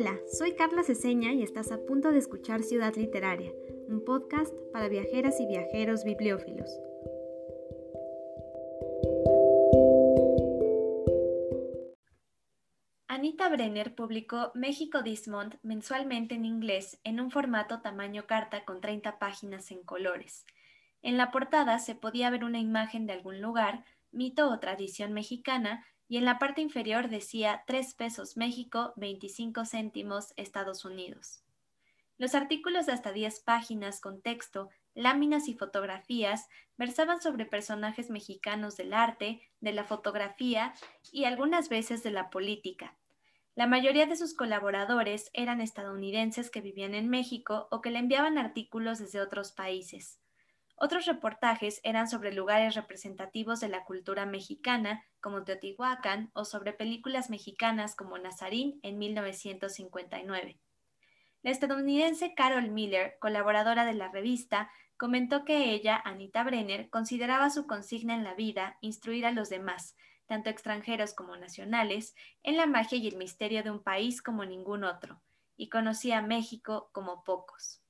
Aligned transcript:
Hola, 0.00 0.16
soy 0.30 0.54
Carla 0.54 0.84
Ceseña 0.84 1.32
y 1.32 1.42
estás 1.42 1.72
a 1.72 1.84
punto 1.84 2.12
de 2.12 2.20
escuchar 2.20 2.62
Ciudad 2.62 2.94
Literaria, 2.94 3.50
un 3.88 4.04
podcast 4.04 4.54
para 4.72 4.86
viajeras 4.88 5.40
y 5.40 5.46
viajeros 5.46 6.04
bibliófilos. 6.04 6.70
Anita 13.08 13.48
Brenner 13.48 13.96
publicó 13.96 14.52
México 14.54 15.02
Dismont 15.02 15.56
mensualmente 15.64 16.36
en 16.36 16.44
inglés 16.44 17.00
en 17.02 17.18
un 17.18 17.32
formato 17.32 17.80
tamaño 17.80 18.28
carta 18.28 18.64
con 18.64 18.80
30 18.80 19.18
páginas 19.18 19.72
en 19.72 19.82
colores. 19.82 20.46
En 21.02 21.16
la 21.16 21.32
portada 21.32 21.80
se 21.80 21.96
podía 21.96 22.30
ver 22.30 22.44
una 22.44 22.60
imagen 22.60 23.08
de 23.08 23.14
algún 23.14 23.40
lugar, 23.40 23.84
mito 24.12 24.48
o 24.48 24.60
tradición 24.60 25.12
mexicana 25.12 25.84
y 26.08 26.16
en 26.16 26.24
la 26.24 26.38
parte 26.38 26.62
inferior 26.62 27.08
decía 27.08 27.62
3 27.66 27.94
pesos 27.94 28.36
México, 28.36 28.94
25 28.96 29.64
céntimos 29.66 30.32
Estados 30.36 30.84
Unidos. 30.84 31.42
Los 32.16 32.34
artículos 32.34 32.86
de 32.86 32.92
hasta 32.92 33.12
10 33.12 33.40
páginas 33.40 34.00
con 34.00 34.20
texto, 34.22 34.70
láminas 34.94 35.48
y 35.48 35.54
fotografías 35.54 36.48
versaban 36.76 37.20
sobre 37.20 37.46
personajes 37.46 38.10
mexicanos 38.10 38.76
del 38.76 38.92
arte, 38.92 39.40
de 39.60 39.72
la 39.72 39.84
fotografía 39.84 40.74
y 41.12 41.24
algunas 41.24 41.68
veces 41.68 42.02
de 42.02 42.10
la 42.10 42.30
política. 42.30 42.96
La 43.54 43.66
mayoría 43.66 44.06
de 44.06 44.16
sus 44.16 44.34
colaboradores 44.34 45.30
eran 45.32 45.60
estadounidenses 45.60 46.50
que 46.50 46.60
vivían 46.60 46.94
en 46.94 47.08
México 47.08 47.68
o 47.70 47.80
que 47.80 47.90
le 47.90 47.98
enviaban 47.98 48.38
artículos 48.38 48.98
desde 48.98 49.20
otros 49.20 49.52
países. 49.52 50.20
Otros 50.80 51.06
reportajes 51.06 51.80
eran 51.82 52.08
sobre 52.08 52.32
lugares 52.32 52.76
representativos 52.76 53.58
de 53.58 53.68
la 53.68 53.84
cultura 53.84 54.26
mexicana, 54.26 55.04
como 55.20 55.42
Teotihuacán, 55.42 56.30
o 56.34 56.44
sobre 56.44 56.72
películas 56.72 57.30
mexicanas 57.30 57.96
como 57.96 58.16
Nazarín 58.16 58.78
en 58.84 58.96
1959. 58.96 60.60
La 61.42 61.50
estadounidense 61.50 62.32
Carol 62.34 62.70
Miller, 62.70 63.16
colaboradora 63.20 63.84
de 63.84 63.94
la 63.94 64.08
revista, 64.08 64.70
comentó 64.96 65.44
que 65.44 65.72
ella, 65.72 66.00
Anita 66.04 66.44
Brenner, 66.44 66.90
consideraba 66.90 67.50
su 67.50 67.66
consigna 67.66 68.14
en 68.14 68.22
la 68.22 68.34
vida 68.34 68.78
instruir 68.80 69.26
a 69.26 69.32
los 69.32 69.48
demás, 69.48 69.96
tanto 70.26 70.48
extranjeros 70.48 71.12
como 71.12 71.36
nacionales, 71.36 72.14
en 72.44 72.56
la 72.56 72.66
magia 72.66 72.98
y 72.98 73.08
el 73.08 73.16
misterio 73.16 73.64
de 73.64 73.72
un 73.72 73.82
país 73.82 74.22
como 74.22 74.44
ningún 74.44 74.84
otro, 74.84 75.20
y 75.56 75.70
conocía 75.70 76.18
a 76.18 76.22
México 76.22 76.90
como 76.92 77.24
pocos. 77.24 77.82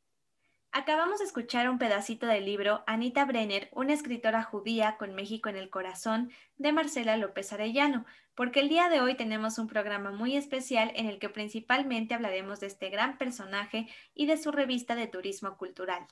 Acabamos 0.79 1.19
de 1.19 1.25
escuchar 1.25 1.69
un 1.69 1.77
pedacito 1.77 2.29
del 2.29 2.45
libro 2.45 2.85
Anita 2.87 3.25
Brenner, 3.25 3.69
una 3.73 3.93
escritora 3.93 4.45
judía 4.45 4.97
con 4.97 5.13
México 5.13 5.49
en 5.49 5.57
el 5.57 5.71
corazón, 5.71 6.31
de 6.57 6.71
Marcela 6.71 7.17
López 7.17 7.53
Arellano, 7.53 8.07
porque 8.37 8.61
el 8.61 8.69
día 8.69 8.89
de 8.89 9.01
hoy 9.01 9.17
tenemos 9.17 9.59
un 9.59 9.67
programa 9.67 10.13
muy 10.13 10.37
especial 10.37 10.93
en 10.95 11.07
el 11.07 11.19
que 11.19 11.31
principalmente 11.31 12.15
hablaremos 12.15 12.61
de 12.61 12.69
este 12.69 12.91
gran 12.91 13.19
personaje 13.19 13.89
y 14.15 14.27
de 14.27 14.37
su 14.37 14.53
revista 14.53 14.95
de 14.95 15.09
turismo 15.09 15.57
cultural. 15.57 16.07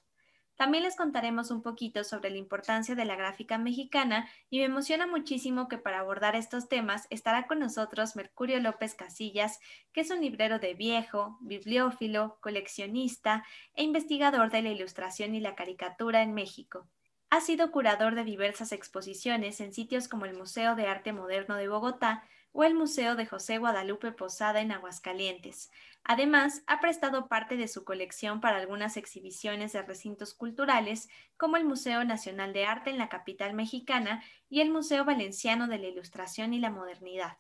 También 0.57 0.85
les 0.85 0.97
contaremos 0.97 1.51
un 1.51 1.63
poquito 1.63 2.03
sobre 2.03 2.31
la 2.31 2.39
importancia 2.39 2.95
de 2.95 3.05
la 3.05 3.15
gráfica 3.15 3.59
mexicana 3.59 4.27
y 4.49 4.59
me 4.59 4.65
emociona 4.65 5.07
muchísimo 5.07 5.69
que 5.69 5.77
para 5.77 6.01
abordar 6.01 6.35
estos 6.35 6.69
temas 6.69 7.07
estará 7.11 7.47
con 7.47 7.59
nosotros 7.59 8.17
Mercurio 8.17 8.59
López 8.61 8.95
Casillas, 8.95 9.61
que 9.93 10.01
es 10.01 10.11
un 10.11 10.23
librero 10.23 10.59
de 10.59 10.73
viejo, 10.73 11.37
bibliófilo, 11.43 12.39
coleccionista 12.41 13.45
e 13.75 13.83
investigador 13.83 14.51
de 14.51 14.63
la 14.63 14.71
ilustración 14.71 15.35
y 15.35 15.41
la 15.41 15.55
caricatura 15.55 16.23
en 16.23 16.33
México. 16.33 16.89
Ha 17.29 17.43
sido 17.43 17.71
curador 17.71 18.15
de 18.15 18.25
diversas 18.25 18.73
exposiciones 18.73 19.61
en 19.61 19.75
sitios 19.75 20.09
como 20.09 20.25
el 20.25 20.37
Museo 20.37 20.75
de 20.75 20.87
Arte 20.87 21.13
Moderno 21.13 21.57
de 21.57 21.69
Bogotá 21.69 22.23
o 22.57 22.65
el 22.65 22.75
Museo 22.75 23.17
de 23.17 23.27
José 23.27 23.59
Guadalupe 23.59 24.13
Posada 24.13 24.61
en 24.61 24.73
Aguascalientes, 24.73 25.71
Además, 26.09 26.63
ha 26.69 26.81
prestado 26.81 27.27
parte 27.27 27.57
de 27.57 27.67
su 27.67 27.83
colección 27.83 28.41
para 28.41 28.59
algunas 28.59 28.97
exhibiciones 28.97 29.73
de 29.73 29.83
recintos 29.83 30.35
culturales, 30.35 31.09
como 31.37 31.57
el 31.57 31.65
Museo 31.65 32.05
Nacional 32.05 32.53
de 32.53 32.65
Arte 32.65 32.91
en 32.91 32.99
la 32.99 33.09
capital 33.09 33.55
mexicana 33.55 34.23
y 34.49 34.61
el 34.61 34.71
Museo 34.71 35.05
Valenciano 35.05 35.67
de 35.67 35.79
la 35.79 35.89
Ilustración 35.89 36.55
y 36.55 36.61
la 36.61 36.71
Modernidad. 36.71 37.39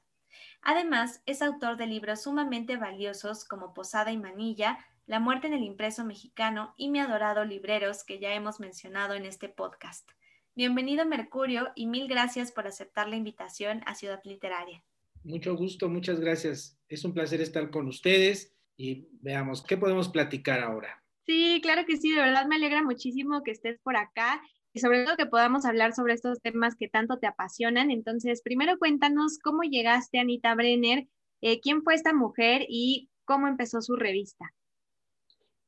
Además, 0.62 1.22
es 1.26 1.42
autor 1.42 1.76
de 1.76 1.86
libros 1.86 2.22
sumamente 2.22 2.76
valiosos 2.76 3.44
como 3.44 3.72
Posada 3.72 4.10
y 4.10 4.18
Manilla, 4.18 4.84
La 5.06 5.20
muerte 5.20 5.46
en 5.46 5.52
el 5.52 5.62
impreso 5.62 6.04
mexicano 6.04 6.74
y 6.76 6.88
Mi 6.88 6.98
adorado 6.98 7.44
libreros 7.44 8.02
que 8.02 8.18
ya 8.18 8.34
hemos 8.34 8.58
mencionado 8.58 9.14
en 9.14 9.26
este 9.26 9.48
podcast. 9.48 10.10
Bienvenido 10.56 11.06
Mercurio 11.06 11.70
y 11.76 11.86
mil 11.86 12.08
gracias 12.08 12.50
por 12.50 12.66
aceptar 12.66 13.06
la 13.06 13.14
invitación 13.14 13.82
a 13.86 13.94
Ciudad 13.94 14.20
Literaria. 14.24 14.82
Mucho 15.26 15.56
gusto, 15.56 15.88
muchas 15.88 16.20
gracias. 16.20 16.78
Es 16.88 17.04
un 17.04 17.12
placer 17.12 17.40
estar 17.40 17.68
con 17.70 17.88
ustedes 17.88 18.54
y 18.76 19.08
veamos, 19.20 19.64
¿qué 19.64 19.76
podemos 19.76 20.08
platicar 20.08 20.60
ahora? 20.60 21.02
Sí, 21.26 21.58
claro 21.64 21.84
que 21.84 21.96
sí, 21.96 22.12
de 22.12 22.20
verdad 22.20 22.46
me 22.46 22.54
alegra 22.54 22.84
muchísimo 22.84 23.42
que 23.42 23.50
estés 23.50 23.80
por 23.80 23.96
acá 23.96 24.40
y 24.72 24.78
sobre 24.78 25.04
todo 25.04 25.16
que 25.16 25.26
podamos 25.26 25.64
hablar 25.64 25.94
sobre 25.94 26.14
estos 26.14 26.40
temas 26.40 26.76
que 26.76 26.86
tanto 26.86 27.18
te 27.18 27.26
apasionan. 27.26 27.90
Entonces, 27.90 28.40
primero 28.40 28.78
cuéntanos 28.78 29.40
cómo 29.42 29.62
llegaste 29.62 30.18
a 30.18 30.20
Anita 30.20 30.54
Brenner, 30.54 31.08
eh, 31.40 31.58
quién 31.58 31.82
fue 31.82 31.94
esta 31.96 32.14
mujer 32.14 32.64
y 32.68 33.10
cómo 33.24 33.48
empezó 33.48 33.82
su 33.82 33.96
revista. 33.96 34.54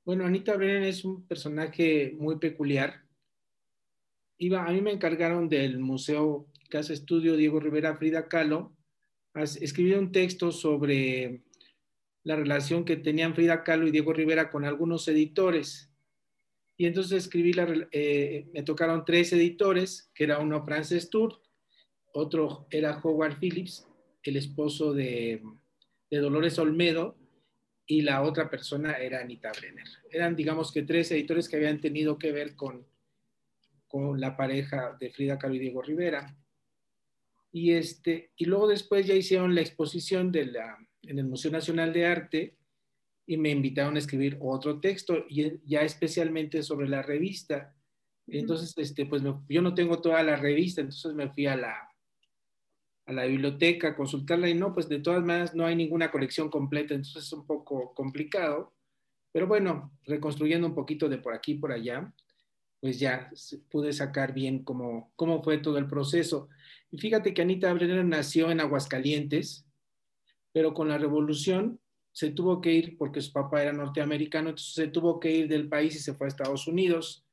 Bueno, 0.05 0.25
Anita 0.25 0.57
Brenner 0.57 0.85
es 0.85 1.05
un 1.05 1.27
personaje 1.27 2.15
muy 2.17 2.39
peculiar. 2.39 3.03
Iba, 4.37 4.65
a 4.65 4.71
mí 4.71 4.81
me 4.83 4.93
encargaron 4.93 5.49
del 5.49 5.81
Museo 5.81 6.47
Casa 6.71 6.93
Estudio 6.93 7.37
Diego 7.37 7.59
Rivera 7.59 7.97
Frida 7.97 8.29
Kahlo, 8.29 8.78
escribir 9.35 9.99
un 9.99 10.13
texto 10.13 10.53
sobre 10.53 11.43
la 12.25 12.37
relación 12.37 12.85
que 12.85 12.97
tenían 12.97 13.35
Frida 13.35 13.65
Kahlo 13.65 13.87
y 13.87 13.91
Diego 13.91 14.13
Rivera 14.13 14.51
con 14.51 14.65
algunos 14.65 15.09
editores. 15.09 15.91
Y 16.77 16.87
entonces 16.87 17.25
escribí, 17.25 17.53
la, 17.53 17.67
eh, 17.91 18.47
me 18.53 18.63
tocaron 18.63 19.05
tres 19.05 19.33
editores, 19.33 20.11
que 20.15 20.25
era 20.25 20.39
uno 20.39 20.65
Frances 20.65 21.11
Tour, 21.11 21.41
otro 22.13 22.67
era 22.71 23.01
Howard 23.03 23.39
Phillips, 23.39 23.87
el 24.23 24.37
esposo 24.37 24.93
de, 24.93 25.43
Dolores 26.11 26.59
Olmedo, 26.59 27.17
y 27.87 28.03
la 28.03 28.23
otra 28.23 28.51
persona 28.51 28.93
era 28.93 29.21
Anita 29.21 29.51
Brenner. 29.59 29.89
Eran, 30.11 30.37
digamos 30.37 30.71
que 30.73 30.83
tres 30.83 31.11
editores 31.11 31.49
que 31.49 31.57
habían 31.57 31.81
tenido 31.81 32.19
que 32.19 32.33
ver 32.33 32.55
con, 32.55 32.87
con 33.87 34.21
la 34.21 34.37
pareja 34.37 34.97
de 35.01 35.11
Frida 35.11 35.39
Kahlo 35.39 35.55
y 35.55 35.61
Diego 35.61 35.83
Rivera. 35.83 36.38
Y, 37.53 37.73
este, 37.73 38.33
y 38.37 38.45
luego 38.45 38.69
después 38.69 39.07
ya 39.07 39.15
hicieron 39.15 39.55
la 39.55 39.63
exposición 39.63 40.31
de 40.31 40.47
la, 40.47 40.77
en 41.03 41.19
el 41.19 41.27
Museo 41.27 41.51
Nacional 41.51 41.93
de 41.93 42.07
Arte 42.07 42.57
y 43.27 43.37
me 43.37 43.51
invitaron 43.51 43.97
a 43.97 43.99
escribir 43.99 44.39
otro 44.41 44.81
texto, 44.81 45.25
y 45.29 45.61
ya 45.67 45.83
especialmente 45.83 46.63
sobre 46.63 46.89
la 46.89 47.03
revista. 47.03 47.75
Entonces, 48.27 48.73
este, 48.77 49.07
pues 49.07 49.23
yo 49.49 49.63
no 49.63 49.75
tengo 49.75 50.01
toda 50.01 50.23
la 50.23 50.37
revista, 50.37 50.81
entonces 50.81 51.15
me 51.15 51.31
fui 51.31 51.47
a 51.47 51.57
la, 51.57 51.89
a 53.07 53.13
la 53.13 53.25
biblioteca 53.25 53.89
a 53.89 53.97
consultarla 53.97 54.49
y 54.49 54.55
no, 54.55 54.75
pues 54.75 54.89
de 54.89 55.01
todas 55.01 55.25
maneras 55.25 55.55
no 55.55 55.65
hay 55.65 55.77
ninguna 55.77 56.11
colección 56.11 56.51
completa, 56.51 56.95
entonces 56.95 57.25
es 57.25 57.33
un 57.33 57.47
poco 57.47 57.95
complicado. 57.95 58.75
Pero 59.33 59.47
bueno, 59.47 59.93
reconstruyendo 60.05 60.67
un 60.67 60.75
poquito 60.75 61.09
de 61.09 61.19
por 61.19 61.35
aquí 61.35 61.53
y 61.53 61.59
por 61.59 61.73
allá, 61.73 62.13
pues 62.81 62.99
ya 62.99 63.31
pude 63.71 63.93
sacar 63.93 64.33
bien 64.33 64.63
cómo, 64.63 65.13
cómo 65.17 65.43
fue 65.43 65.59
todo 65.59 65.79
el 65.79 65.87
proceso. 65.87 66.49
Y 66.91 66.99
fíjate 66.99 67.35
que 67.35 67.43
Anita 67.43 67.73
Brenner 67.73 68.05
nació 68.05 68.51
en 68.51 68.61
Aguascalientes, 68.61 69.67
pero 70.53 70.73
con 70.75 70.89
la 70.89 70.99
revolución 70.99 71.81
se 72.13 72.31
tuvo 72.31 72.61
que 72.61 72.73
ir 72.73 72.97
porque 72.97 73.21
su 73.21 73.33
papá 73.33 73.63
era 73.63 73.73
norteamericano, 73.73 74.51
entonces 74.51 74.75
se 74.75 74.89
tuvo 74.89 75.21
que 75.21 75.31
ir 75.31 75.49
del 75.49 75.69
país 75.69 75.95
y 75.97 76.01
se 76.01 76.15
fue 76.15 76.27
a 76.27 76.29
Estados 76.29 76.67
Unidos. 76.67 77.27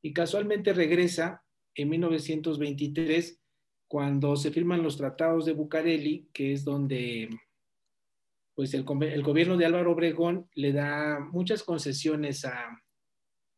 Y 0.00 0.12
casualmente 0.12 0.72
regresa 0.72 1.42
en 1.74 1.90
1923 1.90 3.40
cuando 3.88 4.36
se 4.36 4.50
firman 4.50 4.82
los 4.82 4.96
tratados 4.96 5.44
de 5.44 5.52
Bucareli, 5.52 6.28
que 6.32 6.52
es 6.52 6.64
donde 6.64 7.28
pues 8.54 8.72
el, 8.72 8.84
gobierno 8.84 9.56
de 9.56 9.66
Álvaro 9.66 9.92
Obregón 9.92 10.48
le 10.54 10.72
da 10.72 11.18
muchas 11.20 11.64
concesiones 11.64 12.44
a, 12.44 12.80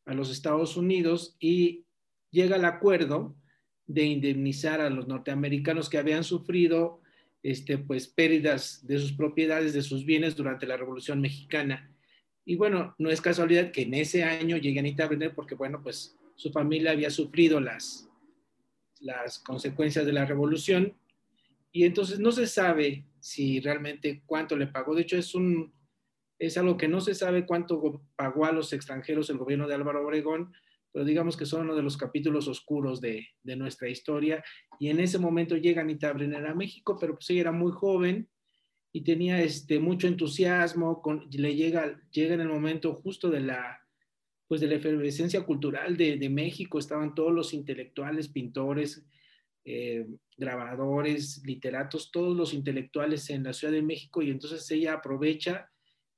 a 0.06 0.14
los 0.14 0.31
Estados 0.31 0.76
Unidos 0.76 1.37
y 1.38 1.84
llega 2.31 2.56
al 2.56 2.64
acuerdo 2.64 3.37
de 3.86 4.04
indemnizar 4.04 4.80
a 4.80 4.90
los 4.90 5.06
norteamericanos 5.06 5.88
que 5.88 5.98
habían 5.98 6.24
sufrido 6.24 7.00
este, 7.42 7.78
pues, 7.78 8.08
pérdidas 8.08 8.86
de 8.86 8.98
sus 8.98 9.12
propiedades, 9.12 9.72
de 9.72 9.82
sus 9.82 10.04
bienes 10.04 10.34
durante 10.34 10.66
la 10.66 10.76
Revolución 10.76 11.20
Mexicana. 11.20 11.90
Y 12.44 12.56
bueno, 12.56 12.94
no 12.98 13.10
es 13.10 13.20
casualidad 13.20 13.70
que 13.70 13.82
en 13.82 13.94
ese 13.94 14.24
año 14.24 14.56
llegue 14.56 14.80
Anita 14.80 15.06
Brenner 15.06 15.34
porque, 15.34 15.54
bueno, 15.54 15.82
pues 15.82 16.16
su 16.34 16.50
familia 16.52 16.92
había 16.92 17.10
sufrido 17.10 17.60
las, 17.60 18.08
las 19.00 19.38
consecuencias 19.38 20.06
de 20.06 20.12
la 20.12 20.24
revolución 20.24 20.94
y 21.72 21.84
entonces 21.84 22.18
no 22.18 22.32
se 22.32 22.46
sabe 22.46 23.04
si 23.20 23.60
realmente 23.60 24.22
cuánto 24.26 24.56
le 24.56 24.66
pagó. 24.66 24.94
De 24.94 25.02
hecho, 25.02 25.16
es, 25.16 25.34
un, 25.34 25.72
es 26.38 26.56
algo 26.56 26.76
que 26.76 26.88
no 26.88 27.00
se 27.00 27.14
sabe 27.14 27.44
cuánto 27.44 28.02
pagó 28.16 28.46
a 28.46 28.52
los 28.52 28.72
extranjeros 28.72 29.28
el 29.28 29.38
gobierno 29.38 29.68
de 29.68 29.74
Álvaro 29.74 30.06
Obregón, 30.06 30.54
pero 30.96 31.04
digamos 31.04 31.37
que 31.37 31.44
son 31.44 31.66
uno 31.66 31.76
de 31.76 31.82
los 31.82 31.98
capítulos 31.98 32.48
oscuros 32.48 33.02
de, 33.02 33.28
nuestra 33.44 33.87
historia. 33.87 34.43
Y 34.81 34.88
en 34.88 34.98
ese 34.98 35.19
momento 35.19 35.54
llega 35.54 35.82
Anita 35.82 36.10
Brenner 36.10 36.46
a 36.46 36.54
México, 36.54 36.96
pero 36.98 37.16
pues 37.16 37.28
ella 37.28 37.43
era 37.43 37.52
muy 37.52 37.70
joven 37.70 38.31
y 38.93 39.02
tenía 39.02 39.43
este, 39.43 39.78
mucho 39.78 40.06
entusiasmo, 40.06 41.02
con, 41.02 41.28
le 41.31 41.54
llega, 41.54 42.00
llega 42.10 42.32
en 42.32 42.40
el 42.40 42.48
momento 42.48 42.94
justo 42.94 43.28
de 43.28 43.40
la, 43.40 43.78
pues 44.48 44.62
de 44.62 44.69
la 44.69 44.76
efervescencia 44.76 45.44
cultural 45.44 45.98
de, 45.98 46.16
de 46.16 46.31
México, 46.31 46.78
estaban 46.78 47.14
todos 47.14 47.34
los 47.34 47.52
intelectuales, 47.52 48.28
pintores, 48.28 49.04
eh, 49.66 50.06
grabadores, 50.38 51.43
literatos, 51.44 52.10
todos 52.10 52.34
los 52.34 52.54
intelectuales 52.54 53.28
en 53.28 53.43
la 53.43 53.52
Ciudad 53.52 53.75
de 53.75 53.82
México. 53.82 54.22
Y 54.22 54.31
entonces 54.31 54.70
ella 54.70 54.94
aprovecha 54.94 55.70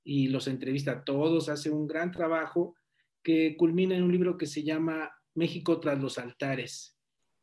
y 0.04 0.28
los 0.28 0.46
entrevista 0.46 0.92
a 0.92 1.04
todos, 1.04 1.48
hace 1.48 1.68
un 1.68 1.88
gran 1.88 2.12
trabajo 2.12 2.76
que 3.22 3.56
culmina 3.56 3.96
en 3.96 4.02
un 4.02 4.12
libro 4.12 4.36
que 4.38 4.46
se 4.46 4.62
llama 4.62 5.12
México 5.34 5.80
tras 5.80 6.00
los 6.00 6.18
altares, 6.18 6.96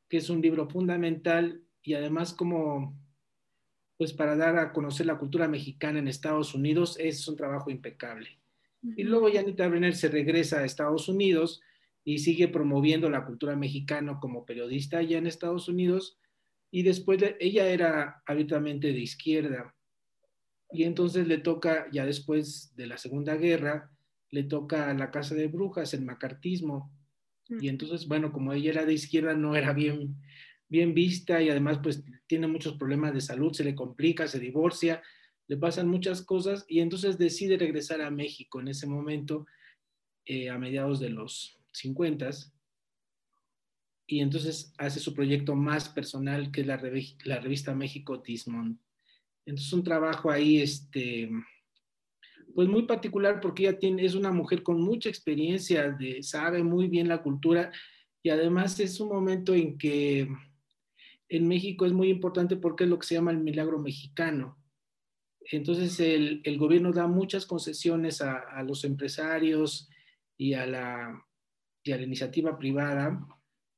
que 0.10 0.18
es 0.18 0.30
un 0.30 0.42
libro 0.42 0.70
fundamental 0.70 1.62
y 1.82 1.94
además 1.94 2.34
como 2.34 2.98
pues 3.98 4.14
para 4.14 4.36
dar 4.36 4.58
a 4.58 4.74
conocer 4.74 5.06
la 5.06 5.18
cultura 5.18 5.48
mexicana 5.48 6.00
en 6.00 6.08
Estados 6.08 6.54
Unidos 6.54 6.98
es 7.00 7.28
un 7.28 7.38
trabajo 7.38 7.70
impecable. 7.70 8.40
Y 8.98 9.04
luego 9.04 9.32
Janita 9.32 9.68
Brenner 9.68 9.96
se 9.96 10.10
regresa 10.10 10.60
a 10.60 10.66
Estados 10.66 11.08
Unidos 11.08 11.62
y 12.04 12.20
sigue 12.20 12.48
promoviendo 12.48 13.10
la 13.10 13.26
cultura 13.26 13.56
mexicana 13.56 14.20
como 14.20 14.46
periodista 14.46 15.00
allá 15.00 15.18
en 15.18 15.28
Estados 15.28 15.68
Unidos. 15.68 16.20
Y 16.72 16.84
después 16.84 17.24
ella 17.40 17.68
era 17.68 18.22
abiertamente 18.28 18.94
de 18.94 19.00
izquierda. 19.00 19.74
Y 20.72 20.84
entonces 20.84 21.28
le 21.28 21.38
toca, 21.38 21.88
ya 21.92 22.06
después 22.06 22.76
de 22.76 22.88
la 22.88 22.98
Segunda 22.98 23.36
Guerra, 23.38 23.95
le 24.36 24.44
toca 24.44 24.90
a 24.90 24.94
la 24.94 25.12
Casa 25.12 25.34
de 25.34 25.48
Brujas, 25.48 25.94
el 25.94 26.04
macartismo. 26.04 26.92
Y 27.62 27.70
entonces, 27.70 28.06
bueno, 28.06 28.34
como 28.34 28.52
ella 28.52 28.72
era 28.72 28.86
de 28.86 28.94
izquierda, 28.94 29.34
no 29.34 29.56
era 29.56 29.72
bien, 29.72 30.18
bien 30.68 30.94
vista 30.94 31.42
y 31.42 31.50
además 31.50 31.80
pues 31.82 32.04
tiene 32.28 32.48
muchos 32.48 32.74
problemas 32.74 33.14
de 33.14 33.22
salud, 33.22 33.54
se 33.54 33.64
le 33.64 33.76
complica, 33.76 34.28
se 34.28 34.40
divorcia, 34.40 35.02
le 35.48 35.56
pasan 35.56 35.88
muchas 35.88 36.22
cosas 36.22 36.66
y 36.68 36.82
entonces 36.82 37.18
decide 37.18 37.58
regresar 37.58 38.02
a 38.02 38.12
México 38.12 38.60
en 38.60 38.68
ese 38.68 38.88
momento, 38.88 39.46
eh, 40.26 40.50
a 40.50 40.58
mediados 40.58 41.00
de 41.00 41.12
los 41.12 41.62
50 41.72 42.30
y 44.08 44.20
entonces 44.20 44.74
hace 44.78 45.00
su 45.00 45.14
proyecto 45.14 45.56
más 45.56 45.88
personal 45.88 46.52
que 46.52 46.62
es 46.62 46.68
la, 46.68 46.82
la 47.24 47.40
revista 47.40 47.74
México 47.74 48.18
Dismond. 48.18 48.78
Entonces 49.46 49.72
un 49.72 49.84
trabajo 49.84 50.30
ahí, 50.30 50.58
este, 50.62 51.30
pues 52.56 52.70
muy 52.70 52.84
particular 52.84 53.42
porque 53.42 53.64
ella 53.64 53.78
tiene, 53.78 54.06
es 54.06 54.16
una 54.16 54.32
mujer 54.32 54.64
con 54.64 54.80
mucha 54.80 55.10
experiencia, 55.10 55.92
de, 55.92 56.24
sabe 56.24 56.64
muy 56.64 56.88
bien 56.88 57.10
la 57.10 57.22
cultura 57.22 57.70
y 58.24 58.30
además 58.30 58.80
es 58.80 59.02
un 59.02 59.10
momento 59.10 59.54
en 59.54 59.78
que 59.78 60.30
en 61.28 61.48
México 61.50 61.86
es 61.86 61.92
muy 61.92 62.10
importante 62.10 62.56
porque 62.56 62.86
es 62.86 62.90
lo 62.90 62.98
que 62.98 63.08
se 63.08 63.16
llama 63.16 63.32
el 63.32 63.40
milagro 63.40 63.78
mexicano. 63.80 64.58
Entonces 65.52 66.00
el, 66.00 66.42
el 66.46 66.58
gobierno 66.58 66.94
da 66.94 67.08
muchas 67.08 67.46
concesiones 67.46 68.22
a, 68.22 68.38
a, 68.38 68.64
los 68.64 68.86
empresarios 68.86 69.90
y 70.38 70.54
a, 70.54 70.66
la, 70.66 71.28
y 71.84 71.92
a 71.92 71.98
la 71.98 72.04
iniciativa 72.04 72.58
privada 72.58 73.20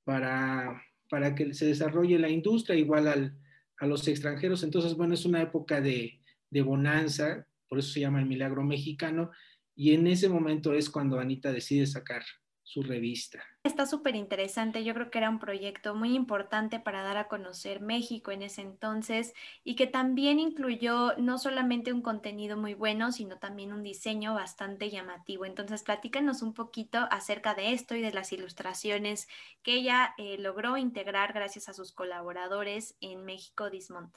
para, 0.03 0.83
para 1.09 1.33
que 1.33 1.51
se 1.55 1.65
desarrolle 1.65 2.19
la 2.19 2.29
industria 2.29 2.77
igual 2.77 3.07
al, 3.07 3.37
a 3.79 3.87
los 3.87 4.07
extranjeros. 4.07 4.61
Entonces, 4.61 4.95
bueno, 4.95 5.15
es 5.15 5.25
una 5.25 5.41
época 5.41 5.81
de, 5.81 6.21
de 6.51 6.61
bonanza, 6.61 7.46
por 7.67 7.79
eso 7.79 7.91
se 7.91 8.01
llama 8.01 8.19
el 8.19 8.25
milagro 8.25 8.63
mexicano, 8.63 9.31
y 9.75 9.93
en 9.93 10.07
ese 10.07 10.29
momento 10.29 10.73
es 10.73 10.89
cuando 10.89 11.19
Anita 11.19 11.51
decide 11.51 11.85
sacar 11.85 12.23
su 12.67 12.83
revista. 12.83 13.41
Está 13.63 13.85
súper 13.85 14.17
interesante, 14.17 14.83
yo 14.83 14.93
creo 14.93 15.09
que 15.09 15.19
era 15.19 15.29
un 15.29 15.39
proyecto 15.39 15.95
muy 15.95 16.15
importante 16.15 16.81
para 16.81 17.01
dar 17.01 17.15
a 17.15 17.29
conocer 17.29 17.79
México 17.79 18.31
en 18.31 18.41
ese 18.41 18.61
entonces 18.61 19.33
y 19.63 19.75
que 19.75 19.87
también 19.87 20.37
incluyó 20.37 21.15
no 21.17 21.37
solamente 21.37 21.93
un 21.93 22.01
contenido 22.01 22.57
muy 22.57 22.73
bueno, 22.73 23.13
sino 23.13 23.37
también 23.37 23.71
un 23.71 23.83
diseño 23.83 24.33
bastante 24.33 24.89
llamativo. 24.89 25.45
Entonces, 25.45 25.83
platícanos 25.83 26.41
un 26.41 26.53
poquito 26.53 27.07
acerca 27.09 27.55
de 27.55 27.71
esto 27.71 27.95
y 27.95 28.01
de 28.01 28.11
las 28.11 28.33
ilustraciones 28.33 29.29
que 29.63 29.75
ella 29.75 30.13
eh, 30.17 30.37
logró 30.37 30.75
integrar 30.75 31.31
gracias 31.31 31.69
a 31.69 31.73
sus 31.73 31.93
colaboradores 31.93 32.97
en 32.99 33.23
México 33.23 33.69
Dismont. 33.69 34.13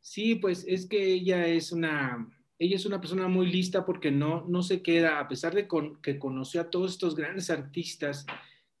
Sí, 0.00 0.34
pues 0.34 0.64
es 0.66 0.88
que 0.88 1.12
ella 1.12 1.46
es 1.46 1.70
una 1.70 2.26
ella 2.58 2.76
es 2.76 2.86
una 2.86 3.00
persona 3.00 3.28
muy 3.28 3.50
lista 3.50 3.84
porque 3.84 4.10
no, 4.10 4.44
no 4.48 4.62
se 4.62 4.82
queda, 4.82 5.18
a 5.18 5.28
pesar 5.28 5.54
de 5.54 5.68
que 6.02 6.18
conoció 6.18 6.60
a 6.60 6.70
todos 6.70 6.92
estos 6.92 7.14
grandes 7.14 7.50
artistas 7.50 8.26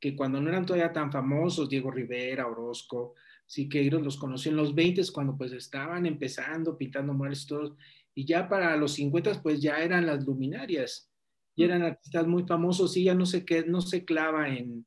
que 0.00 0.14
cuando 0.14 0.40
no 0.40 0.48
eran 0.48 0.66
todavía 0.66 0.92
tan 0.92 1.10
famosos, 1.10 1.68
Diego 1.68 1.90
Rivera, 1.90 2.46
Orozco, 2.46 3.14
Siqueiros, 3.46 4.02
los 4.02 4.16
conoció 4.16 4.50
en 4.50 4.56
los 4.58 4.74
20 4.74 5.02
cuando 5.12 5.36
pues 5.36 5.52
estaban 5.52 6.06
empezando, 6.06 6.76
pintando 6.76 7.14
murales 7.14 7.44
y 7.44 7.46
todo, 7.46 7.76
y 8.14 8.24
ya 8.24 8.48
para 8.48 8.76
los 8.76 8.92
50 8.94 9.42
pues 9.42 9.60
ya 9.60 9.78
eran 9.78 10.06
las 10.06 10.24
luminarias, 10.24 11.10
y 11.56 11.64
eran 11.64 11.82
artistas 11.82 12.26
muy 12.26 12.44
famosos 12.44 12.96
y 12.96 13.02
ella 13.02 13.14
no 13.14 13.26
se, 13.26 13.44
no 13.66 13.80
se 13.80 14.04
clava 14.04 14.48
en, 14.48 14.86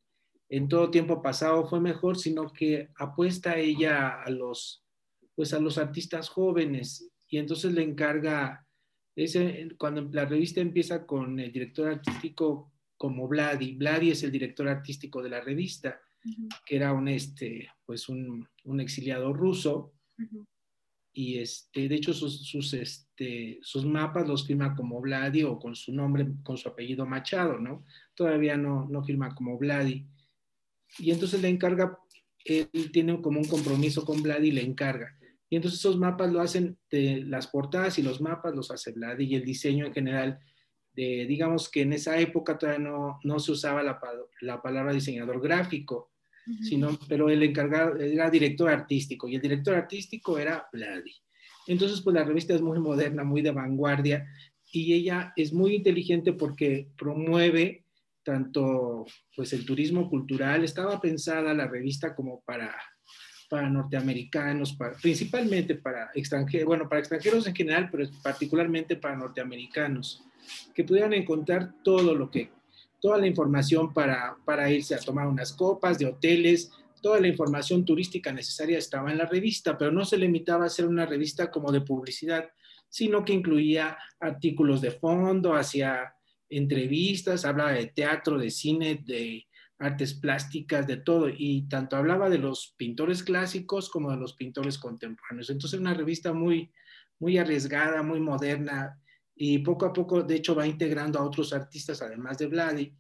en 0.50 0.68
todo 0.68 0.92
tiempo 0.92 1.22
pasado 1.22 1.68
fue 1.68 1.80
mejor, 1.80 2.18
sino 2.18 2.52
que 2.52 2.90
apuesta 2.98 3.58
ella 3.58 4.22
a 4.22 4.30
los, 4.30 4.84
pues 5.36 5.54
a 5.54 5.60
los 5.60 5.78
artistas 5.78 6.30
jóvenes 6.30 7.10
y 7.28 7.38
entonces 7.38 7.74
le 7.74 7.84
encarga 7.84 8.67
ese, 9.18 9.68
cuando 9.80 10.08
la 10.12 10.26
revista 10.26 10.62
empieza 10.62 11.06
con 11.06 11.40
el 11.40 11.52
director 11.52 11.90
artístico 11.90 12.72
como 12.98 13.28
Vladi, 13.28 13.74
Vladi 13.74 14.12
es 14.12 14.24
el 14.24 14.32
director 14.32 14.68
artístico 14.68 15.24
de 15.24 15.30
la 15.30 15.42
revista, 15.42 16.00
que 16.66 16.76
era 16.76 16.94
un, 16.94 17.08
este, 17.08 17.68
pues 17.86 18.10
un, 18.10 18.48
un 18.66 18.80
exiliado 18.80 19.34
ruso, 19.34 19.94
y 21.14 21.40
este, 21.40 21.88
de 21.88 21.96
hecho 21.96 22.14
sus, 22.14 22.48
sus, 22.48 22.74
este, 22.76 23.58
sus 23.64 23.86
mapas 23.86 24.28
los 24.28 24.46
firma 24.46 24.76
como 24.76 25.02
Vladi 25.02 25.44
o 25.44 25.58
con 25.58 25.76
su 25.76 25.92
nombre, 25.92 26.28
con 26.44 26.58
su 26.58 26.70
apellido 26.70 27.08
Machado, 27.08 27.58
¿no? 27.58 27.86
Todavía 28.14 28.56
no, 28.56 28.88
no 28.88 29.04
firma 29.04 29.34
como 29.34 29.58
Vladi. 29.58 30.06
Y 31.00 31.10
entonces 31.10 31.42
le 31.42 31.50
encarga, 31.50 31.98
él 32.46 32.70
tiene 32.92 33.20
como 33.20 33.40
un 33.40 33.48
compromiso 33.48 34.06
con 34.06 34.22
Vladi 34.22 34.50
y 34.50 34.52
le 34.52 34.62
encarga 34.62 35.17
y 35.50 35.56
entonces 35.56 35.80
esos 35.80 35.98
mapas 35.98 36.32
lo 36.32 36.42
hacen, 36.42 36.78
de 36.90 37.24
las 37.26 37.48
portadas 37.48 37.98
y 38.00 38.04
los 38.04 38.20
mapas 38.20 38.54
los 38.56 38.70
hace 38.72 38.92
Vlad 38.92 39.20
y 39.20 39.36
el 39.36 39.46
diseño 39.46 39.86
en 39.86 39.94
general. 39.94 40.40
De, 40.94 41.26
digamos 41.28 41.70
que 41.70 41.82
en 41.82 41.94
esa 41.94 42.20
época 42.20 42.58
todavía 42.58 42.84
no, 42.90 43.20
no 43.24 43.40
se 43.40 43.52
usaba 43.52 43.84
la, 43.84 44.00
la, 44.42 44.62
palabra 44.62 44.94
diseñador 44.94 45.40
gráfico, 45.40 46.12
sino, 46.62 46.98
pero 47.08 47.30
el 47.30 47.44
encargado 47.44 47.98
era 47.98 48.30
director 48.30 48.70
artístico 48.70 49.28
y 49.28 49.36
el 49.36 49.42
director 49.42 49.76
artístico 49.76 50.40
era 50.40 50.68
Vladi. 50.72 51.14
Entonces, 51.68 52.02
pues 52.02 52.14
la 52.14 52.24
revista 52.24 52.56
es 52.56 52.62
muy 52.62 52.80
moderna, 52.80 53.24
muy 53.24 53.42
de 53.42 53.52
vanguardia 53.52 54.26
y 54.72 54.94
ella 54.94 55.34
es 55.36 55.54
muy 55.54 55.76
inteligente 55.76 56.34
porque 56.34 56.90
promueve 56.98 57.86
tanto 58.24 59.06
pues 59.36 59.54
el 59.54 59.66
turismo 59.66 60.10
cultural. 60.10 60.64
Estaba 60.64 61.00
pensada 61.00 61.54
la 61.54 61.68
revista 61.68 62.16
como 62.16 62.42
para 62.42 62.76
para 63.50 63.70
norteamericanos, 63.70 64.78
principalmente 65.02 65.76
para 65.76 66.12
extranjeros, 66.14 66.66
bueno, 66.66 66.90
para 66.90 67.00
extranjeros 67.00 67.48
en 67.48 67.56
general, 67.56 67.90
pero 67.92 68.10
particularmente 68.22 68.96
para 68.96 69.16
norteamericanos, 69.16 70.24
que 70.74 70.84
pudieran 70.84 71.14
encontrar 71.14 71.74
todo 71.84 72.14
lo 72.14 72.30
que, 72.30 72.50
toda 73.00 73.18
la 73.18 73.28
información 73.28 73.94
para, 73.94 74.36
para 74.46 74.70
irse 74.70 74.96
a 74.96 75.00
tomar 75.00 75.28
unas 75.28 75.54
copas 75.54 75.98
de 75.98 76.08
hoteles, 76.08 76.72
toda 77.02 77.20
la 77.20 77.28
información 77.28 77.86
turística 77.86 78.32
necesaria 78.32 78.78
estaba 78.78 79.12
en 79.12 79.18
la 79.18 79.26
revista, 79.26 79.78
pero 79.78 79.92
no 79.92 80.04
se 80.04 80.18
limitaba 80.18 80.66
a 80.66 80.70
ser 80.70 80.86
una 80.86 81.06
revista 81.06 81.50
como 81.50 81.72
de 81.72 81.82
publicidad, 81.82 82.50
sino 82.90 83.24
que 83.24 83.34
incluía 83.34 83.98
artículos 84.20 84.82
de 84.82 84.92
fondo, 84.92 85.56
hacia 85.56 86.14
entrevistas, 86.50 87.46
hablaba 87.46 87.72
de 87.72 87.88
teatro, 87.88 88.38
de 88.38 88.50
cine, 88.50 89.04
de 89.06 89.47
artes 89.80 90.14
plásticas, 90.16 90.88
de 90.88 90.98
todo, 90.98 91.30
y 91.30 91.68
tanto 91.70 91.96
hablaba 91.96 92.30
de 92.30 92.40
los 92.40 92.74
pintores 92.78 93.24
clásicos 93.24 93.90
como 93.90 94.12
de 94.12 94.18
los 94.18 94.34
pintores 94.34 94.78
contemporáneos. 94.78 95.50
Entonces, 95.50 95.80
una 95.80 95.94
revista 95.94 96.34
muy, 96.34 96.72
muy 97.20 97.38
arriesgada, 97.38 98.02
muy 98.02 98.20
moderna, 98.20 99.00
y 99.36 99.60
poco 99.60 99.86
a 99.86 99.94
poco, 99.94 100.24
de 100.24 100.36
hecho, 100.36 100.56
va 100.56 100.66
integrando 100.66 101.20
a 101.20 101.24
otros 101.24 101.54
artistas, 101.54 102.02
además 102.02 102.40
de 102.40 102.48
Vladi, 102.48 102.94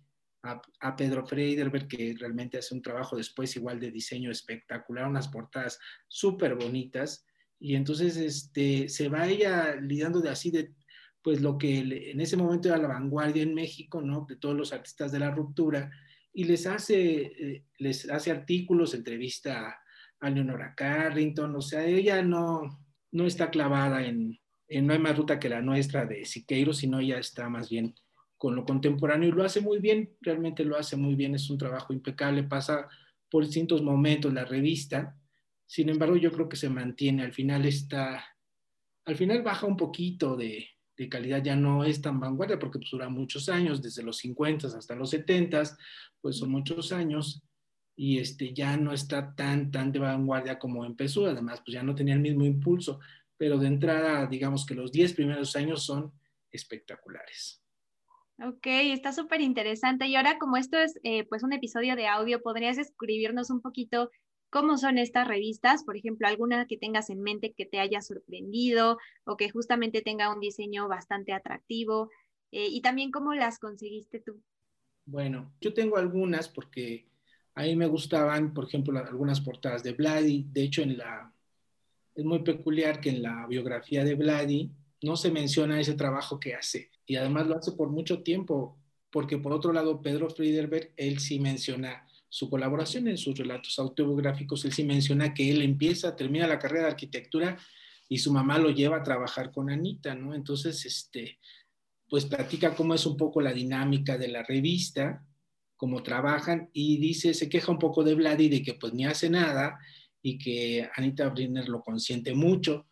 a, 0.43 0.96
Pedro 0.96 1.25
Freiderberg, 1.25 1.88
que 1.88 2.15
realmente 2.17 2.60
hace 2.60 2.75
un 2.75 2.81
trabajo 2.81 3.17
después 3.17 3.55
igual 3.55 3.79
de 3.79 3.91
diseño 3.91 4.31
espectacular, 4.31 5.07
unas 5.07 5.27
portadas 5.27 5.79
súper 6.07 6.55
bonitas, 6.55 7.25
y 7.60 7.75
entonces 7.75 8.17
este, 8.17 8.88
se 8.88 9.10
va 9.10 9.27
ella 9.27 9.75
lidiando 9.75 10.22
de 10.22 10.29
así 10.29 10.51
de 10.51 10.75
pues 11.24 11.41
lo 11.41 11.57
que 11.57 11.79
en 12.12 12.22
ese 12.22 12.38
momento 12.38 12.69
era 12.69 12.77
la 12.77 12.88
vanguardia 12.88 13.43
en 13.43 13.53
México, 13.53 14.01
¿no? 14.01 14.25
De 14.29 14.38
todos 14.38 14.55
los 14.55 14.72
artistas 14.72 15.12
de 15.12 15.19
la 15.19 15.31
ruptura, 15.31 15.91
y 16.38 16.44
les 16.44 16.67
hace, 16.67 17.22
eh, 17.24 17.63
les 17.79 18.08
hace 18.12 18.29
artículos, 18.29 18.94
entrevista 18.94 19.79
a 20.20 20.29
Leonora 20.29 20.75
Carrington, 20.75 21.56
o 21.56 21.62
sea, 21.62 21.84
ella 21.84 22.22
no, 22.22 22.86
no 23.12 23.25
está 23.25 23.50
clavada 23.50 24.06
en, 24.06 24.39
en 24.67 24.86
no 24.86 24.94
hay 24.94 25.00
más 25.00 25.17
ruta 25.17 25.39
que 25.39 25.50
la 25.50 25.63
nuestra 25.63 26.06
de 26.06 26.25
Siqueiros, 26.25 26.77
sino 26.77 27.00
ella 27.00 27.17
está 27.17 27.50
más 27.50 27.72
bien 27.72 27.96
con 28.38 28.56
lo 28.56 28.65
contemporáneo 28.65 29.29
y 29.29 29.32
lo 29.32 29.44
hace 29.44 29.62
muy 29.62 29.79
bien, 29.79 30.15
realmente 30.22 30.63
lo 30.63 30.77
hace 30.77 30.96
muy 30.96 31.15
bien, 31.15 31.34
es 31.34 31.50
un 31.50 31.58
trabajo 31.58 31.91
impecable, 31.91 32.44
pasa 32.44 32.88
por 33.32 33.44
distintos 33.44 33.82
momentos 33.82 34.32
la 34.32 34.46
revista, 34.46 35.17
sin 35.65 35.89
embargo 35.89 36.17
yo 36.17 36.32
creo 36.32 36.48
que 36.48 36.56
se 36.56 36.70
mantiene, 36.70 37.24
al 37.24 37.34
final 37.34 37.65
está, 37.65 38.24
al 39.06 39.15
final 39.15 39.41
baja 39.41 39.65
un 39.65 39.75
poquito 39.75 40.36
de, 40.36 40.67
calidad, 41.09 41.43
ya 41.43 41.55
no 41.55 41.83
es 41.83 42.01
tan 42.01 42.19
vanguardia 42.19 42.57
porque 42.57 42.79
pues, 42.79 42.89
dura 42.91 43.09
muchos 43.09 43.49
años, 43.49 43.81
desde 43.81 44.03
los 44.03 44.17
50 44.17 44.67
hasta 44.67 44.95
los 44.95 45.11
70, 45.11 45.63
pues 46.19 46.37
son 46.37 46.49
muchos 46.49 46.91
años 46.91 47.43
y 47.95 48.19
este, 48.19 48.53
ya 48.53 48.77
no 48.77 48.93
está 48.93 49.35
tan, 49.35 49.71
tan 49.71 49.91
de 49.91 49.99
vanguardia 49.99 50.57
como 50.57 50.85
empezó, 50.85 51.27
además 51.27 51.61
pues 51.63 51.73
ya 51.73 51.83
no 51.83 51.95
tenía 51.95 52.15
el 52.15 52.21
mismo 52.21 52.45
impulso, 52.45 52.99
pero 53.37 53.57
de 53.57 53.67
entrada 53.67 54.25
digamos 54.27 54.65
que 54.65 54.75
los 54.75 54.91
10 54.91 55.13
primeros 55.13 55.55
años 55.55 55.83
son 55.83 56.11
espectaculares. 56.51 57.61
Ok, 58.39 58.67
está 58.67 59.13
súper 59.13 59.41
interesante. 59.41 60.05
Y 60.05 60.15
ahora 60.15 60.37
como 60.37 60.57
esto 60.57 60.77
es 60.77 60.99
eh, 61.03 61.25
pues 61.27 61.41
un 61.41 61.53
episodio 61.53 61.95
de 61.95 62.07
audio, 62.07 62.41
¿podrías 62.41 62.77
escribirnos 62.77 63.49
un 63.49 63.61
poquito 63.61 64.11
cómo 64.49 64.77
son 64.77 64.97
estas 64.97 65.27
revistas? 65.27 65.83
Por 65.83 65.97
ejemplo, 65.97 66.27
alguna 66.27 66.67
que 66.67 66.77
tengas 66.77 67.09
en 67.09 67.21
mente 67.21 67.53
que 67.53 67.65
te 67.65 67.79
haya 67.79 68.01
sorprendido 68.01 68.97
o 69.25 69.37
que 69.37 69.49
justamente 69.49 70.01
tenga 70.01 70.33
un 70.33 70.39
diseño 70.39 70.87
bastante 70.87 71.33
atractivo. 71.33 72.09
Eh, 72.51 72.67
y 72.69 72.81
también 72.81 73.11
cómo 73.11 73.33
las 73.33 73.59
conseguiste 73.59 74.19
tú. 74.19 74.41
Bueno, 75.05 75.53
yo 75.61 75.73
tengo 75.73 75.97
algunas 75.97 76.49
porque 76.49 77.07
a 77.55 77.63
mí 77.63 77.75
me 77.75 77.87
gustaban, 77.87 78.53
por 78.53 78.65
ejemplo, 78.65 78.97
algunas 78.97 79.41
portadas 79.41 79.83
de 79.83 79.93
Vladi. 79.93 80.47
De 80.51 80.63
hecho, 80.63 80.81
en 80.81 80.97
la, 80.97 81.33
es 82.15 82.25
muy 82.25 82.39
peculiar 82.39 82.99
que 83.01 83.09
en 83.09 83.21
la 83.21 83.45
biografía 83.47 84.03
de 84.03 84.15
Vladi 84.15 84.71
no 85.01 85.15
se 85.15 85.31
menciona 85.31 85.79
ese 85.79 85.93
trabajo 85.93 86.39
que 86.39 86.55
hace. 86.55 86.91
Y 87.05 87.15
además 87.15 87.47
lo 87.47 87.57
hace 87.57 87.71
por 87.71 87.89
mucho 87.89 88.23
tiempo, 88.23 88.77
porque 89.11 89.37
por 89.37 89.53
otro 89.53 89.73
lado, 89.73 90.01
Pedro 90.01 90.29
Friederberg, 90.29 90.93
él 90.97 91.19
sí 91.19 91.39
menciona 91.39 92.06
su 92.29 92.50
colaboración 92.50 93.07
en 93.07 93.17
sus 93.17 93.38
relatos 93.38 93.79
autobiográficos, 93.79 94.65
él 94.65 94.74
sí 94.74 94.84
menciona 94.84 95.34
que 95.34 95.50
él 95.50 95.62
empieza, 95.62 96.15
termina 96.15 96.48
la 96.48 96.60
carrera 96.60 96.84
de 96.84 96.91
arquitectura 96.91 97.57
y 98.10 98.17
su 98.19 98.31
mamá 98.31 98.57
lo 98.57 98.69
lleva 98.69 98.98
a 98.98 99.03
trabajar 99.03 99.51
con 99.51 99.69
Anita, 99.69 100.15
¿no? 100.15 100.34
Entonces, 100.34 100.86
este, 100.86 101.39
pues 102.10 102.25
platica 102.25 102.75
cómo 102.75 102.93
es 102.93 103.05
un 103.05 103.17
poco 103.17 103.41
la 103.41 103.53
dinámica 103.53 104.17
de 104.17 104.29
la 104.29 104.43
revista, 104.43 105.25
cómo 105.75 106.03
trabajan 106.03 106.69
y 106.74 106.98
dice, 106.98 107.34
se 107.34 107.50
queja 107.50 107.72
un 107.72 107.79
poco 107.79 108.03
de 108.03 108.15
Vladi 108.15 108.50
de 108.50 108.63
que 108.63 108.74
pues 108.74 108.93
ni 108.93 109.05
hace 109.05 109.29
nada 109.29 109.77
y 110.22 110.38
que 110.38 110.89
Anita 110.96 111.29
Brinner 111.29 111.69
lo 111.69 111.81
consiente 111.81 112.34
mucho, 112.34 112.88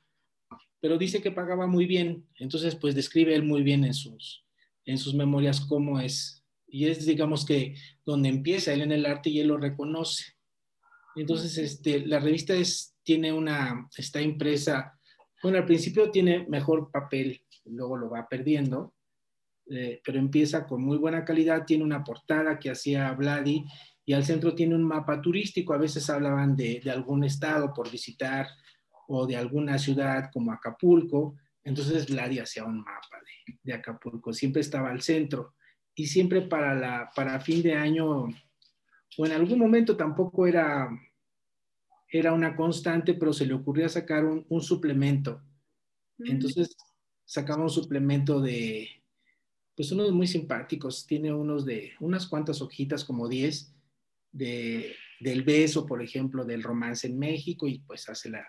pero 0.79 0.97
dice 0.97 1.21
que 1.21 1.31
pagaba 1.31 1.65
muy 1.65 1.85
bien, 1.87 2.27
entonces 2.37 2.75
pues 2.75 2.93
describe 2.93 3.33
él 3.33 3.43
muy 3.43 3.63
bien 3.63 3.83
en 3.83 3.93
sus, 3.93 4.45
en 4.85 4.97
sus 4.97 5.15
memorias 5.15 5.61
cómo 5.61 5.99
es, 5.99 6.44
y 6.75 6.89
es 6.89 7.05
digamos 7.05 7.45
que 7.45 7.73
donde 8.05 8.27
empieza 8.27 8.73
él 8.73 8.81
en 8.81 8.91
el 8.91 9.05
arte 9.05 9.29
y 9.29 9.39
él 9.39 9.47
lo 9.47 9.57
reconoce. 9.57 10.33
Entonces 11.15 11.57
este, 11.57 12.05
la 12.05 12.19
revista 12.19 12.53
es, 12.53 12.97
tiene 13.01 13.31
una, 13.31 13.87
está 13.95 14.21
impresa, 14.21 14.99
bueno, 15.41 15.57
al 15.57 15.65
principio 15.65 16.11
tiene 16.11 16.45
mejor 16.49 16.91
papel, 16.91 17.41
luego 17.63 17.95
lo 17.95 18.09
va 18.09 18.27
perdiendo, 18.27 18.93
eh, 19.69 20.01
pero 20.03 20.19
empieza 20.19 20.65
con 20.65 20.83
muy 20.83 20.97
buena 20.97 21.23
calidad, 21.23 21.65
tiene 21.65 21.85
una 21.85 22.03
portada 22.03 22.59
que 22.59 22.71
hacía 22.71 23.09
Vladi 23.13 23.63
y 24.03 24.11
al 24.11 24.25
centro 24.25 24.53
tiene 24.53 24.75
un 24.75 24.83
mapa 24.83 25.21
turístico, 25.21 25.73
a 25.73 25.77
veces 25.77 26.09
hablaban 26.09 26.57
de, 26.57 26.81
de 26.83 26.91
algún 26.91 27.23
estado 27.23 27.71
por 27.73 27.89
visitar 27.89 28.47
o 29.07 29.25
de 29.25 29.37
alguna 29.37 29.77
ciudad 29.77 30.29
como 30.33 30.51
Acapulco, 30.51 31.37
entonces 31.63 32.05
Vladi 32.09 32.39
hacía 32.39 32.65
un 32.65 32.79
mapa 32.79 33.17
de, 33.25 33.59
de, 33.63 33.73
Acapulco, 33.73 34.33
siempre 34.33 34.61
estaba 34.61 34.89
al 34.89 35.01
centro 35.01 35.55
y 35.95 36.07
siempre 36.07 36.41
para, 36.41 36.75
la, 36.75 37.09
para 37.15 37.39
fin 37.39 37.63
de 37.63 37.73
año, 37.73 38.27
o 39.17 39.25
en 39.25 39.31
algún 39.31 39.57
momento 39.57 39.95
tampoco 39.95 40.45
era, 40.45 40.89
era 42.09 42.33
una 42.33 42.55
constante, 42.55 43.13
pero 43.13 43.31
se 43.31 43.45
le 43.45 43.53
ocurría 43.53 43.87
sacar 43.87 44.25
un, 44.25 44.45
un 44.49 44.61
suplemento. 44.61 45.41
Mm. 46.17 46.31
Entonces 46.31 46.75
sacaba 47.23 47.63
un 47.63 47.69
suplemento 47.69 48.41
de, 48.41 48.89
pues 49.75 49.91
unos 49.91 50.11
muy 50.11 50.27
simpáticos, 50.27 51.05
tiene 51.07 51.33
unos 51.33 51.65
de 51.65 51.93
unas 51.99 52.27
cuantas 52.27 52.61
hojitas, 52.61 53.03
como 53.03 53.27
10, 53.27 53.73
de, 54.31 54.95
del 55.19 55.43
beso, 55.43 55.85
por 55.85 56.01
ejemplo, 56.01 56.45
del 56.45 56.63
romance 56.63 57.07
en 57.07 57.17
México, 57.17 57.67
y 57.67 57.79
pues 57.79 58.07
hace 58.09 58.29
la, 58.29 58.45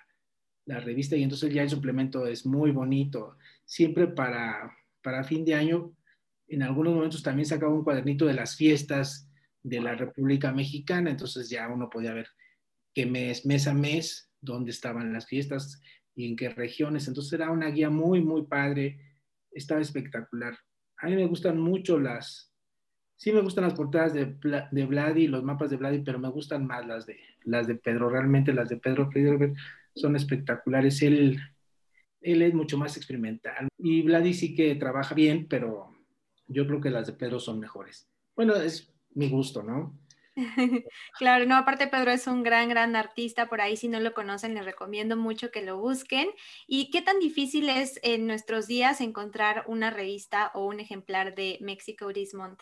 la 0.66 0.80
revista, 0.80 1.16
y 1.16 1.22
entonces 1.22 1.52
ya 1.52 1.62
el 1.62 1.70
suplemento 1.70 2.26
es 2.26 2.44
muy 2.44 2.70
bonito. 2.70 3.36
Siempre 3.64 4.08
para, 4.08 4.76
para 5.02 5.24
fin 5.24 5.44
de 5.44 5.54
año, 5.54 5.95
en 6.48 6.62
algunos 6.62 6.94
momentos 6.94 7.22
también 7.22 7.46
sacaba 7.46 7.72
un 7.72 7.84
cuadernito 7.84 8.26
de 8.26 8.34
las 8.34 8.56
fiestas 8.56 9.30
de 9.62 9.80
la 9.80 9.94
República 9.94 10.52
Mexicana, 10.52 11.10
entonces 11.10 11.50
ya 11.50 11.68
uno 11.68 11.90
podía 11.90 12.14
ver 12.14 12.28
qué 12.94 13.06
mes, 13.06 13.44
mes 13.44 13.66
a 13.66 13.74
mes, 13.74 14.30
dónde 14.40 14.70
estaban 14.70 15.12
las 15.12 15.26
fiestas 15.26 15.80
y 16.14 16.28
en 16.28 16.36
qué 16.36 16.50
regiones. 16.50 17.08
Entonces 17.08 17.32
era 17.32 17.50
una 17.50 17.68
guía 17.70 17.90
muy, 17.90 18.20
muy 18.20 18.46
padre, 18.46 19.00
estaba 19.50 19.80
espectacular 19.80 20.56
a 20.98 21.06
mí 21.06 21.16
me 21.16 21.26
gustan 21.26 21.58
mucho 21.58 21.98
las, 21.98 22.52
sí 23.16 23.32
me 23.32 23.40
gustan 23.40 23.64
las 23.64 23.74
portadas 23.74 24.14
de, 24.14 24.36
de 24.70 24.86
Vladi, 24.86 25.26
los 25.26 25.44
mapas 25.44 25.70
de 25.70 25.76
Vladi, 25.76 26.00
pero 26.00 26.18
me 26.18 26.28
gustan 26.28 26.66
más 26.66 26.86
las 26.86 27.06
de, 27.06 27.18
las 27.44 27.66
de 27.66 27.76
Pedro. 27.76 28.08
Realmente 28.08 28.52
las 28.52 28.68
de 28.68 28.78
Pedro 28.78 29.10
Friedrich 29.10 29.56
son 29.94 30.16
espectaculares. 30.16 31.02
Él, 31.02 31.38
él 32.20 32.42
es 32.42 32.54
mucho 32.54 32.78
más 32.78 32.96
experimental. 32.96 33.68
Y 33.78 34.02
Vladi 34.02 34.32
sí 34.32 34.54
que 34.54 34.74
trabaja 34.76 35.14
bien, 35.14 35.46
pero 35.48 35.90
yo 36.48 36.66
creo 36.66 36.80
que 36.80 36.90
las 36.90 37.06
de 37.06 37.12
Pedro 37.12 37.40
son 37.40 37.60
mejores. 37.60 38.08
Bueno, 38.34 38.54
es 38.54 38.92
mi 39.10 39.28
gusto, 39.28 39.62
¿no? 39.62 39.98
claro, 41.18 41.46
no, 41.46 41.56
aparte 41.56 41.86
Pedro 41.86 42.10
es 42.10 42.26
un 42.26 42.42
gran, 42.42 42.68
gran 42.68 42.94
artista, 42.94 43.48
por 43.48 43.60
ahí 43.60 43.76
si 43.76 43.88
no 43.88 44.00
lo 44.00 44.12
conocen 44.12 44.54
les 44.54 44.66
recomiendo 44.66 45.16
mucho 45.16 45.50
que 45.50 45.62
lo 45.62 45.78
busquen. 45.78 46.28
¿Y 46.66 46.90
qué 46.90 47.00
tan 47.00 47.18
difícil 47.18 47.68
es 47.70 47.98
en 48.02 48.26
nuestros 48.26 48.66
días 48.66 49.00
encontrar 49.00 49.64
una 49.66 49.90
revista 49.90 50.50
o 50.54 50.66
un 50.66 50.80
ejemplar 50.80 51.34
de 51.34 51.58
Mexico 51.62 52.12
Dismont? 52.12 52.60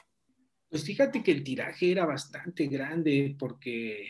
Pues 0.69 0.85
fíjate 0.85 1.23
que 1.23 1.33
el 1.33 1.43
tiraje 1.43 1.91
era 1.91 2.07
bastante 2.07 2.67
grande 2.67 3.35
porque 3.38 4.09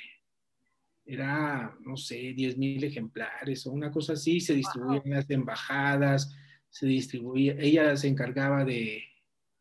era, 1.07 1.77
no 1.81 1.97
sé, 1.97 2.33
10 2.35 2.57
mil 2.57 2.85
ejemplares 2.85 3.67
o 3.67 3.73
una 3.73 3.91
cosa 3.91 4.15
así, 4.15 4.41
se 4.41 4.55
distribuían 4.55 5.03
en 5.05 5.15
las 5.15 5.31
embajadas, 5.31 6.35
se 6.71 6.87
distribuía, 6.87 7.55
ella 7.59 7.97
se 7.97 8.09
encargaba 8.09 8.65
de, 8.65 9.03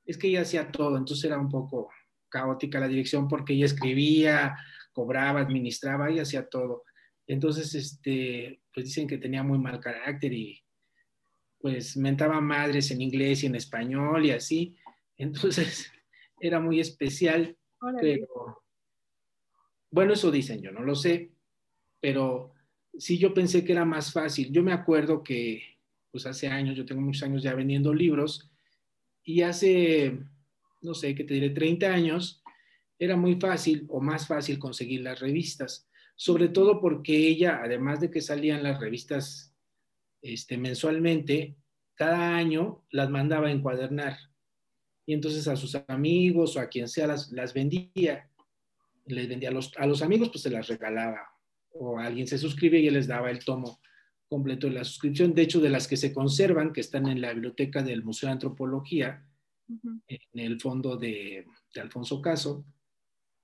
es 0.05 0.17
que 0.17 0.27
ella 0.27 0.41
hacía 0.41 0.71
todo, 0.71 0.97
entonces 0.97 1.25
era 1.25 1.39
un 1.39 1.49
poco 1.49 1.89
caótica 2.29 2.79
la 2.79 2.87
dirección 2.87 3.27
porque 3.27 3.53
ella 3.53 3.65
escribía, 3.65 4.57
cobraba, 4.91 5.39
administraba 5.39 6.11
y 6.11 6.19
hacía 6.19 6.49
todo. 6.49 6.83
Entonces, 7.27 7.73
este, 7.75 8.61
pues 8.73 8.87
dicen 8.87 9.07
que 9.07 9.17
tenía 9.17 9.43
muy 9.43 9.59
mal 9.59 9.79
carácter 9.79 10.33
y 10.33 10.59
pues 11.59 11.95
mentaba 11.95 12.41
madres 12.41 12.91
en 12.91 13.01
inglés 13.01 13.43
y 13.43 13.45
en 13.45 13.55
español 13.55 14.25
y 14.25 14.31
así. 14.31 14.75
Entonces, 15.17 15.91
era 16.39 16.59
muy 16.59 16.79
especial, 16.79 17.55
pero 18.01 18.63
bueno, 19.89 20.13
eso 20.13 20.31
dicen, 20.31 20.61
yo 20.61 20.71
no 20.71 20.81
lo 20.81 20.95
sé, 20.95 21.31
pero 22.01 22.53
sí 22.97 23.17
yo 23.17 23.33
pensé 23.33 23.63
que 23.63 23.71
era 23.71 23.85
más 23.85 24.11
fácil. 24.11 24.51
Yo 24.51 24.63
me 24.63 24.73
acuerdo 24.73 25.23
que 25.23 25.61
pues 26.11 26.25
hace 26.25 26.47
años, 26.47 26.75
yo 26.75 26.85
tengo 26.85 27.01
muchos 27.01 27.23
años 27.23 27.41
ya 27.41 27.55
vendiendo 27.55 27.93
libros 27.93 28.52
y 29.23 29.41
hace 29.41 30.19
no 30.83 30.93
sé, 30.93 31.15
que 31.15 31.23
te 31.23 31.33
diré 31.33 31.49
30 31.49 31.91
años, 31.91 32.43
era 32.99 33.15
muy 33.15 33.39
fácil 33.39 33.85
o 33.89 33.99
más 33.99 34.27
fácil 34.27 34.59
conseguir 34.59 35.01
las 35.01 35.19
revistas, 35.19 35.89
sobre 36.15 36.49
todo 36.49 36.79
porque 36.79 37.15
ella, 37.15 37.61
además 37.63 37.99
de 37.99 38.11
que 38.11 38.21
salían 38.21 38.61
las 38.61 38.79
revistas 38.79 39.55
este, 40.21 40.57
mensualmente, 40.57 41.55
cada 41.95 42.35
año 42.35 42.85
las 42.91 43.09
mandaba 43.09 43.47
a 43.47 43.51
encuadernar. 43.51 44.17
Y 45.05 45.13
entonces 45.13 45.47
a 45.47 45.55
sus 45.55 45.75
amigos 45.87 46.55
o 46.55 46.59
a 46.59 46.69
quien 46.69 46.87
sea 46.87 47.07
las, 47.07 47.31
las 47.31 47.53
vendía. 47.53 48.29
Les 49.05 49.27
vendía 49.27 49.49
a 49.49 49.51
los, 49.51 49.71
a 49.77 49.85
los 49.85 50.01
amigos, 50.01 50.29
pues 50.29 50.43
se 50.43 50.49
las 50.49 50.67
regalaba. 50.67 51.27
O 51.71 51.97
alguien 51.97 52.27
se 52.27 52.37
suscribe 52.37 52.79
y 52.79 52.89
les 52.89 53.07
daba 53.07 53.31
el 53.31 53.43
tomo 53.43 53.79
completo 54.33 54.65
de 54.65 54.73
la 54.73 54.83
suscripción. 54.83 55.35
De 55.35 55.43
hecho, 55.43 55.61
de 55.61 55.69
las 55.69 55.87
que 55.87 55.95
se 55.95 56.11
conservan, 56.11 56.73
que 56.73 56.81
están 56.81 57.07
en 57.07 57.21
la 57.21 57.31
biblioteca 57.33 57.83
del 57.83 58.03
Museo 58.03 58.27
de 58.27 58.33
Antropología, 58.33 59.23
en 59.67 60.39
el 60.39 60.59
fondo 60.59 60.97
de, 60.97 61.45
Alfonso 61.75 62.19
Caso, 62.19 62.65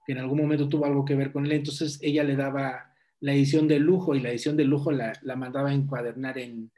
que 0.04 0.14
en 0.14 0.18
algún 0.18 0.40
momento 0.40 0.68
tuvo 0.68 0.86
algo 0.86 1.06
que 1.06 1.14
ver 1.14 1.32
con 1.32 1.46
él. 1.46 1.52
Entonces 1.52 2.00
ella 2.02 2.24
le 2.24 2.36
daba 2.36 2.92
la 3.20 3.34
edición 3.34 3.68
de 3.68 3.78
lujo 3.78 4.16
y 4.16 4.20
la 4.20 4.32
edición 4.32 4.58
de 4.58 4.66
lujo 4.66 4.92
la, 4.92 5.14
mandaba 5.38 5.70
a 5.70 5.74
encuadernar 5.76 6.40
en, 6.40 6.72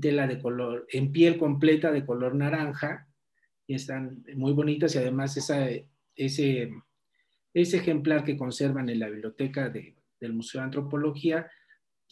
tela 0.00 0.28
de 0.28 0.38
color, 0.38 0.86
en 0.90 1.10
piel 1.10 1.36
completa 1.36 1.90
de 1.90 2.06
color 2.06 2.36
naranja, 2.36 3.08
y 3.66 3.74
están 3.74 4.22
muy 4.36 4.52
bonitas 4.52 4.94
y 4.94 4.98
además 4.98 5.36
esa, 5.36 5.68
ese, 6.14 6.70
ese 7.54 7.76
ejemplar 7.76 8.22
que 8.22 8.36
conservan 8.36 8.88
en 8.88 9.00
la 9.00 9.08
biblioteca 9.08 9.68
del 9.68 10.32
Museo 10.32 10.60
de 10.60 10.66
Antropología 10.66 11.50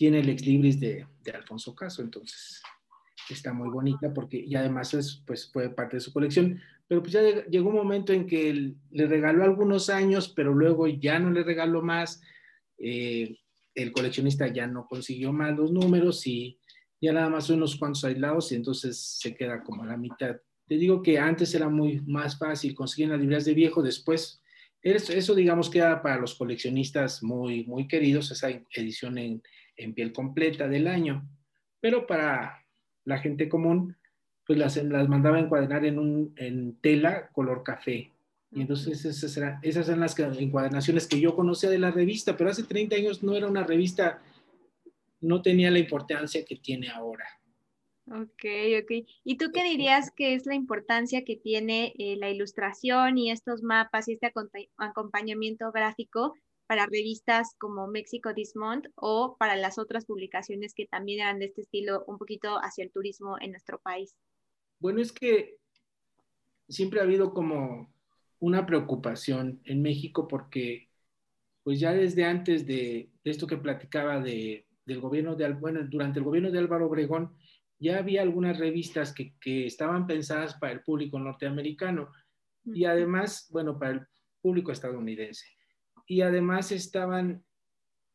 tiene 0.00 0.20
el 0.20 0.30
ex 0.30 0.46
libris 0.46 0.80
de, 0.80 1.06
de 1.22 1.30
Alfonso 1.32 1.74
Caso, 1.74 2.00
entonces 2.00 2.62
está 3.28 3.52
muy 3.52 3.68
bonita 3.68 4.14
porque 4.14 4.38
y 4.38 4.54
además 4.54 4.94
es, 4.94 5.22
pues 5.26 5.52
fue 5.52 5.68
parte 5.68 5.98
de 5.98 6.00
su 6.00 6.10
colección, 6.10 6.58
pero 6.88 7.02
pues 7.02 7.12
ya 7.12 7.20
llegó 7.50 7.68
un 7.68 7.76
momento 7.76 8.14
en 8.14 8.26
que 8.26 8.72
le 8.92 9.06
regaló 9.06 9.44
algunos 9.44 9.90
años, 9.90 10.32
pero 10.34 10.54
luego 10.54 10.86
ya 10.86 11.18
no 11.18 11.30
le 11.30 11.42
regaló 11.42 11.82
más, 11.82 12.22
eh, 12.78 13.36
el 13.74 13.92
coleccionista 13.92 14.48
ya 14.48 14.66
no 14.66 14.86
consiguió 14.88 15.34
más 15.34 15.54
los 15.54 15.70
números 15.70 16.26
y, 16.26 16.58
ya 16.98 17.12
nada 17.12 17.28
más 17.28 17.50
unos 17.50 17.76
cuantos 17.76 18.02
aislados 18.04 18.52
y 18.52 18.54
entonces 18.54 18.98
se 18.98 19.34
queda 19.34 19.62
como 19.62 19.82
a 19.82 19.86
la 19.86 19.98
mitad. 19.98 20.36
Te 20.66 20.76
digo 20.76 21.02
que 21.02 21.18
antes 21.18 21.54
era 21.54 21.68
muy 21.68 22.00
más 22.06 22.38
fácil 22.38 22.74
conseguir 22.74 23.10
las 23.10 23.20
librerías 23.20 23.44
de 23.44 23.52
viejo, 23.52 23.82
después 23.82 24.40
eso, 24.80 25.12
eso 25.12 25.34
digamos 25.34 25.68
queda 25.68 26.00
para 26.00 26.18
los 26.18 26.34
coleccionistas 26.36 27.22
muy, 27.22 27.64
muy 27.64 27.86
queridos, 27.86 28.30
esa 28.30 28.48
edición 28.48 29.18
en, 29.18 29.42
en 29.82 29.94
piel 29.94 30.12
completa 30.12 30.68
del 30.68 30.86
año, 30.86 31.28
pero 31.80 32.06
para 32.06 32.64
la 33.04 33.18
gente 33.18 33.48
común, 33.48 33.96
pues 34.46 34.58
las, 34.58 34.76
las 34.76 35.08
mandaba 35.08 35.36
a 35.36 35.40
encuadernar 35.40 35.84
en, 35.84 35.98
un, 35.98 36.32
en 36.36 36.76
tela 36.80 37.28
color 37.32 37.62
café. 37.62 38.12
Y 38.52 38.62
entonces 38.62 39.04
esas 39.04 39.36
eran, 39.36 39.58
esas 39.62 39.88
eran 39.88 40.00
las 40.00 40.18
encuadernaciones 40.18 41.06
que 41.06 41.20
yo 41.20 41.36
conocía 41.36 41.70
de 41.70 41.78
la 41.78 41.92
revista, 41.92 42.36
pero 42.36 42.50
hace 42.50 42.64
30 42.64 42.96
años 42.96 43.22
no 43.22 43.36
era 43.36 43.46
una 43.46 43.62
revista, 43.62 44.20
no 45.20 45.40
tenía 45.40 45.70
la 45.70 45.78
importancia 45.78 46.44
que 46.44 46.56
tiene 46.56 46.88
ahora. 46.88 47.24
Ok, 48.06 48.44
ok. 48.82 49.06
¿Y 49.22 49.36
tú 49.36 49.52
qué 49.52 49.62
dirías 49.62 50.10
que 50.10 50.34
es 50.34 50.46
la 50.46 50.56
importancia 50.56 51.24
que 51.24 51.36
tiene 51.36 51.94
eh, 51.96 52.16
la 52.16 52.28
ilustración 52.28 53.18
y 53.18 53.30
estos 53.30 53.62
mapas 53.62 54.08
y 54.08 54.14
este 54.14 54.32
acompañamiento 54.78 55.70
gráfico 55.70 56.34
para 56.70 56.86
revistas 56.86 57.56
como 57.58 57.88
México 57.88 58.32
This 58.32 58.54
Month 58.54 58.86
o 58.94 59.34
para 59.40 59.56
las 59.56 59.76
otras 59.76 60.06
publicaciones 60.06 60.72
que 60.72 60.86
también 60.86 61.18
eran 61.18 61.40
de 61.40 61.46
este 61.46 61.62
estilo, 61.62 62.04
un 62.06 62.16
poquito 62.16 62.58
hacia 62.62 62.84
el 62.84 62.92
turismo 62.92 63.36
en 63.40 63.50
nuestro 63.50 63.80
país? 63.80 64.16
Bueno, 64.78 65.00
es 65.00 65.10
que 65.10 65.56
siempre 66.68 67.00
ha 67.00 67.02
habido 67.02 67.34
como 67.34 67.92
una 68.38 68.66
preocupación 68.66 69.60
en 69.64 69.82
México 69.82 70.28
porque 70.28 70.88
pues 71.64 71.80
ya 71.80 71.92
desde 71.92 72.24
antes 72.24 72.64
de, 72.68 73.10
esto 73.24 73.48
que 73.48 73.56
platicaba 73.56 74.20
de, 74.20 74.64
del 74.86 75.00
gobierno 75.00 75.34
de, 75.34 75.52
bueno, 75.54 75.80
durante 75.82 76.20
el 76.20 76.24
gobierno 76.24 76.52
de 76.52 76.58
Álvaro 76.60 76.86
Obregón, 76.86 77.34
ya 77.80 77.98
había 77.98 78.22
algunas 78.22 78.60
revistas 78.60 79.12
que, 79.12 79.34
estaban 79.66 80.06
pensadas 80.06 80.54
para 80.54 80.74
el 80.74 80.82
público 80.84 81.18
norteamericano 81.18 82.12
y 82.64 82.84
además, 82.84 83.48
bueno, 83.50 83.76
para 83.76 83.90
el 83.90 84.06
público 84.40 84.70
estadounidense. 84.70 85.59
Y 86.10 86.22
además 86.22 86.72
estaban 86.72 87.44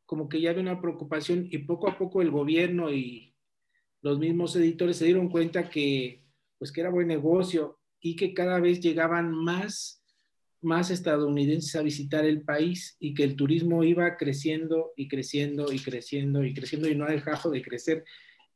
como 0.06 0.28
que 0.28 0.42
ya 0.42 0.50
había 0.50 0.62
una 0.62 0.82
preocupación 0.82 1.48
y 1.50 1.60
poco 1.60 1.88
a 1.88 1.98
poco 1.98 2.22
el 2.22 2.30
gobierno 2.30 2.92
y 2.92 3.34
los 4.02 4.20
mismos 4.20 4.54
editores 4.58 4.98
se 4.98 5.06
dieron 5.06 5.30
cuenta 5.30 5.70
que 5.70 6.22
pues 6.58 6.74
que 6.74 6.82
era 6.82 6.90
buen 6.90 7.08
negocio 7.08 7.80
y 8.02 8.18
que 8.18 8.34
cada 8.34 8.60
vez 8.60 8.82
llegaban 8.82 9.32
más 9.32 10.04
más 10.62 10.92
estadounidenses 10.92 11.74
a 11.78 11.84
visitar 11.84 12.26
el 12.26 12.42
país 12.42 12.98
y 13.00 13.14
que 13.14 13.24
el 13.24 13.38
turismo 13.38 13.86
iba 13.86 14.18
creciendo 14.18 14.92
y 14.98 15.08
creciendo 15.08 15.72
y 15.72 15.80
creciendo 15.80 16.44
y 16.44 16.54
creciendo 16.54 16.90
y 16.90 16.96
no 16.96 17.06
ha 17.06 17.12
dejado 17.12 17.50
de 17.50 17.62
crecer. 17.62 18.04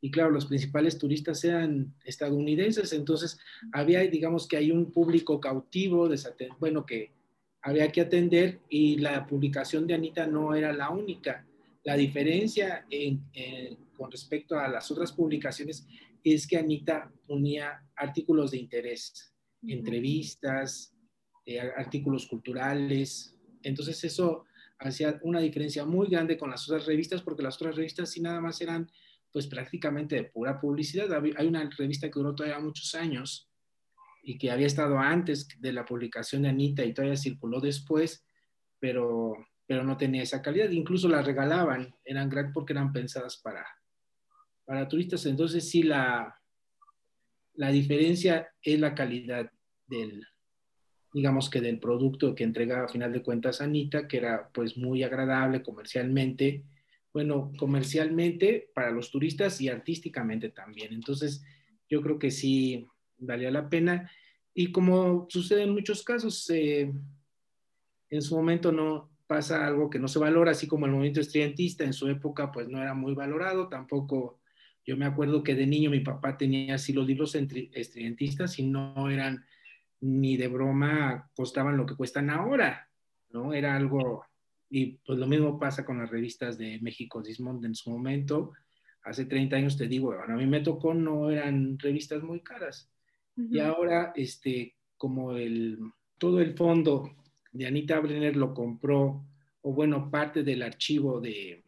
Y 0.02 0.12
claro, 0.12 0.32
los 0.32 0.48
principales 0.48 0.98
turistas 0.98 1.46
eran 1.46 1.96
estadounidenses, 2.04 2.92
entonces 2.92 3.40
había, 3.72 4.02
digamos 4.02 4.50
que 4.50 4.58
hay 4.58 4.70
un 4.72 4.92
público 4.92 5.40
cautivo, 5.40 6.10
bueno, 6.60 6.86
que 6.86 7.19
había 7.62 7.92
que 7.92 8.02
atender 8.02 8.62
y 8.70 8.98
la 8.98 9.26
publicación 9.28 9.86
de 9.86 9.94
Anita 9.94 10.26
no 10.26 10.56
era 10.56 10.72
la 10.74 10.90
única. 10.90 11.46
La 11.84 11.96
diferencia 11.96 12.86
con 13.96 14.12
respecto 14.12 14.58
a 14.58 14.68
las 14.68 14.90
otras 14.92 15.12
publicaciones 15.12 15.86
es 16.24 16.48
que 16.48 16.58
Anita 16.58 17.12
unía 17.28 17.84
artículos 17.96 18.52
de 18.52 18.58
interés, 18.58 19.34
entrevistas, 19.68 20.94
eh, 21.46 21.60
artículos 21.60 22.28
culturales. 22.28 23.36
Entonces 23.64 24.04
eso 24.04 24.46
hacía 24.80 25.20
una 25.24 25.40
diferencia 25.40 25.86
muy 25.86 26.08
grande 26.08 26.38
con 26.38 26.50
las 26.50 26.68
otras 26.70 26.86
revistas 26.86 27.22
porque 27.22 27.44
las 27.44 27.56
otras 27.56 27.76
revistas 27.76 28.12
sí 28.12 28.22
nada 28.22 28.40
más 28.40 28.62
eran 28.62 28.90
pues 29.32 29.48
prácticamente 29.48 30.16
de 30.16 30.24
pura 30.24 30.60
publicidad. 30.60 31.12
Hay 31.38 31.48
una 31.48 31.70
revista 31.78 32.10
que 32.10 32.20
duró 32.20 32.34
todavía 32.34 32.60
muchos 32.60 32.96
años 32.96 33.49
y 34.22 34.38
que 34.38 34.52
había 34.52 34.68
estado 34.68 35.00
antes 35.00 35.48
de 35.60 35.74
la 35.74 35.86
publicación 35.86 36.44
de 36.44 36.50
Anita 36.50 36.84
y 36.84 36.94
todavía 36.94 37.18
circuló 37.18 37.60
después, 37.60 38.26
pero, 38.80 39.34
pero 39.66 39.84
no 39.84 39.98
tenía 39.98 40.24
esa 40.24 40.42
calidad. 40.42 40.70
Incluso 40.70 41.08
las 41.08 41.26
regalaban, 41.26 41.96
eran 42.04 42.30
gratis 42.30 42.52
porque 42.54 42.74
eran 42.74 42.92
pensadas 42.92 43.38
para, 43.38 43.66
para 44.66 44.88
turistas. 44.88 45.26
Entonces 45.26 45.70
sí, 45.70 45.84
la, 45.84 46.36
la 47.54 47.72
diferencia 47.72 48.50
es 48.62 48.80
la 48.80 48.94
calidad 48.94 49.52
del, 49.88 50.26
digamos 51.14 51.50
que 51.50 51.62
del 51.62 51.80
producto 51.80 52.36
que 52.36 52.44
entregaba 52.44 52.86
a 52.86 52.90
final 52.90 53.12
de 53.12 53.24
cuentas 53.24 53.62
Anita, 53.62 54.08
que 54.08 54.18
era 54.18 54.50
pues 54.54 54.78
muy 54.78 55.04
agradable 55.04 55.64
comercialmente 55.64 56.66
bueno, 57.14 57.52
comercialmente 57.58 58.70
para 58.74 58.92
los 58.92 59.12
turistas 59.12 59.60
y 59.62 59.70
artísticamente 59.70 60.50
también. 60.50 60.94
Entonces, 60.94 61.44
yo 61.90 62.02
creo 62.02 62.20
que 62.20 62.32
sí 62.32 62.88
valía 63.20 63.52
la 63.52 63.70
pena. 63.70 64.10
Y 64.54 64.72
como 64.72 65.28
sucede 65.30 65.64
en 65.64 65.72
muchos 65.72 66.04
casos, 66.04 66.50
eh, 66.50 66.92
en 68.10 68.22
su 68.22 68.36
momento 68.36 68.72
no 68.72 69.10
pasa 69.28 69.66
algo 69.66 69.90
que 69.90 70.00
no 70.00 70.08
se 70.08 70.20
valora, 70.20 70.52
así 70.52 70.68
como 70.68 70.86
el 70.86 70.92
movimiento 70.92 71.22
estudiantista 71.22 71.84
en 71.84 71.94
su 71.94 72.08
época, 72.08 72.52
pues 72.52 72.68
no 72.68 72.82
era 72.82 72.94
muy 72.94 73.14
valorado, 73.14 73.70
tampoco. 73.70 74.40
Yo 74.86 74.98
me 74.98 75.06
acuerdo 75.06 75.44
que 75.44 75.54
de 75.54 75.68
niño 75.68 75.92
mi 75.92 76.00
papá 76.00 76.36
tenía 76.36 76.76
así 76.76 76.94
los 76.94 77.06
libros 77.06 77.36
estudiantistas 77.36 78.58
y 78.58 78.64
no 78.66 79.10
eran 79.10 79.46
ni 80.02 80.36
de 80.36 80.48
broma, 80.48 81.30
costaban 81.36 81.78
lo 81.78 81.86
que 81.86 81.96
cuestan 81.96 82.30
ahora, 82.30 82.90
¿no? 83.30 83.54
Era 83.54 83.76
algo 83.76 84.26
y 84.70 84.98
pues 85.06 85.18
lo 85.18 85.28
mismo 85.28 85.60
pasa 85.60 85.84
con 85.84 85.98
las 85.98 86.10
revistas 86.10 86.58
de 86.58 86.80
México 86.82 87.22
Dismond 87.22 87.66
en 87.66 87.76
su 87.76 87.90
momento. 87.90 88.54
Hace 89.04 89.26
30 89.26 89.56
años 89.56 89.78
te 89.78 89.88
digo, 89.88 90.08
bueno, 90.16 90.34
a 90.34 90.38
mí 90.38 90.46
me 90.46 90.62
tocó, 90.62 90.94
no 90.94 91.32
eran 91.32 91.80
revistas 91.80 92.22
muy 92.22 92.42
caras. 92.42 92.92
Y 93.52 93.60
ahora, 93.60 94.12
este, 94.16 94.76
como 94.98 95.38
el, 95.38 95.80
todo 96.18 96.42
el 96.42 96.56
fondo 96.56 97.16
de 97.52 97.68
Anita 97.68 98.00
Brenner 98.00 98.36
lo 98.36 98.54
compró, 98.54 99.26
o 99.62 99.74
bueno, 99.74 100.10
parte 100.12 100.44
del 100.44 100.62
archivo 100.62 101.22
de, 101.22 101.64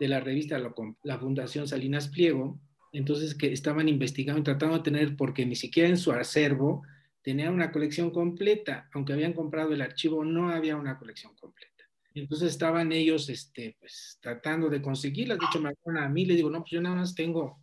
de 0.00 0.08
la 0.08 0.20
revista, 0.20 0.58
la 1.02 1.18
Fundación 1.18 1.68
Salinas 1.68 2.08
Pliego, 2.08 2.58
entonces 2.92 3.34
que 3.34 3.52
estaban 3.52 3.88
investigando 3.88 4.40
y 4.40 4.44
tratando 4.44 4.76
de 4.76 4.82
tener, 4.82 5.16
porque 5.16 5.44
ni 5.44 5.56
siquiera 5.56 5.88
en 5.88 5.96
su 5.96 6.12
acervo 6.12 6.82
tenían 7.22 7.52
una 7.54 7.72
colección 7.72 8.10
completa, 8.10 8.88
aunque 8.92 9.12
habían 9.12 9.32
comprado 9.32 9.72
el 9.72 9.82
archivo, 9.82 10.24
no 10.24 10.50
había 10.50 10.76
una 10.76 10.98
colección 10.98 11.34
completa. 11.36 11.84
Entonces 12.14 12.50
estaban 12.50 12.92
ellos 12.92 13.28
este, 13.28 13.76
pues, 13.80 14.18
tratando 14.20 14.68
de 14.68 14.80
conseguirlas. 14.80 15.38
De 15.38 15.46
hecho, 15.46 15.60
me 15.60 15.70
acuerdo 15.70 16.00
a 16.00 16.08
mí, 16.08 16.24
le 16.24 16.36
digo, 16.36 16.48
no, 16.48 16.60
pues 16.60 16.70
yo 16.70 16.80
nada 16.80 16.96
más 16.96 17.14
tengo 17.14 17.60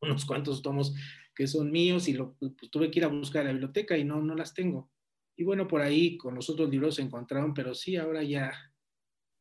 unos 0.00 0.24
cuantos 0.24 0.62
tomos 0.62 0.94
que 1.34 1.46
son 1.46 1.70
míos 1.70 2.08
y 2.08 2.14
lo, 2.14 2.34
pues, 2.34 2.70
tuve 2.70 2.90
que 2.90 2.98
ir 2.98 3.04
a 3.04 3.08
buscar 3.08 3.42
a 3.42 3.44
la 3.44 3.52
biblioteca 3.52 3.96
y 3.96 4.04
no, 4.04 4.20
no 4.20 4.34
las 4.34 4.54
tengo. 4.54 4.90
Y 5.36 5.44
bueno, 5.44 5.68
por 5.68 5.80
ahí 5.80 6.16
con 6.16 6.34
los 6.34 6.50
otros 6.50 6.68
libros 6.68 6.96
se 6.96 7.02
encontraron, 7.02 7.54
pero 7.54 7.74
sí, 7.74 7.96
ahora 7.96 8.24
ya, 8.24 8.52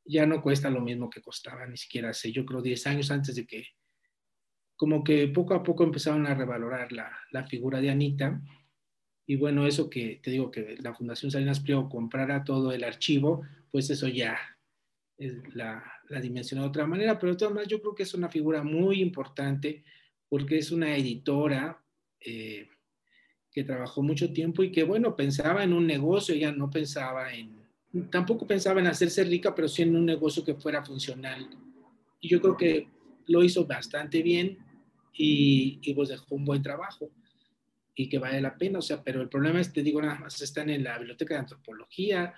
ya 0.06 0.28
no 0.28 0.42
cuesta 0.42 0.70
lo 0.70 0.80
mismo 0.80 1.10
que 1.10 1.22
costaba, 1.22 1.66
ni 1.66 1.76
siquiera 1.76 2.10
hace, 2.10 2.32
yo 2.32 2.46
creo, 2.46 2.62
10 2.62 2.86
años 2.88 3.10
antes 3.10 3.36
de 3.36 3.48
que, 3.48 3.66
como 4.76 5.04
que 5.04 5.28
poco 5.30 5.56
a 5.56 5.64
poco 5.64 5.84
empezaron 5.84 6.28
a 6.28 6.36
revalorar 6.36 6.92
la, 6.92 7.12
la 7.32 7.48
figura 7.48 7.82
de 7.82 7.90
Anita. 7.90 8.40
Y 9.26 9.36
bueno, 9.36 9.66
eso 9.66 9.90
que 9.90 10.20
te 10.22 10.30
digo 10.30 10.52
que 10.52 10.78
la 10.80 10.94
Fundación 10.94 11.32
Salinas 11.32 11.62
Pliego 11.62 11.90
comprara 11.90 12.44
todo 12.44 12.72
el 12.72 12.84
archivo, 12.84 13.42
pues 13.72 13.90
eso 13.90 14.08
ya 14.08 14.38
la, 15.54 15.84
la 16.10 16.22
dimensiona 16.22 16.62
de 16.62 16.70
otra 16.70 16.86
manera, 16.86 17.18
pero 17.18 17.36
maneras 17.50 17.68
yo 17.68 17.82
creo 17.82 17.96
que 17.96 18.04
es 18.04 18.14
una 18.14 18.30
figura 18.30 18.64
muy 18.64 19.02
importante 19.02 19.84
porque 20.30 20.58
es 20.58 20.72
una 20.72 20.96
editora 20.96 21.82
eh, 22.20 22.68
que 23.52 23.64
trabajó 23.64 24.02
mucho 24.02 24.32
tiempo 24.32 24.64
y 24.64 24.72
que, 24.72 24.84
bueno, 24.84 25.16
pensaba 25.16 25.64
en 25.64 25.74
un 25.74 25.88
negocio, 25.88 26.36
ella 26.36 26.52
no 26.52 26.70
pensaba 26.70 27.34
en, 27.34 27.58
tampoco 28.12 28.46
pensaba 28.46 28.80
en 28.80 28.88
hacerse 28.88 29.24
rica, 29.24 29.56
pero 29.56 29.68
sí 29.68 29.82
en 29.82 29.96
un 29.96 30.06
negocio 30.06 30.44
que 30.44 30.56
fuera 30.56 30.84
funcional. 30.84 31.50
Y 32.20 32.30
yo 32.30 32.42
creo 32.42 32.58
que 32.58 32.88
lo 33.28 33.44
hizo 33.44 33.66
bastante 33.66 34.22
bien 34.22 34.58
y, 35.14 35.80
y 35.82 35.94
pues 35.94 36.10
dejó 36.10 36.36
un 36.36 36.46
buen 36.46 36.62
trabajo 36.62 37.10
y 38.00 38.08
que 38.08 38.20
vale 38.20 38.40
la 38.40 38.56
pena, 38.56 38.78
o 38.78 38.82
sea, 38.82 39.04
pero 39.04 39.22
el 39.22 39.28
problema 39.28 39.60
es, 39.60 39.74
te 39.74 39.82
digo, 39.82 40.00
nada 40.00 40.20
más 40.20 40.40
están 40.40 40.70
en 40.70 40.84
la 40.84 41.00
biblioteca 41.00 41.34
de 41.34 41.40
antropología, 41.40 42.32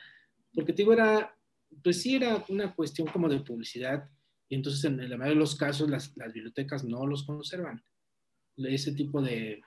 porque 0.54 0.72
te 0.72 0.84
digo, 0.84 0.94
era, 0.94 1.36
pues 1.84 2.02
sí 2.02 2.16
era 2.16 2.46
una 2.48 2.74
cuestión 2.74 3.10
como 3.10 3.28
de 3.28 3.42
publicidad, 3.42 4.10
y 4.50 4.56
entonces 4.56 4.84
en 4.84 4.98
la 4.98 5.16
mayoría 5.16 5.36
de 5.36 5.40
los 5.40 5.56
casos 5.56 5.90
las, 5.90 6.18
las 6.18 6.34
bibliotecas 6.34 6.84
no 6.84 7.06
los 7.06 7.24
conservan. 7.24 7.84
Ese 8.58 8.94
tipo 8.94 9.22
de, 9.22 9.62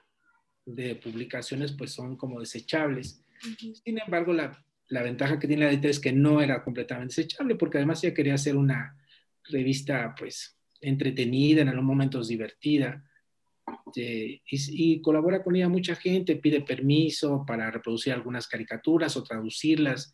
de, 0.66 0.96
publicaciones 0.96 1.72
pues 1.72 1.92
son 1.92 2.16
como 2.16 2.40
desechables. 2.40 3.24
Sin 3.58 3.98
embargo, 3.98 4.32
la, 4.32 4.62
la, 4.88 5.02
ventaja 5.02 5.38
que 5.38 5.46
tiene 5.46 5.64
la 5.64 5.70
editorial 5.70 5.90
es 5.92 6.00
que 6.00 6.12
no 6.12 6.42
era 6.42 6.62
completamente 6.64 7.14
desechable, 7.14 7.54
porque 7.54 7.78
además 7.78 8.02
ella 8.02 8.12
quería 8.12 8.34
hacer 8.34 8.56
una 8.56 8.98
revista 9.44 10.14
pues 10.18 10.58
entretenida, 10.80 11.62
en 11.62 11.68
algunos 11.68 11.86
momentos 11.86 12.28
divertida. 12.28 13.08
y, 13.94 14.42
y, 14.50 15.00
colabora 15.00 15.44
con 15.44 15.54
ella 15.54 15.68
mucha 15.68 15.94
gente, 15.94 16.36
pide 16.36 16.60
permiso 16.62 17.44
para 17.46 17.70
reproducir 17.70 18.12
algunas 18.12 18.48
caricaturas 18.48 19.16
o 19.16 19.22
traducirlas 19.22 20.12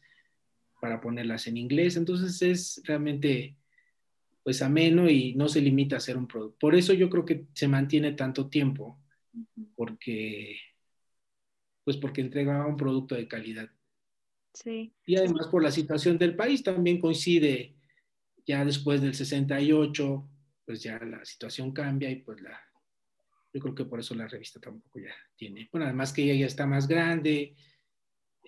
para 0.80 1.00
ponerlas 1.00 1.46
en 1.46 1.56
inglés. 1.56 1.96
Entonces 1.96 2.42
es 2.42 2.82
realmente 2.84 3.57
pues 4.48 4.62
ameno 4.62 5.10
y 5.10 5.34
no 5.34 5.46
se 5.46 5.60
limita 5.60 5.96
a 5.96 5.98
hacer 5.98 6.16
un 6.16 6.26
producto. 6.26 6.56
Por 6.58 6.74
eso 6.74 6.94
yo 6.94 7.10
creo 7.10 7.26
que 7.26 7.48
se 7.52 7.68
mantiene 7.68 8.12
tanto 8.12 8.48
tiempo, 8.48 8.98
porque 9.76 10.56
pues 11.84 11.98
porque 11.98 12.22
entregaba 12.22 12.66
un 12.66 12.78
producto 12.78 13.14
de 13.14 13.28
calidad. 13.28 13.68
Sí. 14.54 14.90
Y 15.04 15.16
además 15.16 15.48
por 15.48 15.62
la 15.62 15.70
situación 15.70 16.16
del 16.16 16.34
país 16.34 16.62
también 16.62 16.98
coincide 16.98 17.76
ya 18.46 18.64
después 18.64 19.02
del 19.02 19.14
68, 19.14 20.26
pues 20.64 20.82
ya 20.82 20.98
la 20.98 21.22
situación 21.26 21.70
cambia 21.70 22.10
y 22.10 22.16
pues 22.22 22.40
la, 22.40 22.58
yo 23.52 23.60
creo 23.60 23.74
que 23.74 23.84
por 23.84 24.00
eso 24.00 24.14
la 24.14 24.28
revista 24.28 24.58
tampoco 24.58 24.98
ya 24.98 25.14
tiene, 25.36 25.68
bueno, 25.70 25.84
además 25.84 26.10
que 26.10 26.22
ella 26.22 26.36
ya 26.36 26.46
está 26.46 26.66
más 26.66 26.88
grande, 26.88 27.54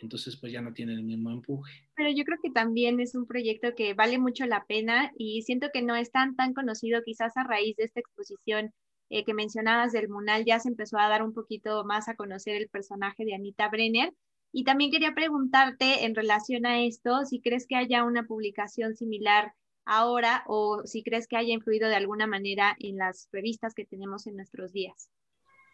entonces 0.02 0.36
pues 0.36 0.52
ya 0.52 0.60
no 0.60 0.72
tiene 0.72 0.94
el 0.94 1.02
mismo 1.02 1.30
empuje. 1.30 1.88
Pero 1.94 2.10
yo 2.10 2.24
creo 2.24 2.38
que 2.42 2.50
también 2.50 3.00
es 3.00 3.14
un 3.14 3.26
proyecto 3.26 3.74
que 3.74 3.94
vale 3.94 4.18
mucho 4.18 4.46
la 4.46 4.64
pena 4.64 5.12
y 5.16 5.42
siento 5.42 5.68
que 5.72 5.82
no 5.82 5.94
es 5.96 6.10
tan, 6.10 6.36
tan 6.36 6.54
conocido 6.54 7.02
quizás 7.04 7.36
a 7.36 7.44
raíz 7.44 7.76
de 7.76 7.84
esta 7.84 8.00
exposición 8.00 8.72
eh, 9.10 9.24
que 9.24 9.34
mencionabas 9.34 9.92
del 9.92 10.08
Munal, 10.08 10.44
ya 10.44 10.60
se 10.60 10.68
empezó 10.68 10.96
a 10.96 11.08
dar 11.08 11.24
un 11.24 11.34
poquito 11.34 11.84
más 11.84 12.08
a 12.08 12.14
conocer 12.14 12.54
el 12.54 12.68
personaje 12.68 13.24
de 13.24 13.34
Anita 13.34 13.68
Brenner. 13.68 14.14
Y 14.52 14.64
también 14.64 14.90
quería 14.90 15.14
preguntarte 15.14 16.04
en 16.04 16.14
relación 16.14 16.64
a 16.64 16.82
esto, 16.84 17.24
si 17.24 17.40
crees 17.40 17.66
que 17.66 17.76
haya 17.76 18.04
una 18.04 18.24
publicación 18.24 18.96
similar 18.96 19.52
ahora 19.84 20.44
o 20.46 20.82
si 20.84 21.02
crees 21.02 21.26
que 21.26 21.36
haya 21.36 21.52
influido 21.52 21.88
de 21.88 21.96
alguna 21.96 22.26
manera 22.26 22.76
en 22.78 22.96
las 22.96 23.28
revistas 23.32 23.74
que 23.74 23.84
tenemos 23.84 24.26
en 24.26 24.36
nuestros 24.36 24.72
días. 24.72 25.10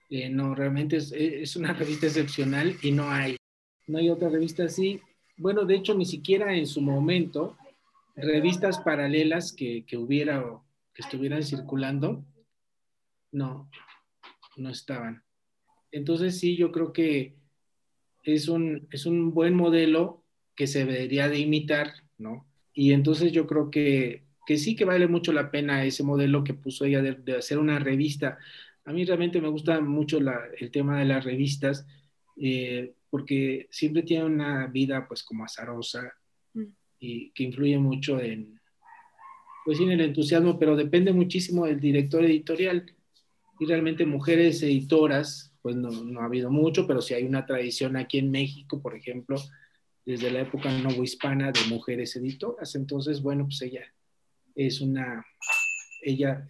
Eh, 0.08 0.30
no, 0.30 0.54
realmente 0.54 0.96
es, 0.96 1.12
es, 1.12 1.56
una 1.56 1.72
revista 1.72 2.06
excepcional 2.06 2.76
y 2.80 2.92
no 2.92 3.10
hay, 3.10 3.35
no 3.86 3.98
hay 3.98 4.10
otra 4.10 4.28
revista 4.28 4.64
así. 4.64 5.00
Bueno, 5.36 5.64
de 5.64 5.76
hecho, 5.76 5.94
ni 5.94 6.06
siquiera 6.06 6.54
en 6.54 6.66
su 6.66 6.80
momento, 6.80 7.56
revistas 8.16 8.78
paralelas 8.78 9.52
que, 9.52 9.84
que 9.86 9.96
hubiera 9.96 10.42
que 10.96 11.02
estuvieran 11.02 11.42
circulando, 11.42 12.24
no, 13.30 13.70
no 14.56 14.70
estaban. 14.70 15.22
Entonces 15.92 16.38
sí, 16.38 16.56
yo 16.56 16.72
creo 16.72 16.94
que 16.94 17.36
es 18.24 18.48
un, 18.48 18.88
es 18.90 19.04
un 19.04 19.34
buen 19.34 19.54
modelo 19.54 20.24
que 20.54 20.66
se 20.66 20.86
debería 20.86 21.28
de 21.28 21.38
imitar, 21.38 21.92
¿no? 22.16 22.46
Y 22.72 22.92
entonces 22.92 23.30
yo 23.32 23.46
creo 23.46 23.70
que, 23.70 24.24
que 24.46 24.56
sí 24.56 24.74
que 24.74 24.86
vale 24.86 25.06
mucho 25.06 25.34
la 25.34 25.50
pena 25.50 25.84
ese 25.84 26.02
modelo 26.02 26.42
que 26.44 26.54
puso 26.54 26.86
ella 26.86 27.02
de, 27.02 27.36
hacer 27.36 27.58
una 27.58 27.78
revista. 27.78 28.38
A 28.86 28.92
mí 28.94 29.04
realmente 29.04 29.42
me 29.42 29.48
gusta 29.48 29.80
mucho 29.82 30.18
el 30.58 30.70
tema 30.70 30.98
de 30.98 31.04
las 31.04 31.24
revistas 31.24 31.86
eh, 32.40 32.94
porque 33.10 33.66
siempre 33.70 34.02
tiene 34.02 34.24
una 34.24 34.66
vida 34.66 35.06
pues 35.06 35.22
como 35.22 35.44
azarosa 35.44 36.12
mm. 36.54 36.64
y 37.00 37.30
que 37.30 37.44
influye 37.44 37.78
mucho 37.78 38.20
en, 38.20 38.60
pues 39.64 39.80
en 39.80 39.90
el 39.90 40.00
entusiasmo, 40.00 40.58
pero 40.58 40.76
depende 40.76 41.12
muchísimo 41.12 41.66
del 41.66 41.80
director 41.80 42.24
editorial. 42.24 42.86
Y 43.58 43.64
realmente 43.64 44.04
mujeres 44.04 44.62
editoras, 44.62 45.54
pues 45.62 45.76
no, 45.76 45.90
no 45.90 46.20
ha 46.20 46.26
habido 46.26 46.50
mucho, 46.50 46.86
pero 46.86 47.00
sí 47.00 47.14
hay 47.14 47.24
una 47.24 47.46
tradición 47.46 47.96
aquí 47.96 48.18
en 48.18 48.30
México, 48.30 48.82
por 48.82 48.94
ejemplo, 48.94 49.36
desde 50.04 50.30
la 50.30 50.40
época 50.40 50.70
novohispana 50.70 51.52
de 51.52 51.60
mujeres 51.68 52.14
editoras. 52.16 52.74
Entonces, 52.74 53.22
bueno, 53.22 53.44
pues 53.44 53.62
ella 53.62 53.82
es 54.54 54.80
una, 54.80 55.24
ella 56.06 56.46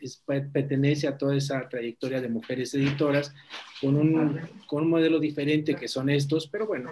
pertenece 0.52 1.08
a 1.08 1.16
toda 1.16 1.34
esa 1.34 1.66
trayectoria 1.68 2.20
de 2.20 2.28
mujeres 2.28 2.74
editoras 2.74 3.34
con 3.80 3.96
un, 3.96 4.38
con 4.66 4.82
un 4.82 4.90
modelo 4.90 5.18
diferente 5.18 5.74
que 5.74 5.88
son 5.88 6.10
estos, 6.10 6.46
pero 6.48 6.66
bueno, 6.66 6.90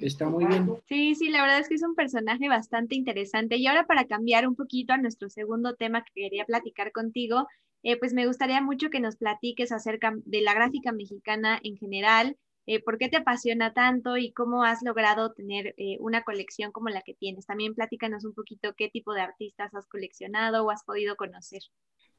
está 0.00 0.28
muy 0.28 0.44
bien. 0.44 0.68
Sí, 0.88 1.14
sí, 1.14 1.28
la 1.30 1.42
verdad 1.42 1.60
es 1.60 1.68
que 1.68 1.76
es 1.76 1.82
un 1.82 1.94
personaje 1.94 2.48
bastante 2.48 2.96
interesante. 2.96 3.56
Y 3.56 3.66
ahora 3.68 3.86
para 3.86 4.06
cambiar 4.06 4.48
un 4.48 4.56
poquito 4.56 4.92
a 4.92 4.98
nuestro 4.98 5.28
segundo 5.28 5.76
tema 5.76 6.02
que 6.02 6.22
quería 6.22 6.44
platicar 6.44 6.90
contigo, 6.90 7.46
eh, 7.82 7.96
pues 7.96 8.12
me 8.12 8.26
gustaría 8.26 8.60
mucho 8.60 8.90
que 8.90 9.00
nos 9.00 9.16
platiques 9.16 9.70
acerca 9.70 10.12
de 10.24 10.42
la 10.42 10.52
gráfica 10.52 10.92
mexicana 10.92 11.60
en 11.62 11.76
general, 11.76 12.36
eh, 12.66 12.82
por 12.82 12.98
qué 12.98 13.08
te 13.08 13.16
apasiona 13.16 13.72
tanto 13.72 14.16
y 14.16 14.32
cómo 14.32 14.64
has 14.64 14.82
logrado 14.82 15.32
tener 15.32 15.74
eh, 15.76 15.96
una 16.00 16.22
colección 16.22 16.72
como 16.72 16.88
la 16.88 17.02
que 17.02 17.14
tienes. 17.14 17.46
También 17.46 17.74
platícanos 17.74 18.24
un 18.24 18.34
poquito 18.34 18.74
qué 18.76 18.88
tipo 18.88 19.14
de 19.14 19.22
artistas 19.22 19.74
has 19.74 19.86
coleccionado 19.86 20.64
o 20.64 20.70
has 20.70 20.84
podido 20.84 21.16
conocer. 21.16 21.62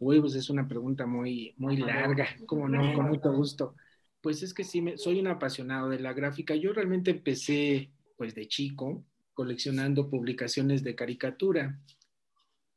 Uy, 0.01 0.19
pues 0.19 0.33
es 0.33 0.49
una 0.49 0.67
pregunta 0.67 1.05
muy, 1.05 1.53
muy 1.57 1.77
larga, 1.77 2.27
como 2.47 2.67
no, 2.67 2.91
con 2.95 3.09
mucho 3.09 3.31
gusto. 3.31 3.75
Pues 4.19 4.41
es 4.41 4.51
que 4.51 4.63
sí, 4.63 4.81
me, 4.81 4.97
soy 4.97 5.19
un 5.19 5.27
apasionado 5.27 5.89
de 5.89 5.99
la 5.99 6.11
gráfica. 6.11 6.55
Yo 6.55 6.73
realmente 6.73 7.11
empecé, 7.11 7.91
pues 8.17 8.33
de 8.33 8.47
chico, 8.47 9.05
coleccionando 9.35 10.09
publicaciones 10.09 10.83
de 10.83 10.95
caricatura. 10.95 11.79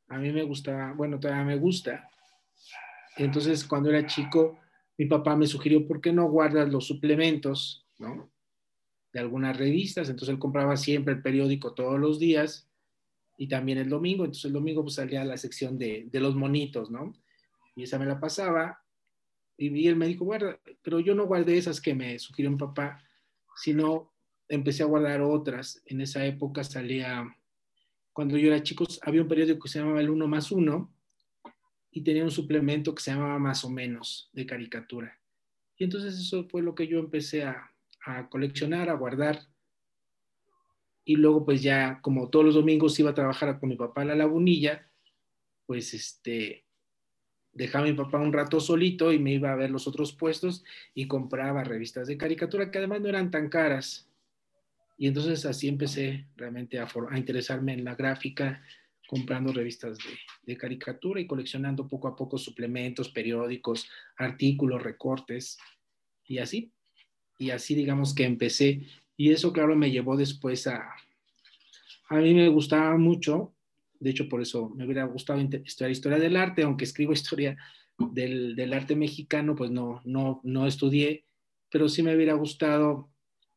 A 0.08 0.18
mí 0.18 0.32
me 0.32 0.42
gustaba, 0.42 0.92
bueno, 0.92 1.18
todavía 1.18 1.44
me 1.44 1.56
gusta. 1.56 2.10
Entonces, 3.16 3.64
cuando 3.64 3.88
era 3.88 4.04
chico, 4.04 4.58
mi 4.98 5.06
papá 5.06 5.34
me 5.34 5.46
sugirió, 5.46 5.88
¿por 5.88 6.02
qué 6.02 6.12
no 6.12 6.28
guardas 6.28 6.70
los 6.70 6.86
suplementos, 6.86 7.86
¿no? 7.98 8.30
De 9.14 9.20
algunas 9.20 9.56
revistas. 9.56 10.10
Entonces 10.10 10.34
él 10.34 10.38
compraba 10.38 10.76
siempre 10.76 11.14
el 11.14 11.22
periódico 11.22 11.72
todos 11.72 11.98
los 11.98 12.18
días 12.18 12.68
y 13.36 13.48
también 13.48 13.78
el 13.78 13.88
domingo. 13.88 14.24
Entonces 14.24 14.46
el 14.46 14.52
domingo 14.52 14.82
pues 14.82 14.94
salía 14.94 15.24
la 15.24 15.36
sección 15.36 15.78
de, 15.78 16.08
de 16.10 16.20
los 16.20 16.34
monitos, 16.34 16.90
¿no? 16.90 17.12
Y 17.74 17.82
esa 17.82 17.98
me 17.98 18.06
la 18.06 18.20
pasaba. 18.20 18.80
Y, 19.56 19.86
él 19.86 19.96
me 19.96 20.06
dijo, 20.06 20.24
guarda, 20.24 20.58
pero 20.82 21.00
yo 21.00 21.14
no 21.14 21.26
guardé 21.26 21.56
esas 21.56 21.80
que 21.80 21.94
me 21.94 22.18
sugirió 22.18 22.50
mi 22.50 22.56
papá, 22.56 23.02
sino 23.56 24.12
empecé 24.48 24.82
a 24.82 24.86
guardar 24.86 25.20
otras. 25.20 25.82
En 25.86 26.00
esa 26.00 26.24
época 26.26 26.64
salía, 26.64 27.24
cuando 28.12 28.36
yo 28.36 28.48
era 28.48 28.62
chico, 28.62 28.84
había 29.02 29.22
un 29.22 29.28
periódico 29.28 29.64
que 29.64 29.68
se 29.68 29.78
llamaba 29.78 30.00
El 30.00 30.10
Uno 30.10 30.26
más 30.26 30.50
Uno, 30.50 30.92
y 31.90 32.02
tenía 32.02 32.24
un 32.24 32.30
suplemento 32.30 32.94
que 32.94 33.02
se 33.02 33.12
llamaba 33.12 33.38
Más 33.38 33.64
o 33.64 33.70
menos 33.70 34.28
de 34.32 34.46
caricatura. 34.46 35.16
Y 35.76 35.84
entonces 35.84 36.18
eso 36.18 36.44
fue 36.48 36.62
lo 36.62 36.74
que 36.74 36.88
yo 36.88 36.98
empecé 36.98 37.44
a, 37.44 37.70
coleccionar, 38.28 38.90
a 38.90 38.94
guardar. 38.94 39.46
Y 41.04 41.16
luego 41.16 41.44
pues 41.44 41.62
ya 41.62 42.00
como 42.00 42.30
todos 42.30 42.44
los 42.44 42.54
domingos 42.54 42.98
iba 42.98 43.10
a 43.10 43.14
trabajar 43.14 43.58
con 43.60 43.68
mi 43.68 43.76
papá 43.76 44.02
a 44.02 44.06
la 44.06 44.14
lagunilla, 44.14 44.88
pues 45.66 45.94
este, 45.94 46.64
dejaba 47.52 47.86
a 47.86 47.88
mi 47.88 47.94
papá 47.94 48.18
un 48.18 48.32
rato 48.32 48.60
solito 48.60 49.12
y 49.12 49.18
me 49.18 49.32
iba 49.32 49.52
a 49.52 49.56
ver 49.56 49.70
los 49.70 49.86
otros 49.86 50.12
puestos 50.12 50.64
y 50.94 51.06
compraba 51.06 51.64
revistas 51.64 52.08
de 52.08 52.16
caricatura 52.16 52.70
que 52.70 52.78
además 52.78 53.00
no 53.00 53.08
eran 53.08 53.30
tan 53.30 53.48
caras. 53.48 54.08
Y 54.96 55.08
entonces 55.08 55.44
así 55.44 55.68
empecé 55.68 56.26
realmente 56.36 56.78
a, 56.78 56.88
a 57.10 57.18
interesarme 57.18 57.72
en 57.72 57.84
la 57.84 57.94
gráfica, 57.94 58.62
comprando 59.06 59.52
revistas 59.52 59.98
de, 60.44 60.56
caricatura 60.56 61.20
y 61.20 61.26
coleccionando 61.26 61.88
poco 61.88 62.08
a 62.08 62.16
poco 62.16 62.38
suplementos, 62.38 63.10
periódicos, 63.10 63.88
artículos, 64.16 64.82
recortes 64.82 65.58
y 66.26 66.38
así. 66.38 66.72
Y 67.38 67.50
así 67.50 67.74
digamos 67.74 68.14
que 68.14 68.24
empecé. 68.24 68.86
Y 69.16 69.30
eso, 69.30 69.52
claro, 69.52 69.76
me 69.76 69.90
llevó 69.90 70.16
después 70.16 70.66
a... 70.66 70.92
A 72.08 72.16
mí 72.16 72.34
me 72.34 72.48
gustaba 72.48 72.96
mucho, 72.98 73.54
de 73.98 74.10
hecho 74.10 74.28
por 74.28 74.42
eso 74.42 74.68
me 74.70 74.84
hubiera 74.84 75.04
gustado 75.04 75.40
estudiar 75.40 75.90
historia 75.90 76.18
del 76.18 76.36
arte, 76.36 76.62
aunque 76.62 76.84
escribo 76.84 77.12
historia 77.14 77.56
del, 77.98 78.54
del 78.56 78.72
arte 78.72 78.96
mexicano, 78.96 79.54
pues 79.54 79.70
no, 79.70 80.00
no, 80.04 80.40
no 80.44 80.66
estudié, 80.66 81.24
pero 81.70 81.88
sí 81.88 82.02
me 82.02 82.14
hubiera 82.14 82.34
gustado, 82.34 83.10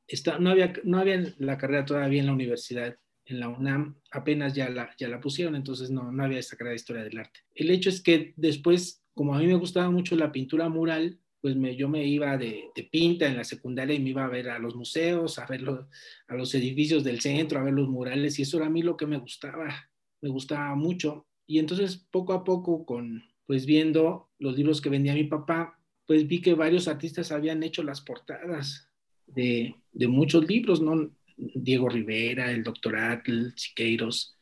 está, 0.07 0.39
no, 0.39 0.51
había, 0.51 0.73
no 0.83 0.99
había 0.99 1.33
la 1.39 1.57
carrera 1.57 1.85
todavía 1.85 2.21
en 2.21 2.27
la 2.27 2.33
universidad 2.33 2.97
en 3.27 3.39
la 3.39 3.49
UNAM 3.49 3.95
apenas 4.11 4.53
ya 4.53 4.69
la, 4.69 4.89
ya 4.97 5.07
la 5.07 5.19
pusieron, 5.19 5.55
entonces 5.55 5.91
no, 5.91 6.11
no 6.11 6.23
había 6.23 6.39
esta 6.39 6.55
carrera 6.55 6.71
de 6.71 6.77
historia 6.77 7.03
del 7.03 7.17
arte. 7.17 7.41
El 7.53 7.69
hecho 7.69 7.89
es 7.89 8.01
que 8.01 8.33
después, 8.37 9.03
como 9.13 9.35
a 9.35 9.39
mí 9.39 9.47
me 9.47 9.55
gustaba 9.55 9.91
mucho 9.91 10.15
la 10.15 10.31
pintura 10.31 10.69
mural, 10.69 11.19
pues 11.41 11.55
me, 11.55 11.75
yo 11.75 11.87
me 11.87 12.05
iba 12.05 12.37
de, 12.37 12.69
de, 12.75 12.83
pinta 12.83 13.27
en 13.27 13.37
la 13.37 13.43
secundaria 13.43 13.95
y 13.95 13.99
me 13.99 14.09
iba 14.09 14.25
a 14.25 14.29
ver 14.29 14.49
a 14.49 14.59
los 14.59 14.75
museos, 14.75 15.39
a 15.39 15.45
ver 15.45 15.61
los, 15.61 15.85
a 16.27 16.35
los 16.35 16.53
edificios 16.55 17.03
del 17.03 17.21
centro, 17.21 17.59
a 17.59 17.63
ver 17.63 17.73
los 17.73 17.87
murales, 17.87 18.39
y 18.39 18.41
eso 18.41 18.57
era 18.57 18.67
a 18.67 18.69
mí 18.69 18.81
lo 18.81 18.97
que 18.97 19.05
me 19.05 19.17
gustaba, 19.17 19.89
me 20.21 20.29
gustaba 20.29 20.75
mucho. 20.75 21.27
Y 21.45 21.59
entonces 21.59 21.97
poco 22.11 22.33
a 22.33 22.43
poco, 22.43 22.85
con, 22.85 23.23
pues 23.45 23.65
viendo 23.65 24.29
los 24.39 24.55
libros 24.57 24.81
que 24.81 24.89
vendía 24.89 25.13
mi 25.13 25.23
papá, 25.23 25.79
pues 26.05 26.27
vi 26.27 26.41
que 26.41 26.53
varios 26.53 26.87
artistas 26.87 27.31
habían 27.31 27.63
hecho 27.63 27.83
las 27.83 28.01
portadas 28.01 28.89
de, 29.27 29.75
de 29.91 30.07
muchos 30.07 30.47
libros, 30.47 30.81
¿no? 30.81 31.11
Diego 31.37 31.89
Rivera, 31.89 32.51
el 32.51 32.63
doctor 32.63 32.97
Atl, 32.97 33.53
Siqueiros. 33.55 34.37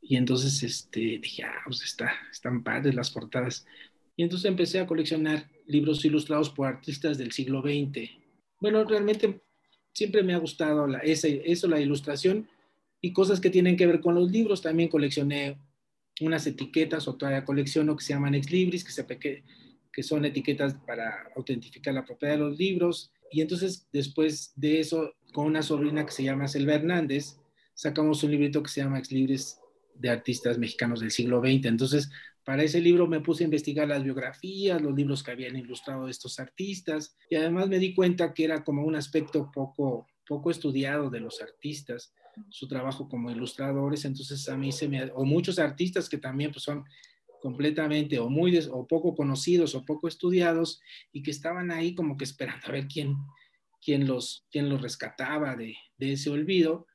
Y 0.00 0.16
entonces 0.16 0.62
este, 0.62 1.18
dije, 1.18 1.44
ah, 1.44 1.62
pues 1.66 1.82
está, 1.82 2.12
están 2.30 2.62
padres 2.62 2.94
las 2.94 3.10
portadas. 3.10 3.66
Y 4.20 4.22
entonces 4.22 4.50
empecé 4.50 4.78
a 4.78 4.86
coleccionar 4.86 5.48
libros 5.66 6.04
ilustrados 6.04 6.50
por 6.50 6.66
artistas 6.68 7.16
del 7.16 7.32
siglo 7.32 7.62
XX. 7.62 8.10
Bueno, 8.60 8.84
realmente 8.84 9.40
siempre 9.94 10.22
me 10.22 10.34
ha 10.34 10.36
gustado 10.36 10.86
la, 10.86 10.98
eso, 10.98 11.68
la 11.68 11.80
ilustración 11.80 12.46
y 13.00 13.14
cosas 13.14 13.40
que 13.40 13.48
tienen 13.48 13.78
que 13.78 13.86
ver 13.86 14.02
con 14.02 14.14
los 14.14 14.30
libros. 14.30 14.60
También 14.60 14.90
coleccioné 14.90 15.56
unas 16.20 16.46
etiquetas 16.46 17.08
o 17.08 17.16
todavía 17.16 17.46
colecciono 17.46 17.96
que 17.96 18.04
se 18.04 18.12
llaman 18.12 18.34
ex 18.34 18.52
libris, 18.52 18.84
que, 18.84 18.92
se, 18.92 19.06
que, 19.06 19.42
que 19.90 20.02
son 20.02 20.22
etiquetas 20.26 20.74
para 20.86 21.32
autentificar 21.34 21.94
la 21.94 22.04
propiedad 22.04 22.34
de 22.34 22.40
los 22.40 22.58
libros. 22.58 23.10
Y 23.32 23.40
entonces 23.40 23.88
después 23.90 24.52
de 24.54 24.80
eso 24.80 25.14
con 25.32 25.46
una 25.46 25.62
sobrina 25.62 26.04
que 26.04 26.12
se 26.12 26.24
llama 26.24 26.46
Selva 26.46 26.74
Hernández, 26.74 27.38
sacamos 27.72 28.22
un 28.22 28.32
librito 28.32 28.62
que 28.62 28.68
se 28.68 28.82
llama 28.82 28.98
Ex 28.98 29.12
Libres 29.12 29.60
de 29.94 30.10
Artistas 30.10 30.58
Mexicanos 30.58 31.00
del 31.00 31.10
siglo 31.10 31.40
XX. 31.40 31.64
Entonces, 31.64 32.10
para 32.44 32.62
ese 32.62 32.80
libro 32.80 33.06
me 33.06 33.20
puse 33.20 33.44
a 33.44 33.46
investigar 33.46 33.88
las 33.88 34.02
biografías, 34.02 34.80
los 34.80 34.94
libros 34.94 35.22
que 35.22 35.30
habían 35.30 35.56
ilustrado 35.56 36.08
estos 36.08 36.40
artistas 36.40 37.16
y 37.28 37.36
además 37.36 37.68
me 37.68 37.78
di 37.78 37.94
cuenta 37.94 38.32
que 38.32 38.44
era 38.44 38.64
como 38.64 38.84
un 38.84 38.96
aspecto 38.96 39.50
poco, 39.52 40.06
poco 40.26 40.50
estudiado 40.50 41.10
de 41.10 41.20
los 41.20 41.40
artistas, 41.42 42.14
su 42.48 42.66
trabajo 42.68 43.08
como 43.08 43.30
ilustradores, 43.30 44.04
entonces 44.04 44.48
a 44.48 44.56
mí 44.56 44.72
se 44.72 44.88
me, 44.88 45.04
o 45.14 45.24
muchos 45.24 45.58
artistas 45.58 46.08
que 46.08 46.18
también 46.18 46.50
pues, 46.50 46.62
son 46.62 46.84
completamente 47.40 48.18
o 48.18 48.28
muy 48.28 48.56
o 48.70 48.86
poco 48.86 49.14
conocidos 49.14 49.74
o 49.74 49.84
poco 49.84 50.08
estudiados 50.08 50.80
y 51.12 51.22
que 51.22 51.30
estaban 51.30 51.70
ahí 51.70 51.94
como 51.94 52.16
que 52.16 52.24
esperando 52.24 52.66
a 52.66 52.72
ver 52.72 52.86
quién, 52.86 53.16
quién, 53.82 54.06
los, 54.06 54.46
quién 54.50 54.68
los 54.68 54.80
rescataba 54.80 55.56
de, 55.56 55.74
de 55.98 56.12
ese 56.12 56.30
olvido. 56.30 56.86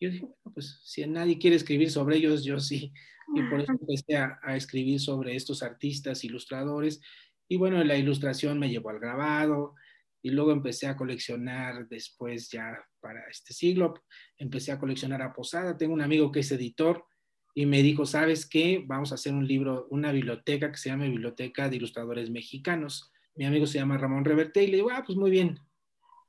Yo 0.00 0.10
dije, 0.10 0.22
bueno, 0.22 0.52
pues 0.54 0.80
si 0.84 1.06
nadie 1.06 1.38
quiere 1.38 1.56
escribir 1.56 1.90
sobre 1.90 2.16
ellos, 2.16 2.44
yo 2.44 2.58
sí. 2.58 2.92
Y 3.34 3.42
por 3.44 3.60
eso 3.60 3.72
empecé 3.72 4.16
a, 4.16 4.38
a 4.42 4.56
escribir 4.56 5.00
sobre 5.00 5.36
estos 5.36 5.62
artistas, 5.62 6.24
ilustradores. 6.24 7.00
Y 7.48 7.56
bueno, 7.56 7.82
la 7.84 7.96
ilustración 7.96 8.58
me 8.58 8.68
llevó 8.68 8.90
al 8.90 9.00
grabado, 9.00 9.74
y 10.22 10.30
luego 10.30 10.52
empecé 10.52 10.86
a 10.86 10.96
coleccionar 10.96 11.88
después 11.88 12.50
ya 12.50 12.78
para 13.00 13.26
este 13.30 13.54
siglo, 13.54 13.94
empecé 14.36 14.72
a 14.72 14.78
coleccionar 14.78 15.22
a 15.22 15.32
Posada. 15.32 15.76
Tengo 15.76 15.94
un 15.94 16.02
amigo 16.02 16.30
que 16.30 16.40
es 16.40 16.52
editor 16.52 17.04
y 17.54 17.66
me 17.66 17.82
dijo, 17.82 18.04
¿sabes 18.04 18.48
qué? 18.48 18.84
Vamos 18.86 19.12
a 19.12 19.14
hacer 19.14 19.32
un 19.32 19.46
libro, 19.46 19.86
una 19.90 20.12
biblioteca 20.12 20.70
que 20.70 20.76
se 20.76 20.90
llama 20.90 21.04
Biblioteca 21.04 21.68
de 21.68 21.76
Ilustradores 21.76 22.30
Mexicanos. 22.30 23.10
Mi 23.34 23.46
amigo 23.46 23.66
se 23.66 23.78
llama 23.78 23.96
Ramón 23.96 24.24
Reverte 24.24 24.62
y 24.62 24.66
le 24.66 24.76
digo, 24.76 24.90
ah, 24.90 25.02
pues 25.06 25.16
muy 25.16 25.30
bien. 25.30 25.58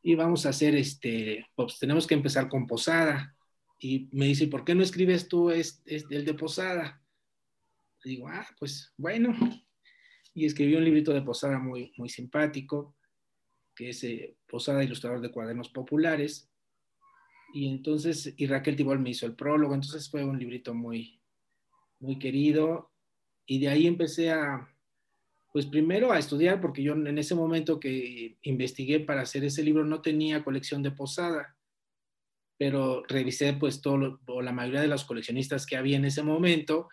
Y 0.02 0.16
vamos 0.16 0.46
a 0.46 0.50
hacer 0.50 0.76
este, 0.76 1.46
pues 1.56 1.78
tenemos 1.78 2.08
que 2.08 2.16
empezar 2.16 2.48
con 2.48 2.66
Posada. 2.68 3.36
Y 3.84 4.08
me 4.12 4.28
dice, 4.28 4.48
¿por 4.48 4.64
qué 4.64 4.76
no 4.76 4.84
escribes 4.84 5.28
tú 5.28 5.50
es, 5.50 5.82
el 5.86 6.24
de 6.24 6.34
Posada? 6.36 7.04
Le 8.04 8.12
digo, 8.12 8.28
ah, 8.30 8.48
pues 8.60 8.94
bueno. 8.96 9.36
Y 10.34 10.46
escribí 10.46 10.76
un 10.76 10.86
librito 10.86 11.12
de 11.12 11.24
Posada 11.24 11.60
muy, 11.60 11.92
muy 11.98 12.08
simpático 12.08 12.96
que 13.76 13.90
es 13.90 14.04
eh, 14.04 14.38
Posada, 14.48 14.84
ilustrador 14.84 15.22
de 15.22 15.32
cuadernos 15.32 15.70
populares. 15.70 16.50
Y 17.54 17.68
entonces, 17.68 18.34
y 18.38 18.46
Raquel 18.46 18.76
Tibol 18.76 19.00
me 19.00 19.10
hizo 19.10 19.26
el 19.26 19.36
prólogo, 19.36 19.74
entonces 19.74 20.10
fue 20.10 20.24
un 20.24 20.38
librito 20.38 20.74
muy, 20.74 21.20
muy 22.00 22.20
querido. 22.20 22.92
Y 23.46 23.60
de 23.60 23.70
ahí 23.70 23.88
empecé 23.88 24.30
a, 24.30 24.70
pues 25.52 25.66
primero 25.66 26.12
a 26.12 26.20
estudiar, 26.20 26.62
porque 26.62 26.84
yo 26.84 26.94
en 26.94 27.18
ese 27.18 27.36
momento 27.36 27.80
que 27.80 28.38
investigué 28.44 29.00
para 29.00 29.22
hacer 29.22 29.44
ese 29.44 29.64
libro 29.64 29.84
no 29.84 30.02
tenía 30.02 30.44
colección 30.44 30.84
de 30.84 30.92
Posada, 30.92 31.58
pero 32.62 33.02
revisé 33.08 33.54
pues 33.54 33.82
todo, 33.82 34.20
o 34.28 34.40
la 34.40 34.52
mayoría 34.52 34.82
de 34.82 34.88
los 34.88 35.04
coleccionistas 35.04 35.66
que 35.66 35.78
había 35.78 35.98
en 35.98 36.06
ese 36.06 36.22
momento 36.22 36.90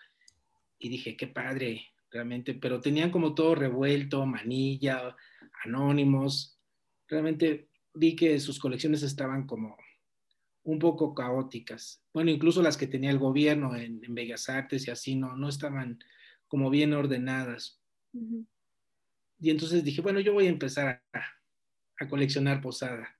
y 0.79 0.89
dije, 0.89 1.15
qué 1.15 1.27
padre, 1.27 1.85
realmente, 2.11 2.55
pero 2.55 2.81
tenían 2.81 3.11
como 3.11 3.35
todo 3.35 3.55
revuelto, 3.55 4.25
manilla, 4.25 5.15
anónimos, 5.63 6.59
realmente 7.07 7.69
vi 7.93 8.17
que 8.17 8.41
sus 8.41 8.59
colecciones 8.59 9.03
estaban 9.03 9.47
como 9.47 9.77
un 10.63 10.79
poco 10.79 11.15
caóticas. 11.15 12.03
Bueno, 12.15 12.31
incluso 12.31 12.63
las 12.63 12.79
que 12.79 12.87
tenía 12.87 13.11
el 13.11 13.19
gobierno 13.19 13.77
en, 13.77 14.01
Bellas 14.15 14.49
Artes 14.49 14.89
y 14.89 14.91
así 14.91 15.17
no, 15.17 15.37
no 15.37 15.51
estaban 15.51 15.99
como 16.47 16.71
bien 16.71 16.95
ordenadas. 16.95 17.79
Y 19.39 19.51
entonces 19.51 19.85
dije, 19.85 20.01
bueno, 20.01 20.21
yo 20.21 20.33
voy 20.33 20.47
a 20.47 20.49
empezar 20.49 21.03
a, 21.13 22.09
coleccionar 22.09 22.63
posada. 22.63 23.18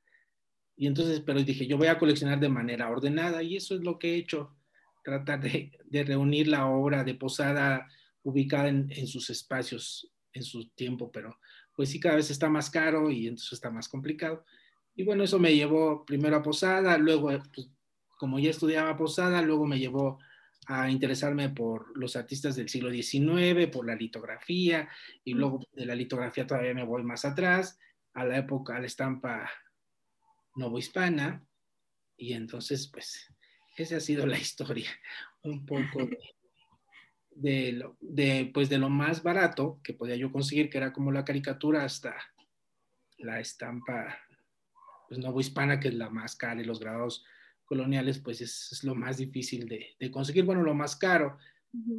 Y 0.81 0.87
entonces, 0.87 1.21
pero 1.27 1.43
dije, 1.43 1.67
yo 1.67 1.77
voy 1.77 1.89
a 1.89 1.99
coleccionar 1.99 2.39
de 2.39 2.49
manera 2.49 2.89
ordenada 2.89 3.43
y 3.43 3.57
eso 3.57 3.75
es 3.75 3.81
lo 3.81 3.99
que 3.99 4.13
he 4.13 4.17
hecho, 4.17 4.55
tratar 5.03 5.41
de, 5.41 5.73
reunir 6.05 6.47
la 6.47 6.67
obra 6.67 7.03
de 7.03 7.17
posada 7.17 7.89
ubicada 8.23 8.69
en, 8.69 9.07
sus 9.09 9.29
espacios, 9.29 10.09
en 10.33 10.45
su 10.45 10.69
tiempo, 10.71 11.11
pero 11.11 11.37
pues 11.75 11.91
sí 11.91 11.99
cada 11.99 12.15
vez 12.15 12.31
está 12.31 12.49
más 12.49 12.71
caro 12.71 13.11
y 13.11 13.27
entonces 13.27 13.55
está 13.55 13.71
más 13.71 13.89
complicado. 13.89 14.45
Y 14.95 15.03
bueno, 15.03 15.25
eso 15.25 15.41
me 15.41 15.53
llevó 15.53 16.05
primero 16.05 16.37
a 16.37 16.43
Posada, 16.43 16.97
luego, 16.97 17.31
pues, 17.53 17.69
como 18.17 18.39
ya 18.39 18.51
estudiaba 18.51 18.97
Posada, 18.97 19.43
luego 19.43 19.67
me 19.67 19.81
llevó 19.81 20.21
a 20.67 20.89
interesarme 20.91 21.49
por 21.49 21.97
los 21.99 22.15
artistas 22.15 22.55
del 22.55 22.69
siglo 22.69 22.91
XIX, 22.91 23.69
por 23.73 23.85
la 23.85 23.97
litografía, 23.97 24.89
y 25.25 25.35
luego 25.35 25.61
de 25.73 25.87
la 25.87 25.97
litografía 25.97 26.47
todavía 26.47 26.75
me 26.75 26.85
voy 26.85 27.03
más 27.03 27.25
atrás, 27.25 27.81
a 28.15 28.25
la 28.25 28.39
época, 28.39 28.77
a 28.77 28.81
la 28.81 28.87
estampa 28.87 29.51
novohispana, 30.59 31.45
y 32.17 32.33
entonces, 32.33 32.89
pues, 32.89 33.27
esa 33.77 33.97
ha 33.97 34.01
sido 34.01 34.27
la 34.27 34.39
historia, 34.39 34.91
un 35.43 35.65
poco 35.65 36.05
de, 36.05 36.19
de 37.31 37.73
lo, 37.73 37.97
de, 38.01 38.51
pues 38.53 38.69
de 38.69 38.79
lo 38.79 38.89
más 38.89 39.23
barato 39.23 39.81
que 39.83 39.95
podía 39.95 40.17
yo 40.17 40.33
conseguir, 40.33 40.69
que 40.69 40.79
era 40.79 40.93
como 40.93 41.13
la 41.13 41.25
caricatura, 41.25 41.85
hasta 41.85 42.17
la 43.19 43.41
estampa 43.41 44.19
pues, 45.09 45.21
hispana 45.41 45.81
que 45.81 45.89
es 45.89 45.95
la 45.95 46.11
más 46.11 46.37
cara, 46.37 46.61
y 46.61 46.65
los 46.65 46.81
grados 46.81 47.25
coloniales, 47.65 48.19
pues 48.19 48.41
es, 48.41 48.83
lo 48.83 48.95
más 48.95 49.19
difícil 49.19 49.69
de, 49.69 49.95
de, 49.99 50.11
conseguir, 50.11 50.45
bueno, 50.45 50.63
lo 50.63 50.75
más 50.75 50.97
caro. 50.97 51.39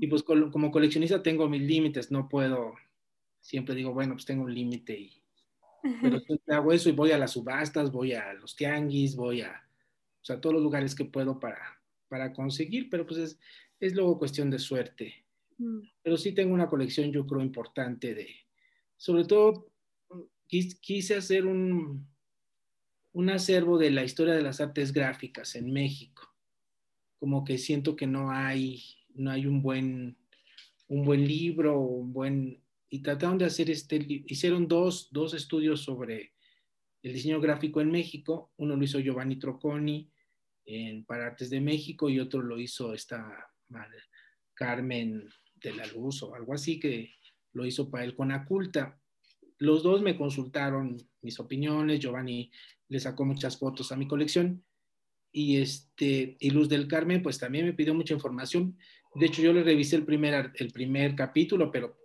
Y 0.02 0.08
pues 0.08 0.24
como 0.24 0.72
coleccionista 0.72 1.22
tengo 1.22 1.48
mis 1.48 1.62
límites, 1.62 2.10
no 2.10 2.28
puedo, 2.28 2.74
siempre 3.40 3.76
digo, 3.76 3.94
bueno, 3.94 4.16
pues 4.16 4.26
tengo 4.26 4.44
un 4.44 4.54
límite 4.54 5.00
y... 5.00 5.19
Pero 6.02 6.20
siempre 6.20 6.56
hago 6.56 6.72
eso 6.72 6.90
y 6.90 6.94
voy 6.94 7.12
a 7.12 7.18
las 7.18 7.32
subastas, 7.32 7.92
voy 7.92 8.14
a 8.14 8.34
los 8.34 8.56
tianguis, 8.56 9.16
voy 9.16 9.42
a, 9.42 9.52
o 10.22 10.26
sea, 10.26 10.42
todos 10.42 10.54
los 10.54 10.64
lugares 10.64 10.96
que 10.96 11.06
puedo 11.06 11.40
para, 11.40 11.82
para 12.08 12.34
conseguir, 12.34 12.90
pero 12.90 13.06
pues 13.06 13.20
es, 13.20 13.40
es 13.80 13.96
luego 13.96 14.20
cuestión 14.20 14.50
de 14.50 14.60
suerte. 14.60 15.26
Mm. 15.58 15.80
Pero 16.04 16.18
sí 16.18 16.34
tengo 16.34 16.54
una 16.54 16.68
colección, 16.68 17.12
yo 17.12 17.26
creo, 17.26 17.42
importante 17.42 18.14
de, 18.14 18.28
sobre 18.98 19.26
todo, 19.26 19.72
quise 20.48 21.16
hacer 21.16 21.46
un, 21.46 22.08
un 23.14 23.30
acervo 23.30 23.78
de 23.78 23.92
la 23.92 24.04
historia 24.04 24.34
de 24.34 24.42
las 24.42 24.62
artes 24.62 24.94
gráficas 24.94 25.56
en 25.56 25.72
México. 25.72 26.34
Como 27.20 27.44
que 27.44 27.58
siento 27.58 27.96
que 27.96 28.08
no 28.08 28.32
hay, 28.32 28.82
no 29.14 29.32
hay 29.32 29.46
un 29.46 29.62
buen, 29.62 30.18
un 30.88 31.06
buen 31.06 31.28
libro, 31.28 31.80
un 31.80 32.14
buen, 32.14 32.62
y 32.90 33.02
trataron 33.02 33.38
de 33.38 33.46
hacer 33.46 33.70
este, 33.70 34.06
hicieron 34.28 34.68
dos, 34.68 35.10
dos 35.12 35.34
estudios 35.34 35.82
sobre 35.82 36.34
el 37.04 37.14
diseño 37.14 37.40
gráfico 37.40 37.82
en 37.82 37.92
México. 37.92 38.52
Uno 38.58 38.76
lo 38.76 38.84
hizo 38.84 39.00
Giovanni 39.00 39.38
Trocconi 39.38 40.12
en 40.66 41.06
Para 41.06 41.28
Artes 41.28 41.50
de 41.50 41.62
México 41.62 42.10
y 42.10 42.20
otro 42.20 42.42
lo 42.42 42.60
hizo 42.60 42.94
esta 42.94 43.52
Carmen 44.54 45.30
de 45.56 45.74
la 45.74 45.86
luz 45.88 46.24
o 46.24 46.34
algo 46.34 46.54
así 46.54 46.80
que 46.80 47.14
lo 47.54 47.66
hizo 47.66 47.90
para 47.90 48.04
él 48.04 48.16
con 48.16 48.32
Aculta. 48.32 49.00
Los 49.58 49.84
dos 49.84 50.02
me 50.02 50.18
consultaron 50.18 50.98
mis 51.22 51.40
opiniones, 51.40 52.00
Giovanni 52.00 52.52
le 52.88 53.00
sacó 53.00 53.26
muchas 53.26 53.58
fotos 53.58 53.92
a 53.92 53.96
mi 53.96 54.08
colección 54.08 54.64
y, 55.32 55.58
este, 55.58 56.38
y 56.40 56.50
Luz 56.50 56.70
del 56.70 56.88
Carmen 56.88 57.22
pues 57.22 57.38
también 57.38 57.66
me 57.66 57.74
pidió 57.74 57.94
mucha 57.94 58.14
información. 58.14 58.78
De 59.16 59.28
hecho 59.28 59.42
yo 59.42 59.54
le 59.54 59.64
revisé 59.64 59.96
el 59.96 60.06
primer, 60.06 60.52
el 60.56 60.72
primer 60.72 61.16
capítulo, 61.16 61.72
pero 61.72 61.99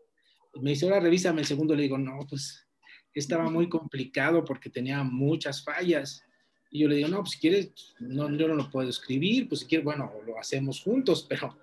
me 0.60 0.70
dice, 0.70 0.86
ahora 0.86 1.00
revísame 1.00 1.40
el 1.40 1.46
segundo, 1.46 1.74
le 1.74 1.82
digo, 1.82 1.98
no, 1.98 2.18
pues 2.28 2.66
estaba 3.14 3.50
muy 3.50 3.68
complicado 3.68 4.44
porque 4.44 4.70
tenía 4.70 5.02
muchas 5.04 5.62
fallas. 5.62 6.24
Y 6.70 6.80
yo 6.80 6.88
le 6.88 6.96
digo, 6.96 7.08
no, 7.08 7.20
pues 7.20 7.32
si 7.32 7.38
quieres, 7.38 7.94
no, 8.00 8.30
yo 8.36 8.48
no 8.48 8.54
lo 8.54 8.70
puedo 8.70 8.88
escribir, 8.88 9.48
pues 9.48 9.60
si 9.60 9.66
quieres, 9.66 9.84
bueno, 9.84 10.12
lo 10.26 10.38
hacemos 10.38 10.80
juntos, 10.82 11.24
pero 11.28 11.56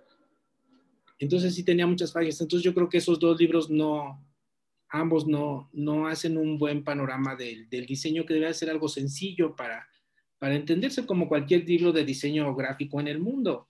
entonces 1.20 1.54
sí 1.54 1.64
tenía 1.64 1.86
muchas 1.86 2.12
fallas. 2.12 2.40
Entonces 2.42 2.64
yo 2.64 2.74
creo 2.74 2.90
que 2.90 2.98
esos 2.98 3.20
dos 3.20 3.40
libros 3.40 3.70
no, 3.70 4.26
ambos 4.90 5.28
no, 5.28 5.70
no 5.74 6.08
hacen 6.08 6.38
un 6.38 6.58
buen 6.58 6.84
panorama 6.84 7.36
del, 7.36 7.70
del 7.70 7.86
diseño 7.86 8.26
que 8.26 8.34
debe 8.34 8.54
ser 8.54 8.70
algo 8.70 8.88
sencillo 8.88 9.56
para, 9.56 9.88
para 10.40 10.56
entenderse 10.56 11.06
como 11.06 11.28
cualquier 11.28 11.68
libro 11.68 11.92
de 11.92 12.06
diseño 12.06 12.54
gráfico 12.56 13.00
en 13.00 13.08
el 13.08 13.20
mundo. 13.20 13.68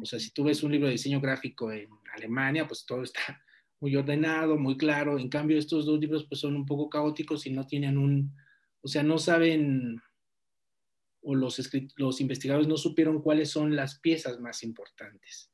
O 0.00 0.06
sea, 0.06 0.18
si 0.18 0.30
tú 0.30 0.44
ves 0.44 0.62
un 0.62 0.72
libro 0.72 0.86
de 0.86 0.92
diseño 0.92 1.20
gráfico 1.20 1.72
en 1.72 1.88
Alemania, 2.14 2.66
pues 2.66 2.86
todo 2.86 3.02
está 3.02 3.42
muy 3.82 3.96
ordenado, 3.96 4.56
muy 4.56 4.76
claro. 4.78 5.18
En 5.18 5.28
cambio, 5.28 5.58
estos 5.58 5.84
dos 5.84 5.98
libros 5.98 6.24
pues 6.28 6.40
son 6.40 6.54
un 6.54 6.64
poco 6.64 6.88
caóticos 6.88 7.46
y 7.46 7.50
no 7.50 7.66
tienen 7.66 7.98
un, 7.98 8.32
o 8.80 8.86
sea, 8.86 9.02
no 9.02 9.18
saben, 9.18 10.00
o 11.20 11.34
los, 11.34 11.60
los 11.96 12.20
investigadores 12.20 12.68
no 12.68 12.76
supieron 12.76 13.20
cuáles 13.20 13.50
son 13.50 13.74
las 13.74 13.98
piezas 13.98 14.40
más 14.40 14.62
importantes 14.62 15.52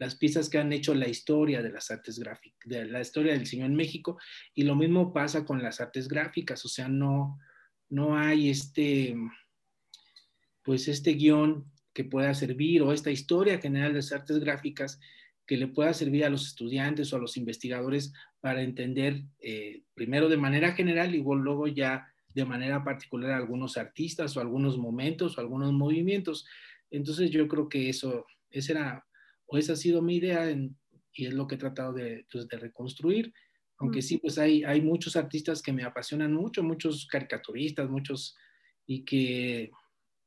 las 0.00 0.14
piezas 0.14 0.48
que 0.48 0.56
han 0.56 0.72
hecho 0.72 0.94
la 0.94 1.08
historia 1.08 1.62
de 1.62 1.70
las 1.70 1.90
artes 1.90 2.18
gráficas, 2.18 2.58
de 2.64 2.86
la 2.86 3.02
historia 3.02 3.32
del 3.32 3.42
diseño 3.42 3.66
en 3.66 3.76
México, 3.76 4.18
y 4.54 4.62
lo 4.62 4.74
mismo 4.74 5.12
pasa 5.12 5.44
con 5.44 5.62
las 5.62 5.78
artes 5.78 6.08
gráficas, 6.08 6.64
o 6.64 6.68
sea, 6.68 6.88
no, 6.88 7.38
no 7.90 8.16
hay 8.16 8.48
este, 8.48 9.14
pues 10.62 10.88
este 10.88 11.12
guion 11.12 11.70
que 11.92 12.04
pueda 12.04 12.32
servir 12.32 12.80
o 12.80 12.94
esta 12.94 13.10
historia 13.10 13.60
general 13.60 13.92
de 13.92 13.98
las 13.98 14.10
artes 14.12 14.38
gráficas 14.38 14.98
que 15.50 15.56
le 15.56 15.66
pueda 15.66 15.92
servir 15.92 16.24
a 16.24 16.30
los 16.30 16.46
estudiantes 16.46 17.12
o 17.12 17.16
a 17.16 17.18
los 17.18 17.36
investigadores 17.36 18.12
para 18.40 18.62
entender 18.62 19.24
eh, 19.40 19.82
primero 19.94 20.28
de 20.28 20.36
manera 20.36 20.74
general 20.74 21.12
y 21.12 21.24
luego 21.24 21.66
ya 21.66 22.06
de 22.32 22.44
manera 22.44 22.84
particular 22.84 23.32
a 23.32 23.38
algunos 23.38 23.76
artistas 23.76 24.36
o 24.36 24.40
algunos 24.40 24.78
momentos 24.78 25.36
o 25.36 25.40
algunos 25.40 25.72
movimientos. 25.72 26.46
Entonces 26.92 27.32
yo 27.32 27.48
creo 27.48 27.68
que 27.68 27.88
eso, 27.88 28.26
ese 28.48 28.70
era 28.74 29.04
o 29.46 29.58
esa 29.58 29.72
ha 29.72 29.76
sido 29.76 30.02
mi 30.02 30.18
idea 30.18 30.48
en 30.48 30.78
y 31.12 31.26
es 31.26 31.34
lo 31.34 31.48
que 31.48 31.56
he 31.56 31.58
tratado 31.58 31.94
de, 31.94 32.24
pues, 32.30 32.46
de 32.46 32.56
reconstruir. 32.56 33.34
Aunque 33.78 34.02
sí, 34.02 34.18
pues 34.18 34.38
hay, 34.38 34.62
hay 34.62 34.80
muchos 34.80 35.16
artistas 35.16 35.62
que 35.62 35.72
me 35.72 35.82
apasionan 35.82 36.32
mucho, 36.32 36.62
muchos 36.62 37.08
caricaturistas, 37.08 37.90
muchos, 37.90 38.36
y 38.86 39.04
que, 39.04 39.72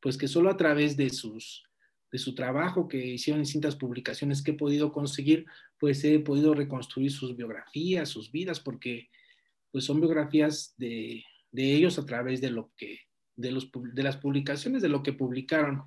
pues 0.01 0.17
que 0.17 0.27
solo 0.27 0.49
a 0.49 0.57
través 0.57 0.97
de 0.97 1.09
sus, 1.11 1.63
de 2.13 2.19
su 2.19 2.35
trabajo 2.35 2.87
que 2.87 3.03
hicieron 3.03 3.39
en 3.39 3.45
distintas 3.45 3.75
publicaciones 3.75 4.43
que 4.43 4.51
he 4.51 4.53
podido 4.53 4.91
conseguir, 4.91 5.47
pues 5.79 6.03
he 6.03 6.19
podido 6.19 6.53
reconstruir 6.53 7.11
sus 7.11 7.35
biografías, 7.35 8.07
sus 8.07 8.31
vidas, 8.31 8.59
porque 8.59 9.09
pues 9.71 9.85
son 9.85 9.99
biografías 9.99 10.75
de, 10.77 11.23
de 11.51 11.73
ellos 11.73 11.97
a 11.97 12.05
través 12.05 12.39
de 12.39 12.51
lo 12.51 12.71
que, 12.77 12.99
de, 13.35 13.51
los, 13.51 13.67
de 13.73 14.03
las 14.03 14.17
publicaciones, 14.17 14.83
de 14.83 14.89
lo 14.89 15.01
que 15.01 15.13
publicaron. 15.13 15.85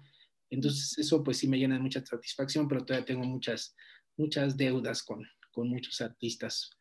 Entonces 0.51 0.99
eso 0.99 1.23
pues 1.23 1.37
sí 1.37 1.47
me 1.47 1.59
llena 1.59 1.77
de 1.77 1.83
mucha 1.83 2.05
satisfacción, 2.05 2.67
pero 2.67 2.85
todavía 2.85 3.07
tengo 3.07 3.25
muchas, 3.25 3.77
muchas 4.17 4.57
deudas 4.57 5.05
con, 5.05 5.25
con 5.53 5.69
muchos 5.69 6.01
artistas 6.01 6.76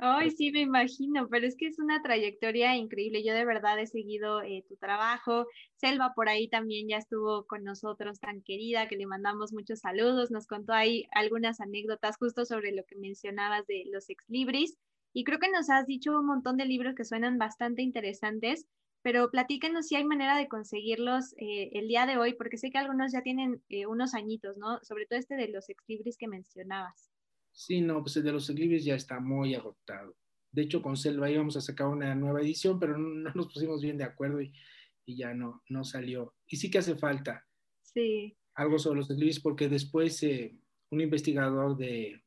Ay, 0.00 0.30
sí, 0.30 0.52
me 0.52 0.60
imagino, 0.60 1.28
pero 1.28 1.44
es 1.46 1.56
que 1.56 1.66
es 1.66 1.78
una 1.80 2.00
trayectoria 2.02 2.76
increíble. 2.76 3.24
Yo 3.24 3.34
de 3.34 3.44
verdad 3.44 3.80
he 3.80 3.86
seguido 3.88 4.42
eh, 4.42 4.64
tu 4.68 4.76
trabajo. 4.76 5.46
Selva 5.74 6.12
por 6.14 6.28
ahí 6.28 6.48
también 6.48 6.88
ya 6.88 6.98
estuvo 6.98 7.46
con 7.46 7.64
nosotros, 7.64 8.20
tan 8.20 8.42
querida, 8.42 8.86
que 8.86 8.96
le 8.96 9.06
mandamos 9.06 9.52
muchos 9.52 9.80
saludos. 9.80 10.30
Nos 10.30 10.46
contó 10.46 10.72
ahí 10.72 11.08
algunas 11.12 11.60
anécdotas 11.60 12.16
justo 12.16 12.44
sobre 12.44 12.70
lo 12.72 12.84
que 12.84 12.94
mencionabas 12.96 13.66
de 13.66 13.84
los 13.92 14.08
ex 14.08 14.24
libris. 14.28 14.78
Y 15.12 15.24
creo 15.24 15.40
que 15.40 15.50
nos 15.50 15.68
has 15.68 15.86
dicho 15.86 16.16
un 16.16 16.26
montón 16.26 16.56
de 16.58 16.66
libros 16.66 16.94
que 16.94 17.04
suenan 17.04 17.38
bastante 17.38 17.82
interesantes, 17.82 18.66
pero 19.02 19.30
platícanos 19.30 19.88
si 19.88 19.96
hay 19.96 20.04
manera 20.04 20.36
de 20.38 20.48
conseguirlos 20.48 21.34
eh, 21.38 21.70
el 21.72 21.88
día 21.88 22.06
de 22.06 22.18
hoy, 22.18 22.34
porque 22.34 22.56
sé 22.58 22.70
que 22.70 22.78
algunos 22.78 23.12
ya 23.12 23.22
tienen 23.22 23.64
eh, 23.68 23.86
unos 23.86 24.14
añitos, 24.14 24.58
¿no? 24.58 24.78
Sobre 24.84 25.06
todo 25.06 25.18
este 25.18 25.34
de 25.34 25.48
los 25.48 25.68
ex 25.68 25.82
libris 25.88 26.16
que 26.18 26.28
mencionabas. 26.28 27.10
Sí, 27.58 27.80
no, 27.80 28.02
pues 28.02 28.16
el 28.16 28.22
de 28.22 28.30
los 28.30 28.48
libros 28.50 28.84
ya 28.84 28.94
está 28.94 29.18
muy 29.18 29.52
agotado. 29.56 30.16
De 30.52 30.62
hecho, 30.62 30.80
con 30.80 30.96
Selva 30.96 31.28
íbamos 31.28 31.56
a 31.56 31.60
sacar 31.60 31.88
una 31.88 32.14
nueva 32.14 32.40
edición, 32.40 32.78
pero 32.78 32.96
no, 32.98 33.32
nos 33.34 33.52
pusimos 33.52 33.82
bien 33.82 33.98
de 33.98 34.04
acuerdo 34.04 34.40
y, 34.40 34.52
ya 35.08 35.34
no, 35.34 35.64
no 35.68 35.82
salió. 35.82 36.36
Y 36.46 36.56
sí 36.58 36.70
que 36.70 36.78
hace 36.78 36.94
falta 36.94 37.44
sí. 37.82 38.36
algo 38.54 38.78
sobre 38.78 39.00
los 39.00 39.10
libros, 39.10 39.40
porque 39.40 39.68
después 39.68 40.22
eh, 40.22 40.56
un 40.90 41.00
investigador 41.00 41.76
de, 41.76 42.22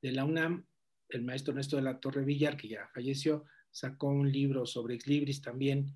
de, 0.00 0.12
la 0.12 0.24
UNAM, 0.24 0.64
el 1.10 1.22
maestro 1.22 1.52
Ernesto 1.52 1.76
de 1.76 1.82
la 1.82 2.00
Torre 2.00 2.24
Villar, 2.24 2.56
que 2.56 2.68
ya 2.68 2.88
falleció, 2.94 3.44
sacó 3.70 4.08
un 4.08 4.32
libro 4.32 4.64
sobre 4.64 4.94
ex 4.94 5.42
también. 5.42 5.94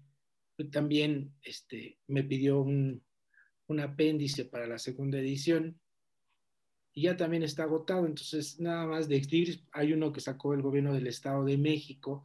También 0.71 1.33
este, 1.41 1.99
me 2.09 2.25
pidió 2.25 2.61
un, 2.61 3.03
un 3.69 3.81
apéndice 3.81 4.45
para 4.45 4.67
la 4.67 4.79
segunda 4.79 5.19
edición 5.19 5.81
y 6.97 7.03
ya 7.03 7.17
también 7.17 7.43
está 7.43 7.65
agotado. 7.65 8.07
Entonces, 8.07 8.59
nada 8.59 8.87
más 8.87 9.07
de 9.07 9.17
Exlibris, 9.17 9.63
hay 9.71 9.93
uno 9.93 10.13
que 10.13 10.21
sacó 10.21 10.55
el 10.55 10.63
gobierno 10.63 10.95
del 10.95 11.07
Estado 11.07 11.45
de 11.45 11.59
México, 11.59 12.25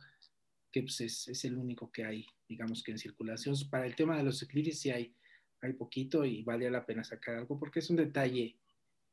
que 0.72 0.84
pues, 0.84 1.02
es, 1.02 1.44
el 1.44 1.58
único 1.58 1.92
que 1.92 2.06
hay, 2.06 2.26
digamos 2.48 2.82
que 2.82 2.92
en 2.92 2.98
circulación. 2.98 3.54
Para 3.70 3.86
el 3.86 3.96
tema 3.98 4.16
de 4.16 4.24
los 4.24 4.42
Exlibris 4.42 4.80
sí 4.80 4.90
hay, 4.90 5.14
hay 5.62 5.74
poquito 5.74 6.24
y 6.24 6.42
vale 6.44 6.72
la 6.72 6.86
pena 6.86 7.04
sacar 7.04 7.36
algo 7.36 7.60
porque 7.60 7.80
es 7.80 7.90
un 7.90 7.98
detalle, 7.98 8.56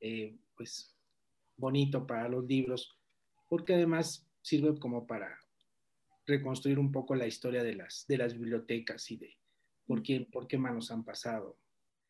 eh, 0.01 0.37
pues, 0.57 0.97
bonito 1.57 2.07
para 2.07 2.29
los 2.29 2.45
libros, 2.47 2.97
porque 3.49 3.75
además 3.75 4.31
sirve 4.41 4.79
como 4.79 5.09
para 5.09 5.41
reconstruir 6.25 6.79
un 6.79 6.93
poco 6.93 7.17
la 7.17 7.27
historia 7.27 7.65
de 7.65 7.75
las, 7.75 8.07
de 8.07 8.17
las 8.17 8.35
bibliotecas 8.35 9.11
y 9.11 9.17
de 9.17 9.37
por 9.87 10.05
por 10.31 10.47
qué 10.47 10.57
manos 10.57 10.93
han 10.93 11.03
pasado 11.03 11.59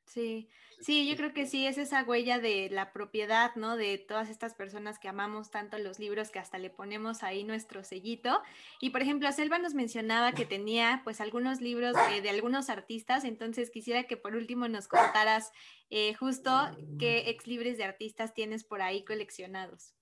Sí, 0.08 0.48
sí, 0.80 1.06
yo 1.06 1.16
creo 1.16 1.34
que 1.34 1.46
sí, 1.46 1.66
es 1.66 1.76
esa 1.76 2.02
huella 2.02 2.38
de 2.38 2.70
la 2.70 2.94
propiedad, 2.94 3.54
¿no? 3.56 3.76
De 3.76 3.98
todas 3.98 4.30
estas 4.30 4.54
personas 4.54 4.98
que 4.98 5.06
amamos 5.06 5.50
tanto 5.50 5.76
los 5.78 5.98
libros 5.98 6.30
que 6.30 6.38
hasta 6.38 6.58
le 6.58 6.70
ponemos 6.70 7.22
ahí 7.22 7.44
nuestro 7.44 7.84
sellito. 7.84 8.40
Y 8.80 8.88
por 8.90 9.02
ejemplo, 9.02 9.30
Selva 9.30 9.58
nos 9.58 9.74
mencionaba 9.74 10.32
que 10.32 10.46
tenía 10.46 11.02
pues 11.04 11.20
algunos 11.20 11.60
libros 11.60 11.94
de, 12.22 12.30
algunos 12.30 12.70
artistas, 12.70 13.24
entonces 13.24 13.70
quisiera 13.70 14.04
que 14.04 14.16
por 14.16 14.34
último 14.34 14.66
nos 14.66 14.88
contaras 14.88 15.52
eh, 15.90 16.14
justo 16.14 16.50
qué 16.98 17.28
ex 17.28 17.46
libres 17.46 17.76
de 17.76 17.84
artistas 17.84 18.32
tienes 18.32 18.64
por 18.64 18.80
ahí 18.80 19.04
coleccionados. 19.04 19.94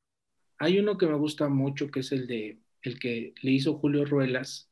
Hay 0.59 0.79
uno 0.79 0.97
que 0.97 1.07
me 1.07 1.17
gusta 1.17 1.49
mucho, 1.49 1.91
que 1.91 2.01
es 2.01 2.13
el 2.13 2.29
de 2.29 2.61
el 2.83 3.01
que 3.01 3.35
le 3.43 3.51
hizo 3.51 3.75
Julio 3.79 4.05
Ruelas, 4.05 4.71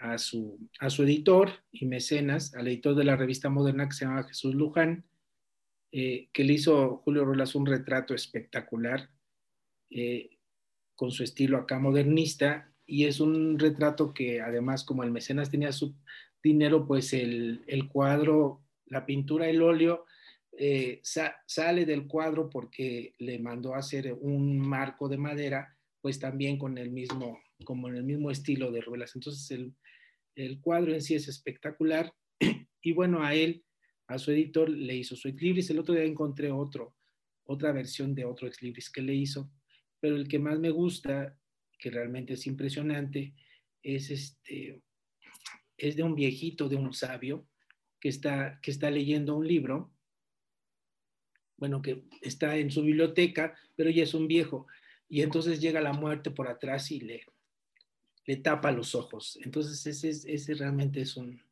a 0.00 0.18
su, 0.18 0.58
a 0.78 0.90
su 0.90 1.02
editor 1.02 1.50
y 1.70 1.86
mecenas, 1.86 2.54
al 2.54 2.68
editor 2.68 2.94
de 2.94 3.04
la 3.04 3.16
revista 3.16 3.50
moderna 3.50 3.86
que 3.88 3.94
se 3.94 4.06
llama 4.06 4.24
Jesús 4.24 4.54
Luján, 4.54 5.04
eh, 5.92 6.28
que 6.32 6.44
le 6.44 6.54
hizo 6.54 6.96
Julio 6.98 7.24
Rolas 7.24 7.54
un 7.54 7.66
retrato 7.66 8.14
espectacular 8.14 9.10
eh, 9.90 10.38
con 10.94 11.10
su 11.10 11.22
estilo 11.22 11.58
acá 11.58 11.78
modernista 11.78 12.72
y 12.86 13.04
es 13.04 13.20
un 13.20 13.58
retrato 13.58 14.14
que 14.14 14.40
además 14.40 14.84
como 14.84 15.04
el 15.04 15.10
mecenas 15.10 15.50
tenía 15.50 15.72
su 15.72 15.94
dinero, 16.42 16.86
pues 16.86 17.12
el, 17.12 17.62
el 17.66 17.88
cuadro, 17.88 18.62
la 18.86 19.04
pintura, 19.04 19.48
el 19.48 19.62
óleo, 19.62 20.06
eh, 20.52 21.00
sale 21.02 21.84
del 21.84 22.06
cuadro 22.06 22.48
porque 22.48 23.14
le 23.18 23.38
mandó 23.38 23.74
a 23.74 23.78
hacer 23.78 24.16
un 24.20 24.58
marco 24.58 25.08
de 25.08 25.18
madera, 25.18 25.76
pues 26.00 26.18
también 26.18 26.58
con 26.58 26.78
el 26.78 26.90
mismo, 26.90 27.38
como 27.64 27.88
en 27.88 27.96
el 27.96 28.04
mismo 28.04 28.30
estilo 28.30 28.70
de 28.72 28.80
Ruelas. 28.80 29.14
Entonces 29.14 29.50
el, 29.50 29.74
el 30.34 30.60
cuadro 30.60 30.92
en 30.92 31.02
sí 31.02 31.14
es 31.14 31.28
espectacular. 31.28 32.12
Y 32.82 32.92
bueno, 32.92 33.22
a 33.22 33.34
él, 33.34 33.62
a 34.06 34.18
su 34.18 34.30
editor, 34.30 34.70
le 34.70 34.96
hizo 34.96 35.14
su 35.14 35.28
ex 35.28 35.42
libris. 35.42 35.68
El 35.68 35.80
otro 35.80 35.94
día 35.94 36.04
encontré 36.04 36.50
otro, 36.50 36.96
otra 37.44 37.72
versión 37.72 38.14
de 38.14 38.24
otro 38.24 38.48
ex 38.48 38.62
libris 38.62 38.88
que 38.88 39.02
le 39.02 39.14
hizo, 39.14 39.52
pero 40.00 40.16
el 40.16 40.26
que 40.26 40.38
más 40.38 40.58
me 40.58 40.70
gusta, 40.70 41.38
que 41.78 41.90
realmente 41.90 42.32
es 42.32 42.46
impresionante, 42.46 43.34
es 43.82 44.10
este, 44.10 44.82
es 45.76 45.96
de 45.96 46.02
un 46.02 46.14
viejito, 46.14 46.68
de 46.68 46.76
un 46.76 46.92
sabio, 46.92 47.46
que 48.00 48.08
está, 48.08 48.58
que 48.62 48.70
está 48.70 48.90
leyendo 48.90 49.36
un 49.36 49.46
libro, 49.46 49.92
bueno, 51.58 51.82
que 51.82 52.04
está 52.22 52.56
en 52.56 52.70
su 52.70 52.82
biblioteca, 52.82 53.54
pero 53.76 53.90
ya 53.90 54.04
es 54.04 54.14
un 54.14 54.26
viejo, 54.26 54.66
y 55.08 55.22
entonces 55.22 55.60
llega 55.60 55.80
la 55.80 55.92
muerte 55.92 56.30
por 56.30 56.48
atrás 56.48 56.90
y 56.90 57.00
le, 57.00 57.24
le 58.26 58.36
tapa 58.36 58.70
los 58.70 58.94
ojos. 58.94 59.38
Entonces 59.42 59.86
ese, 59.86 60.32
ese 60.32 60.54
realmente 60.54 61.00
es 61.00 61.16
un, 61.16 61.42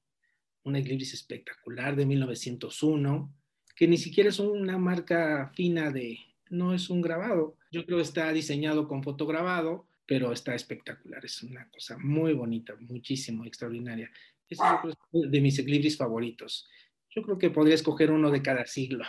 un 0.65 0.77
espectacular 0.77 1.97
de 1.97 2.07
1901, 2.07 3.35
que 3.75 3.89
ni 3.89 3.97
siquiera 3.97 4.29
es 4.29 4.39
una 4.39 4.79
marca 4.79 5.51
fina 5.55 5.91
de, 5.91 6.19
no 6.51 6.75
es 6.75 6.91
un 6.91 7.01
grabado. 7.01 7.57
Yo 7.71 7.85
creo 7.85 7.99
que 7.99 8.05
está 8.05 8.33
diseñado 8.33 8.89
con 8.89 9.03
fotograbado, 9.03 9.87
pero 10.07 10.33
está 10.33 10.55
espectacular. 10.55 11.25
Es 11.25 11.43
una 11.43 11.69
cosa 11.71 11.99
muy 11.99 12.33
bonita, 12.33 12.75
muchísimo, 12.81 13.45
extraordinaria. 13.45 14.11
Es 14.49 14.59
de 15.13 15.41
mis 15.41 15.59
equilibris 15.59 15.97
favoritos. 15.97 16.67
Yo 17.11 17.23
creo 17.23 17.39
que 17.39 17.51
podría 17.51 17.75
escoger 17.75 18.11
uno 18.11 18.31
de 18.31 18.43
cada 18.43 18.67
siglo. 18.67 19.05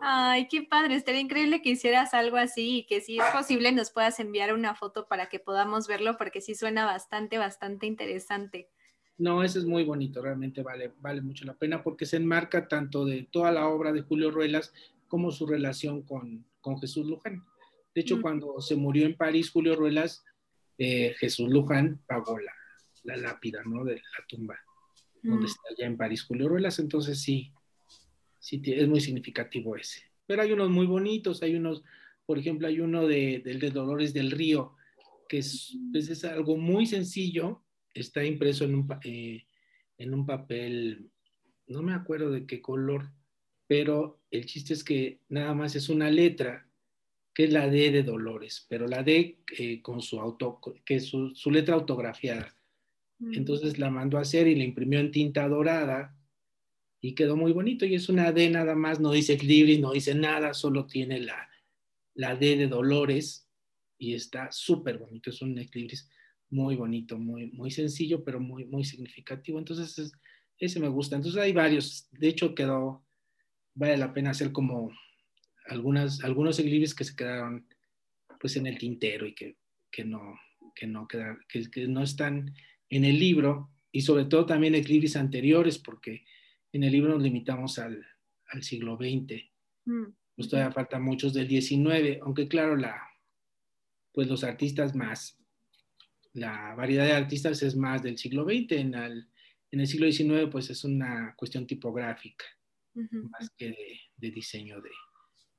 Ay, 0.00 0.48
qué 0.48 0.62
padre, 0.62 0.94
estaría 0.94 1.20
increíble 1.20 1.62
que 1.62 1.70
hicieras 1.70 2.14
algo 2.14 2.36
así 2.36 2.78
y 2.78 2.86
que 2.86 3.00
si 3.00 3.18
es 3.18 3.24
posible 3.32 3.72
nos 3.72 3.90
puedas 3.90 4.20
enviar 4.20 4.52
una 4.52 4.74
foto 4.74 5.06
para 5.08 5.28
que 5.28 5.38
podamos 5.38 5.86
verlo 5.86 6.16
porque 6.16 6.40
sí 6.40 6.54
suena 6.54 6.84
bastante, 6.84 7.38
bastante 7.38 7.86
interesante. 7.86 8.68
No, 9.16 9.42
ese 9.42 9.58
es 9.58 9.64
muy 9.64 9.84
bonito, 9.84 10.22
realmente 10.22 10.62
vale, 10.62 10.92
vale 11.00 11.20
mucho 11.20 11.44
la 11.44 11.54
pena 11.54 11.82
porque 11.82 12.06
se 12.06 12.18
enmarca 12.18 12.68
tanto 12.68 13.04
de 13.04 13.28
toda 13.30 13.50
la 13.50 13.66
obra 13.66 13.92
de 13.92 14.02
Julio 14.02 14.30
Ruelas 14.30 14.72
como 15.08 15.32
su 15.32 15.46
relación 15.46 16.02
con, 16.02 16.46
Jesús 16.80 17.06
Luján. 17.06 17.42
De 17.94 18.02
hecho, 18.02 18.18
mm. 18.18 18.20
cuando 18.20 18.60
se 18.60 18.76
murió 18.76 19.06
en 19.06 19.16
París 19.16 19.50
Julio 19.50 19.74
Ruelas, 19.74 20.22
eh, 20.76 21.14
Jesús 21.18 21.48
Luján 21.48 22.02
pagó 22.06 22.38
la, 22.38 22.52
la, 23.04 23.16
lápida 23.16 23.62
¿no? 23.64 23.84
de 23.84 23.94
la 23.94 24.26
tumba 24.28 24.58
donde 25.22 25.44
mm. 25.44 25.46
está 25.46 25.62
allá 25.70 25.86
en 25.86 25.96
París 25.96 26.24
Julio 26.24 26.48
Ruelas, 26.48 26.78
entonces 26.78 27.20
sí, 27.20 27.52
sí, 28.38 28.62
es 28.64 28.88
muy 28.88 29.00
significativo 29.00 29.76
ese. 29.76 30.02
Pero 30.26 30.42
hay 30.42 30.52
unos 30.52 30.70
muy 30.70 30.86
bonitos, 30.86 31.42
hay 31.42 31.54
unos, 31.54 31.82
por 32.26 32.38
ejemplo, 32.38 32.68
hay 32.68 32.80
uno 32.80 33.06
de, 33.06 33.40
del 33.44 33.58
de 33.60 33.70
Dolores 33.70 34.12
del 34.12 34.30
Río, 34.30 34.76
que 35.28 35.38
es, 35.38 35.76
pues, 35.92 36.08
es 36.08 36.24
algo 36.24 36.56
muy 36.56 36.86
sencillo, 36.86 37.62
está 37.94 38.24
impreso 38.24 38.64
en 38.64 38.74
un, 38.74 38.88
eh, 39.04 39.46
en 39.96 40.14
un 40.14 40.26
papel, 40.26 41.10
no 41.66 41.82
me 41.82 41.94
acuerdo 41.94 42.30
de 42.30 42.46
qué 42.46 42.60
color, 42.60 43.10
pero 43.66 44.20
el 44.30 44.46
chiste 44.46 44.74
es 44.74 44.84
que 44.84 45.20
nada 45.28 45.54
más 45.54 45.76
es 45.76 45.88
una 45.88 46.10
letra, 46.10 46.66
que 47.34 47.44
es 47.44 47.52
la 47.52 47.68
D 47.68 47.90
de 47.90 48.02
Dolores, 48.02 48.66
pero 48.68 48.86
la 48.86 49.02
D 49.02 49.38
eh, 49.56 49.80
con 49.80 50.02
su 50.02 50.20
auto, 50.20 50.60
que 50.84 50.96
es 50.96 51.06
su, 51.06 51.34
su 51.34 51.50
letra 51.50 51.74
autografiada. 51.74 52.54
Mm. 53.18 53.34
Entonces 53.34 53.78
la 53.78 53.90
mandó 53.90 54.18
a 54.18 54.22
hacer 54.22 54.48
y 54.48 54.56
la 54.56 54.64
imprimió 54.64 54.98
en 54.98 55.10
tinta 55.10 55.46
dorada 55.48 56.17
y 57.00 57.14
quedó 57.14 57.36
muy 57.36 57.52
bonito 57.52 57.86
y 57.86 57.94
es 57.94 58.08
una 58.08 58.32
D 58.32 58.50
nada 58.50 58.74
más, 58.74 59.00
no 59.00 59.12
dice 59.12 59.36
Libris, 59.38 59.80
no 59.80 59.92
dice 59.92 60.14
nada, 60.14 60.54
solo 60.54 60.86
tiene 60.86 61.20
la, 61.20 61.48
la 62.14 62.34
D 62.34 62.56
de 62.56 62.66
Dolores 62.66 63.48
y 63.98 64.14
está 64.14 64.50
súper 64.52 64.98
bonito, 64.98 65.30
es 65.30 65.42
un 65.42 65.58
Eclibris 65.58 66.08
muy 66.50 66.76
bonito, 66.76 67.18
muy, 67.18 67.50
muy 67.50 67.70
sencillo, 67.70 68.24
pero 68.24 68.40
muy, 68.40 68.64
muy 68.64 68.84
significativo. 68.84 69.58
Entonces, 69.58 70.12
ese 70.58 70.80
me 70.80 70.88
gusta. 70.88 71.16
Entonces, 71.16 71.40
hay 71.40 71.52
varios. 71.52 72.08
De 72.12 72.28
hecho, 72.28 72.54
quedó, 72.54 73.04
vale 73.74 73.96
la 73.96 74.12
pena 74.14 74.30
hacer 74.30 74.52
como 74.52 74.90
algunas, 75.66 76.22
algunos 76.24 76.58
Eclibris 76.58 76.94
que 76.94 77.04
se 77.04 77.16
quedaron 77.16 77.66
pues 78.40 78.56
en 78.56 78.66
el 78.66 78.78
tintero 78.78 79.26
y 79.26 79.34
que, 79.34 79.56
no, 80.04 80.38
que, 80.74 80.86
no 80.86 81.08
queda, 81.08 81.38
que, 81.48 81.88
no 81.88 82.02
están 82.02 82.54
en 82.88 83.04
el 83.04 83.18
libro 83.18 83.70
y 83.90 84.02
sobre 84.02 84.26
todo 84.26 84.46
también 84.46 84.74
libros 84.74 85.16
anteriores 85.16 85.78
porque 85.78 86.24
en 86.72 86.84
el 86.84 86.92
libro 86.92 87.14
nos 87.14 87.22
limitamos 87.22 87.78
al, 87.78 88.04
siglo 88.60 88.96
XX. 88.96 89.44
Mm, 89.84 90.04
pues 90.34 90.48
todavía 90.48 90.72
faltan 90.72 91.02
muchos 91.02 91.34
del 91.34 91.48
XIX, 91.48 92.20
aunque 92.22 92.48
claro, 92.48 92.76
la, 92.76 92.96
pues 94.12 94.28
los 94.28 94.44
artistas 94.44 94.94
más, 94.94 95.38
la 96.32 96.74
variedad 96.74 97.04
de 97.04 97.12
artistas 97.12 97.62
es 97.62 97.76
más 97.76 98.02
del 98.02 98.18
siglo 98.18 98.44
XX, 98.44 98.72
en 98.72 98.94
el, 98.94 99.28
en 99.70 99.80
el 99.80 99.86
siglo 99.86 100.10
XIX 100.10 100.48
pues 100.50 100.70
es 100.70 100.84
una 100.84 101.34
cuestión 101.36 101.66
tipográfica, 101.66 102.44
más 102.94 103.50
que 103.56 104.00
de, 104.16 104.30
diseño 104.30 104.80
de, 104.80 104.90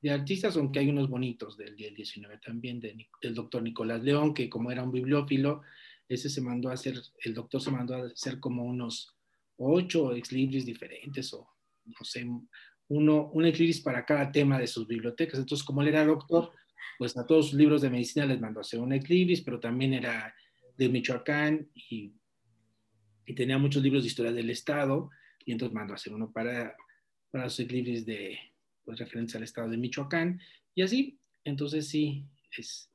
de, 0.01 0.11
artistas, 0.11 0.57
aunque 0.57 0.79
hay 0.79 0.89
unos 0.89 1.09
bonitos 1.09 1.57
del, 1.57 1.75
del 1.77 1.95
XIX 1.95 2.39
también, 2.41 2.79
del 2.79 3.35
doctor 3.35 3.61
Nicolás 3.61 4.03
León, 4.03 4.33
que 4.33 4.49
como 4.49 4.71
era 4.71 4.83
un 4.83 4.91
bibliófilo, 4.91 5.61
ese 6.07 6.29
se 6.29 6.41
mandó 6.41 6.69
a 6.69 6.73
hacer, 6.73 6.95
el 7.23 7.33
doctor 7.33 7.61
se 7.61 7.71
mandó 7.71 7.95
a 7.95 8.07
hacer 8.07 8.39
como 8.39 8.63
unos 8.63 9.15
ocho 9.59 10.15
ex 10.15 10.29
diferentes 10.29 11.33
o 11.33 11.47
no 11.85 12.05
sé, 12.05 12.25
uno, 12.87 13.29
un 13.33 13.45
ex 13.45 13.59
libris 13.59 13.81
para 13.81 14.05
cada 14.05 14.31
tema 14.31 14.59
de 14.59 14.67
sus 14.67 14.87
bibliotecas. 14.87 15.39
Entonces, 15.39 15.65
como 15.65 15.81
él 15.81 15.89
era 15.89 16.05
doctor, 16.05 16.51
pues 16.97 17.17
a 17.17 17.25
todos 17.25 17.49
sus 17.49 17.57
libros 17.57 17.81
de 17.81 17.89
medicina 17.89 18.25
les 18.25 18.39
mandó 18.39 18.59
hacer 18.61 18.79
un 18.79 18.93
ex 18.93 19.09
libris, 19.09 19.41
pero 19.41 19.59
también 19.59 19.93
era 19.93 20.33
de 20.77 20.89
Michoacán 20.89 21.69
y, 21.73 22.13
y 23.25 23.35
tenía 23.35 23.57
muchos 23.57 23.83
libros 23.83 24.03
de 24.03 24.07
historia 24.07 24.31
del 24.31 24.49
Estado, 24.49 25.09
y 25.45 25.51
entonces 25.51 25.73
mandó 25.73 25.93
a 25.93 25.95
hacer 25.95 26.13
uno 26.13 26.31
para, 26.31 26.75
para 27.31 27.45
los 27.45 27.59
ex 27.59 27.71
libris 27.71 28.05
de 28.05 28.37
pues, 28.83 28.99
referencia 28.99 29.37
al 29.37 29.43
Estado 29.43 29.69
de 29.69 29.77
Michoacán, 29.77 30.41
y 30.73 30.81
así, 30.81 31.19
entonces 31.43 31.87
sí, 31.87 32.25
es, 32.57 32.89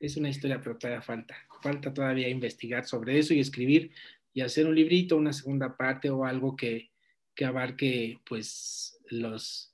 es 0.00 0.16
una 0.16 0.28
historia, 0.28 0.60
pero 0.60 0.76
todavía 0.76 1.02
falta. 1.02 1.36
Falta 1.62 1.94
todavía 1.94 2.28
investigar 2.28 2.84
sobre 2.84 3.18
eso 3.18 3.34
y 3.34 3.40
escribir 3.40 3.92
y 4.34 4.40
hacer 4.40 4.66
un 4.66 4.74
librito, 4.74 5.16
una 5.16 5.32
segunda 5.32 5.76
parte 5.76 6.10
o 6.10 6.24
algo 6.24 6.56
que, 6.56 6.90
que 7.34 7.44
abarque 7.44 8.18
pues 8.26 8.98
los, 9.10 9.72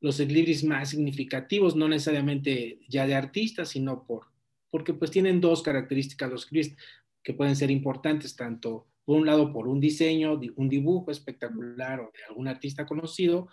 los 0.00 0.18
libros 0.20 0.64
más 0.64 0.90
significativos, 0.90 1.76
no 1.76 1.88
necesariamente 1.88 2.80
ya 2.88 3.06
de 3.06 3.14
artistas, 3.14 3.70
sino 3.70 4.04
por, 4.06 4.26
porque 4.70 4.94
pues 4.94 5.10
tienen 5.10 5.40
dos 5.40 5.62
características 5.62 6.30
los 6.30 6.50
libros 6.52 6.74
que 7.22 7.34
pueden 7.34 7.56
ser 7.56 7.70
importantes, 7.70 8.36
tanto 8.36 8.86
por 9.04 9.16
un 9.16 9.26
lado 9.26 9.52
por 9.52 9.68
un 9.68 9.80
diseño, 9.80 10.38
un 10.56 10.68
dibujo 10.68 11.10
espectacular 11.10 12.00
o 12.00 12.12
de 12.14 12.24
algún 12.28 12.46
artista 12.46 12.86
conocido, 12.86 13.48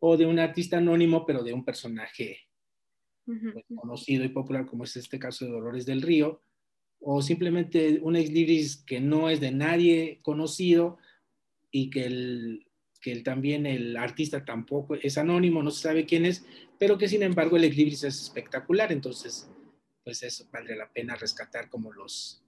o 0.00 0.16
de 0.16 0.26
un 0.26 0.38
artista 0.38 0.78
anónimo, 0.78 1.26
pero 1.26 1.42
de 1.42 1.52
un 1.52 1.64
personaje 1.64 2.48
pues, 3.24 3.64
conocido 3.74 4.24
y 4.24 4.28
popular, 4.28 4.66
como 4.66 4.84
es 4.84 4.96
este 4.96 5.18
caso 5.18 5.44
de 5.44 5.50
Dolores 5.50 5.86
del 5.86 6.02
Río, 6.02 6.42
o 7.00 7.22
simplemente 7.22 8.00
un 8.02 8.16
ex 8.16 8.30
libris 8.30 8.76
que 8.76 9.00
no 9.00 9.30
es 9.30 9.40
de 9.40 9.52
nadie 9.52 10.20
conocido 10.22 10.98
y 11.70 11.90
que, 11.90 12.06
el, 12.06 12.66
que 13.00 13.20
también 13.20 13.66
el 13.66 13.96
artista 13.96 14.44
tampoco 14.44 14.94
es 14.94 15.18
anónimo, 15.18 15.62
no 15.62 15.70
se 15.70 15.82
sabe 15.82 16.06
quién 16.06 16.24
es, 16.24 16.44
pero 16.78 16.98
que 16.98 17.08
sin 17.08 17.22
embargo 17.22 17.56
el 17.56 17.64
ex 17.64 17.76
libris 17.76 18.04
es 18.04 18.20
espectacular, 18.22 18.92
entonces 18.92 19.50
pues 20.04 20.22
eso 20.22 20.48
vale 20.50 20.74
la 20.74 20.90
pena 20.90 21.14
rescatar 21.16 21.68
como 21.68 21.92
los, 21.92 22.42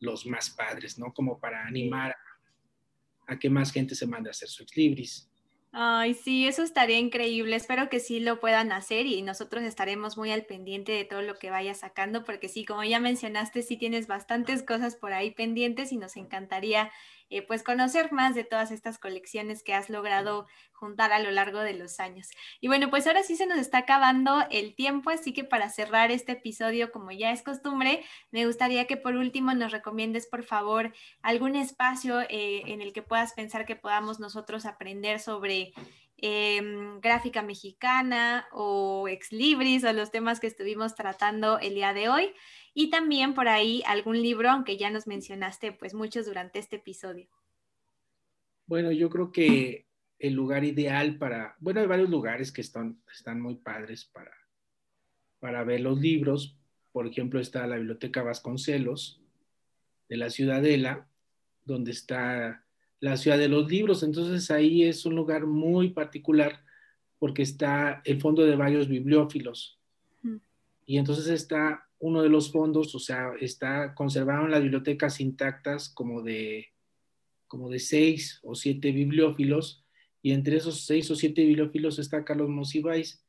los 0.00 0.26
más 0.26 0.50
padres, 0.50 0.98
¿no? 0.98 1.14
Como 1.14 1.40
para 1.40 1.66
animar 1.66 2.12
a, 2.12 3.32
a 3.32 3.38
que 3.38 3.48
más 3.48 3.72
gente 3.72 3.94
se 3.94 4.06
mande 4.06 4.28
a 4.28 4.32
hacer 4.32 4.48
su 4.48 4.62
ex 4.62 4.76
libris. 4.76 5.30
Ay, 5.78 6.14
sí, 6.14 6.46
eso 6.46 6.62
estaría 6.62 6.96
increíble. 6.98 7.54
Espero 7.54 7.90
que 7.90 8.00
sí 8.00 8.18
lo 8.18 8.40
puedan 8.40 8.72
hacer 8.72 9.04
y 9.06 9.20
nosotros 9.20 9.62
estaremos 9.62 10.16
muy 10.16 10.30
al 10.32 10.46
pendiente 10.46 10.92
de 10.92 11.04
todo 11.04 11.20
lo 11.20 11.34
que 11.38 11.50
vaya 11.50 11.74
sacando, 11.74 12.24
porque 12.24 12.48
sí, 12.48 12.64
como 12.64 12.82
ya 12.82 12.98
mencionaste, 12.98 13.60
sí 13.62 13.76
tienes 13.76 14.06
bastantes 14.06 14.62
cosas 14.62 14.96
por 14.96 15.12
ahí 15.12 15.32
pendientes 15.32 15.92
y 15.92 15.98
nos 15.98 16.16
encantaría 16.16 16.90
eh, 17.28 17.42
pues 17.42 17.62
conocer 17.62 18.12
más 18.12 18.34
de 18.34 18.44
todas 18.44 18.70
estas 18.70 18.98
colecciones 18.98 19.62
que 19.62 19.74
has 19.74 19.90
logrado 19.90 20.46
juntar 20.72 21.12
a 21.12 21.18
lo 21.18 21.30
largo 21.30 21.60
de 21.60 21.72
los 21.72 21.98
años. 21.98 22.28
Y 22.60 22.68
bueno, 22.68 22.90
pues 22.90 23.06
ahora 23.06 23.22
sí 23.22 23.36
se 23.36 23.46
nos 23.46 23.58
está 23.58 23.78
acabando 23.78 24.44
el 24.50 24.74
tiempo, 24.74 25.10
así 25.10 25.32
que 25.32 25.42
para 25.42 25.68
cerrar 25.70 26.10
este 26.10 26.32
episodio, 26.32 26.92
como 26.92 27.10
ya 27.10 27.32
es 27.32 27.42
costumbre, 27.42 28.04
me 28.30 28.46
gustaría 28.46 28.86
que 28.86 28.96
por 28.96 29.16
último 29.16 29.54
nos 29.54 29.72
recomiendes, 29.72 30.26
por 30.26 30.44
favor, 30.44 30.92
algún 31.22 31.56
espacio 31.56 32.20
eh, 32.20 32.62
en 32.66 32.80
el 32.80 32.92
que 32.92 33.02
puedas 33.02 33.32
pensar 33.32 33.66
que 33.66 33.76
podamos 33.76 34.20
nosotros 34.20 34.66
aprender 34.66 35.18
sobre 35.18 35.72
em, 36.18 37.00
gráfica 37.00 37.42
mexicana 37.42 38.46
o 38.52 39.08
ex 39.08 39.32
libris 39.32 39.84
o 39.84 39.92
los 39.92 40.10
temas 40.10 40.40
que 40.40 40.46
estuvimos 40.46 40.94
tratando 40.94 41.58
el 41.58 41.74
día 41.74 41.92
de 41.92 42.08
hoy 42.08 42.34
y 42.78 42.90
también 42.90 43.32
por 43.32 43.48
ahí 43.48 43.82
algún 43.86 44.20
libro, 44.20 44.50
aunque 44.50 44.76
ya 44.76 44.90
nos 44.90 45.06
mencionaste 45.06 45.72
pues 45.72 45.94
muchos 45.94 46.26
durante 46.26 46.58
este 46.58 46.76
episodio. 46.76 47.26
Bueno, 48.66 48.92
yo 48.92 49.08
creo 49.08 49.32
que 49.32 49.86
el 50.18 50.34
lugar 50.34 50.62
ideal 50.62 51.16
para, 51.16 51.56
bueno, 51.58 51.80
hay 51.80 51.86
varios 51.86 52.10
lugares 52.10 52.52
que 52.52 52.60
están, 52.60 53.00
están 53.10 53.40
muy 53.40 53.54
padres 53.54 54.04
para, 54.04 54.30
para 55.40 55.64
ver 55.64 55.80
los 55.80 55.98
libros. 55.98 56.54
Por 56.92 57.06
ejemplo, 57.06 57.40
está 57.40 57.66
la 57.66 57.76
Biblioteca 57.76 58.22
Vasconcelos 58.22 59.22
de 60.10 60.18
la 60.18 60.28
Ciudadela, 60.28 61.08
donde 61.64 61.92
está 61.92 62.62
la 63.00 63.16
Ciudad 63.16 63.38
de 63.38 63.48
los 63.48 63.70
Libros. 63.70 64.02
Entonces 64.02 64.50
ahí 64.50 64.82
es 64.82 65.06
un 65.06 65.16
lugar 65.16 65.46
muy 65.46 65.94
particular 65.94 66.62
porque 67.18 67.40
está 67.40 68.02
el 68.04 68.20
fondo 68.20 68.44
de 68.44 68.54
varios 68.54 68.86
bibliófilos. 68.86 69.78
Y 70.84 70.98
entonces 70.98 71.26
está 71.28 71.85
uno 71.98 72.22
de 72.22 72.28
los 72.28 72.52
fondos, 72.52 72.94
o 72.94 72.98
sea, 72.98 73.32
está 73.40 73.94
conservado 73.94 74.44
en 74.44 74.50
las 74.50 74.62
bibliotecas 74.62 75.20
intactas 75.20 75.88
como 75.88 76.22
de, 76.22 76.68
como 77.46 77.70
de 77.70 77.78
seis 77.78 78.40
o 78.42 78.54
siete 78.54 78.92
bibliófilos, 78.92 79.84
y 80.22 80.32
entre 80.32 80.56
esos 80.56 80.84
seis 80.84 81.10
o 81.10 81.14
siete 81.14 81.44
bibliófilos 81.44 81.98
está 81.98 82.24
Carlos 82.24 82.48
Monsiváis. 82.48 83.24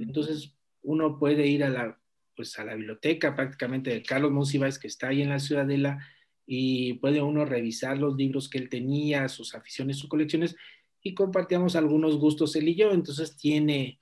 Entonces, 0.00 0.56
uno 0.82 1.18
puede 1.18 1.46
ir 1.46 1.62
a 1.62 1.70
la, 1.70 2.00
pues, 2.34 2.58
a 2.58 2.64
la 2.64 2.74
biblioteca 2.74 3.36
prácticamente 3.36 3.90
de 3.90 4.02
Carlos 4.02 4.32
Monsiváis, 4.32 4.78
que 4.78 4.88
está 4.88 5.08
ahí 5.08 5.22
en 5.22 5.28
la 5.28 5.38
Ciudadela, 5.38 6.04
y 6.44 6.94
puede 6.94 7.22
uno 7.22 7.44
revisar 7.44 7.98
los 7.98 8.16
libros 8.16 8.48
que 8.48 8.58
él 8.58 8.68
tenía, 8.68 9.28
sus 9.28 9.54
aficiones, 9.54 9.98
sus 9.98 10.10
colecciones, 10.10 10.56
y 11.02 11.14
compartíamos 11.14 11.76
algunos 11.76 12.16
gustos 12.16 12.56
él 12.56 12.68
y 12.68 12.74
yo. 12.74 12.90
Entonces, 12.90 13.36
tiene, 13.36 14.00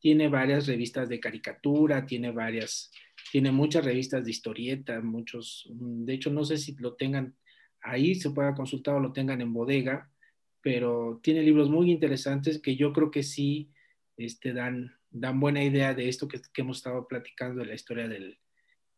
tiene 0.00 0.28
varias 0.28 0.66
revistas 0.66 1.08
de 1.08 1.20
caricatura, 1.20 2.04
tiene 2.04 2.32
varias 2.32 2.90
tiene 3.34 3.50
muchas 3.50 3.84
revistas 3.84 4.24
de 4.24 4.30
historieta, 4.30 5.00
muchos, 5.00 5.68
mm, 5.68 6.04
de 6.04 6.14
hecho 6.14 6.30
no 6.30 6.44
sé 6.44 6.56
si 6.56 6.76
lo 6.76 6.94
tengan 6.94 7.34
ahí, 7.80 8.14
se 8.14 8.30
pueda 8.30 8.54
consultar 8.54 8.94
o 8.94 9.00
lo 9.00 9.12
tengan 9.12 9.40
en 9.40 9.52
bodega, 9.52 10.08
pero 10.60 11.18
tiene 11.20 11.42
libros 11.42 11.68
muy 11.68 11.90
interesantes 11.90 12.62
que 12.62 12.76
yo 12.76 12.92
creo 12.92 13.10
que 13.10 13.24
sí 13.24 13.72
este, 14.16 14.52
dan, 14.52 14.96
dan 15.10 15.40
buena 15.40 15.64
idea 15.64 15.94
de 15.94 16.08
esto 16.08 16.28
que, 16.28 16.40
hemos 16.58 16.76
estado 16.76 17.08
platicando 17.08 17.62
de 17.62 17.66
la 17.66 17.74
historia 17.74 18.06
del, 18.06 18.38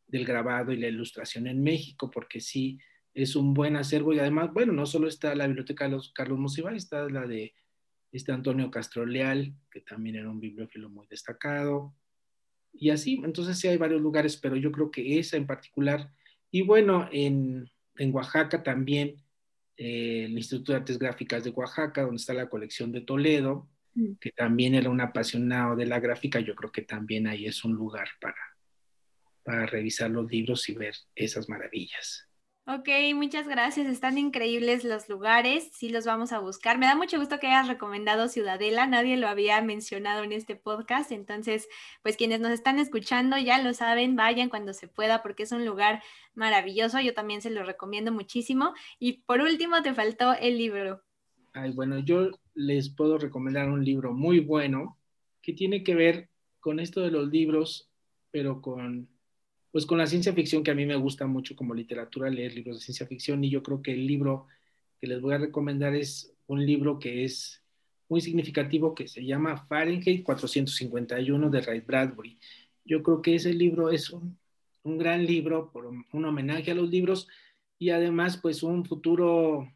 grabado 0.07 0.70
y 0.70 0.76
la 0.76 0.89
ilustración 0.89 1.47
en 1.47 1.62
México, 1.62 2.11
porque 2.11 2.43
sí 2.43 2.78
es 3.14 3.37
un 3.37 3.55
buen 3.55 3.74
acervo 3.74 4.12
y 4.12 4.18
además, 4.18 4.53
bueno, 4.53 4.74
no 4.74 4.84
solo 4.84 5.09
está 5.09 5.34
la 5.34 5.47
biblioteca 5.47 5.87
de 5.87 5.93
los 5.93 6.12
Carlos 6.12 6.39
Monsiváis, 6.39 6.82
está 6.82 7.09
la 7.09 7.26
de 7.26 7.55
este 8.12 8.32
Antonio 8.32 8.70
Castro 8.70 9.07
Leal, 9.07 9.55
que 9.70 9.80
también 9.80 10.16
era 10.16 10.28
un 10.28 10.41
bibliófilo 10.41 10.91
muy 10.91 11.07
destacado, 11.07 11.95
y 12.79 12.91
así, 12.91 13.20
entonces 13.24 13.59
sí 13.59 13.68
hay 13.68 13.77
varios 13.77 14.01
lugares, 14.01 14.37
pero 14.37 14.57
yo 14.57 14.72
creo 14.72 14.91
que 14.91 15.18
esa 15.18 15.37
en 15.37 15.47
particular. 15.47 16.11
Y 16.51 16.62
bueno, 16.62 17.09
en, 17.12 17.70
en 17.97 18.14
Oaxaca 18.14 18.62
también, 18.62 19.16
eh, 19.77 20.24
el 20.24 20.33
Instituto 20.33 20.72
de 20.72 20.79
Artes 20.79 20.99
Gráficas 20.99 21.45
de 21.45 21.51
Oaxaca, 21.51 22.03
donde 22.03 22.16
está 22.16 22.33
la 22.35 22.49
colección 22.49 22.93
de 22.93 23.03
Toledo, 23.03 23.68
mm. 23.95 24.14
que 24.20 24.31
también 24.33 24.74
era 24.74 24.91
un 24.91 25.01
apasionado 25.01 25.77
de 25.77 25.87
la 25.87 26.01
gráfica, 26.01 26.41
yo 26.41 26.55
creo 26.55 26.72
que 26.72 26.83
también 26.83 27.27
ahí 27.27 27.47
es 27.47 27.64
un 27.64 27.74
lugar 27.74 28.09
para, 28.20 28.37
para 29.43 29.66
revisar 29.66 30.11
los 30.11 30.31
libros 30.31 30.68
y 30.68 30.74
ver 30.74 30.95
esas 31.14 31.49
maravillas. 31.49 32.26
Ok, 32.69 32.89
muchas 33.14 33.47
gracias. 33.47 33.87
Están 33.87 34.19
increíbles 34.19 34.83
los 34.83 35.09
lugares. 35.09 35.71
Sí, 35.73 35.89
los 35.89 36.05
vamos 36.05 36.33
a 36.33 36.41
buscar. 36.41 36.79
Me 36.79 36.87
da 36.87 36.97
mucho 36.97 37.17
gusto 37.17 37.39
que 37.39 37.47
hayas 37.47 37.69
recomendado 37.69 38.27
Ciudadela. 38.27 38.89
Nadie 38.89 39.17
lo 39.17 39.29
había 39.29 39.62
mencionado 39.62 40.25
en 40.25 40.33
este 40.33 40.57
podcast. 40.57 41.12
Entonces, 41.12 41.69
pues 42.03 42.17
quienes 42.17 42.41
nos 42.41 42.51
están 42.51 42.81
escuchando 42.81 43.39
ya 43.39 43.62
lo 43.62 43.73
saben, 43.73 44.17
vayan 44.17 44.49
cuando 44.49 44.73
se 44.73 44.89
pueda 44.89 45.23
porque 45.23 45.45
es 45.45 45.53
un 45.53 45.64
lugar 45.64 46.03
maravilloso. 46.35 46.99
Yo 46.99 47.14
también 47.14 47.41
se 47.41 47.51
lo 47.51 47.62
recomiendo 47.62 48.11
muchísimo. 48.11 48.75
Y 48.99 49.23
por 49.23 49.43
último, 49.43 49.81
te 49.83 49.95
faltó 49.95 50.35
el 50.35 50.59
libro. 50.59 51.05
Ay, 51.53 51.71
bueno, 51.71 52.01
yo 52.01 52.33
les 52.55 52.89
puedo 52.89 53.17
recomendar 53.17 53.69
un 53.69 53.85
libro 53.85 54.12
muy 54.12 54.41
bueno 54.41 54.99
que 55.41 55.53
tiene 55.53 55.85
que 55.85 55.95
ver 55.95 56.31
con 56.59 56.81
esto 56.81 57.01
de 57.01 57.12
los 57.12 57.29
libros, 57.29 57.89
pero 58.33 58.61
con 58.61 59.09
pues 59.77 59.85
con 59.85 59.99
la 59.99 60.07
ciencia 60.07 60.33
ficción 60.33 60.62
que 60.62 60.70
a 60.70 60.74
mí 60.74 60.87
me 60.87 60.97
gusta 60.97 61.27
mucho 61.27 61.55
como 61.55 61.74
literatura 61.74 62.31
leer 62.31 62.55
libros 62.55 62.79
de 62.79 62.83
ciencia 62.83 63.07
ficción 63.07 63.45
y 63.45 63.51
yo 63.51 63.62
creo 63.62 63.83
que 63.83 63.93
el 63.93 64.07
libro 64.07 64.47
que 64.99 65.07
les 65.07 65.20
voy 65.20 65.35
a 65.35 65.39
recomendar 65.39 65.95
es 65.95 66.35
un 66.47 66.64
libro 66.64 66.99
que 66.99 67.24
es 67.24 67.62
muy 68.09 68.22
significativo 68.22 68.95
que 68.95 69.07
se 69.07 69.22
llama 69.22 69.66
Fahrenheit 69.66 70.24
451 70.24 71.51
de 71.51 71.61
Ray 71.61 71.81
Bradbury. 71.81 72.39
Yo 72.87 73.03
creo 73.03 73.20
que 73.20 73.35
ese 73.35 73.53
libro 73.53 73.91
es 73.91 74.09
un, 74.09 74.39
un 74.83 74.97
gran 74.97 75.27
libro, 75.27 75.70
por 75.70 75.85
un 75.85 76.24
homenaje 76.24 76.70
a 76.70 76.74
los 76.74 76.89
libros 76.89 77.29
y 77.79 77.91
además 77.91 78.39
pues 78.39 78.62
un 78.62 78.83
futuro 78.83 79.70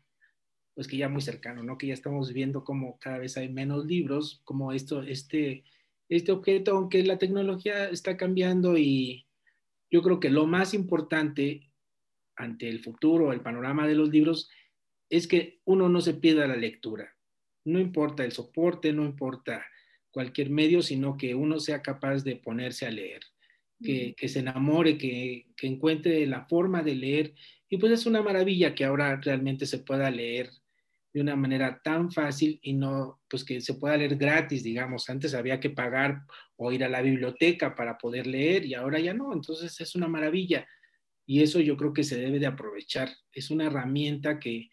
pues 0.72 0.88
que 0.88 0.96
ya 0.96 1.10
muy 1.10 1.20
cercano, 1.20 1.62
¿no? 1.62 1.76
Que 1.76 1.88
ya 1.88 1.92
estamos 1.92 2.32
viendo 2.32 2.64
como 2.64 2.98
cada 3.00 3.18
vez 3.18 3.36
hay 3.36 3.50
menos 3.50 3.84
libros, 3.84 4.40
como 4.44 4.72
esto, 4.72 5.02
este, 5.02 5.62
este 6.08 6.32
objeto, 6.32 6.78
aunque 6.78 7.04
la 7.04 7.18
tecnología 7.18 7.90
está 7.90 8.16
cambiando 8.16 8.78
y 8.78 9.26
yo 9.90 10.02
creo 10.02 10.20
que 10.20 10.30
lo 10.30 10.46
más 10.46 10.74
importante 10.74 11.70
ante 12.36 12.68
el 12.68 12.80
futuro, 12.80 13.32
el 13.32 13.40
panorama 13.40 13.86
de 13.86 13.94
los 13.94 14.08
libros, 14.08 14.48
es 15.08 15.26
que 15.26 15.60
uno 15.64 15.88
no 15.88 16.00
se 16.00 16.14
pierda 16.14 16.46
la 16.46 16.56
lectura. 16.56 17.14
No 17.64 17.78
importa 17.78 18.24
el 18.24 18.32
soporte, 18.32 18.92
no 18.92 19.04
importa 19.04 19.64
cualquier 20.10 20.50
medio, 20.50 20.82
sino 20.82 21.16
que 21.16 21.34
uno 21.34 21.60
sea 21.60 21.82
capaz 21.82 22.24
de 22.24 22.36
ponerse 22.36 22.86
a 22.86 22.90
leer, 22.90 23.20
que, 23.82 24.14
que 24.16 24.28
se 24.28 24.40
enamore, 24.40 24.96
que, 24.96 25.48
que, 25.56 25.66
encuentre 25.66 26.26
la 26.26 26.46
forma 26.46 26.82
de 26.82 26.94
leer. 26.94 27.34
Y 27.68 27.76
pues 27.76 27.92
es 27.92 28.06
una 28.06 28.22
maravilla 28.22 28.74
que 28.74 28.84
ahora 28.84 29.20
realmente 29.20 29.66
se 29.66 29.78
pueda 29.78 30.10
leer 30.10 30.50
de 31.12 31.20
una 31.20 31.36
manera 31.36 31.80
tan 31.82 32.10
fácil 32.10 32.58
y 32.62 32.72
no, 32.72 33.20
pues 33.28 33.44
que 33.44 33.60
se 33.60 33.74
pueda 33.74 33.96
leer 33.96 34.16
gratis, 34.16 34.62
digamos. 34.62 35.08
Antes 35.10 35.34
había 35.34 35.60
que 35.60 35.70
pagar 35.70 36.22
o 36.62 36.70
ir 36.70 36.84
a 36.84 36.90
la 36.90 37.00
biblioteca 37.00 37.74
para 37.74 37.96
poder 37.96 38.26
leer 38.26 38.66
y 38.66 38.74
ahora 38.74 39.00
ya 39.00 39.14
no. 39.14 39.32
Entonces 39.32 39.80
es 39.80 39.94
una 39.94 40.08
maravilla 40.08 40.68
y 41.24 41.42
eso 41.42 41.58
yo 41.58 41.74
creo 41.74 41.94
que 41.94 42.04
se 42.04 42.20
debe 42.20 42.38
de 42.38 42.46
aprovechar. 42.46 43.08
Es 43.32 43.50
una 43.50 43.64
herramienta 43.64 44.38
que, 44.38 44.68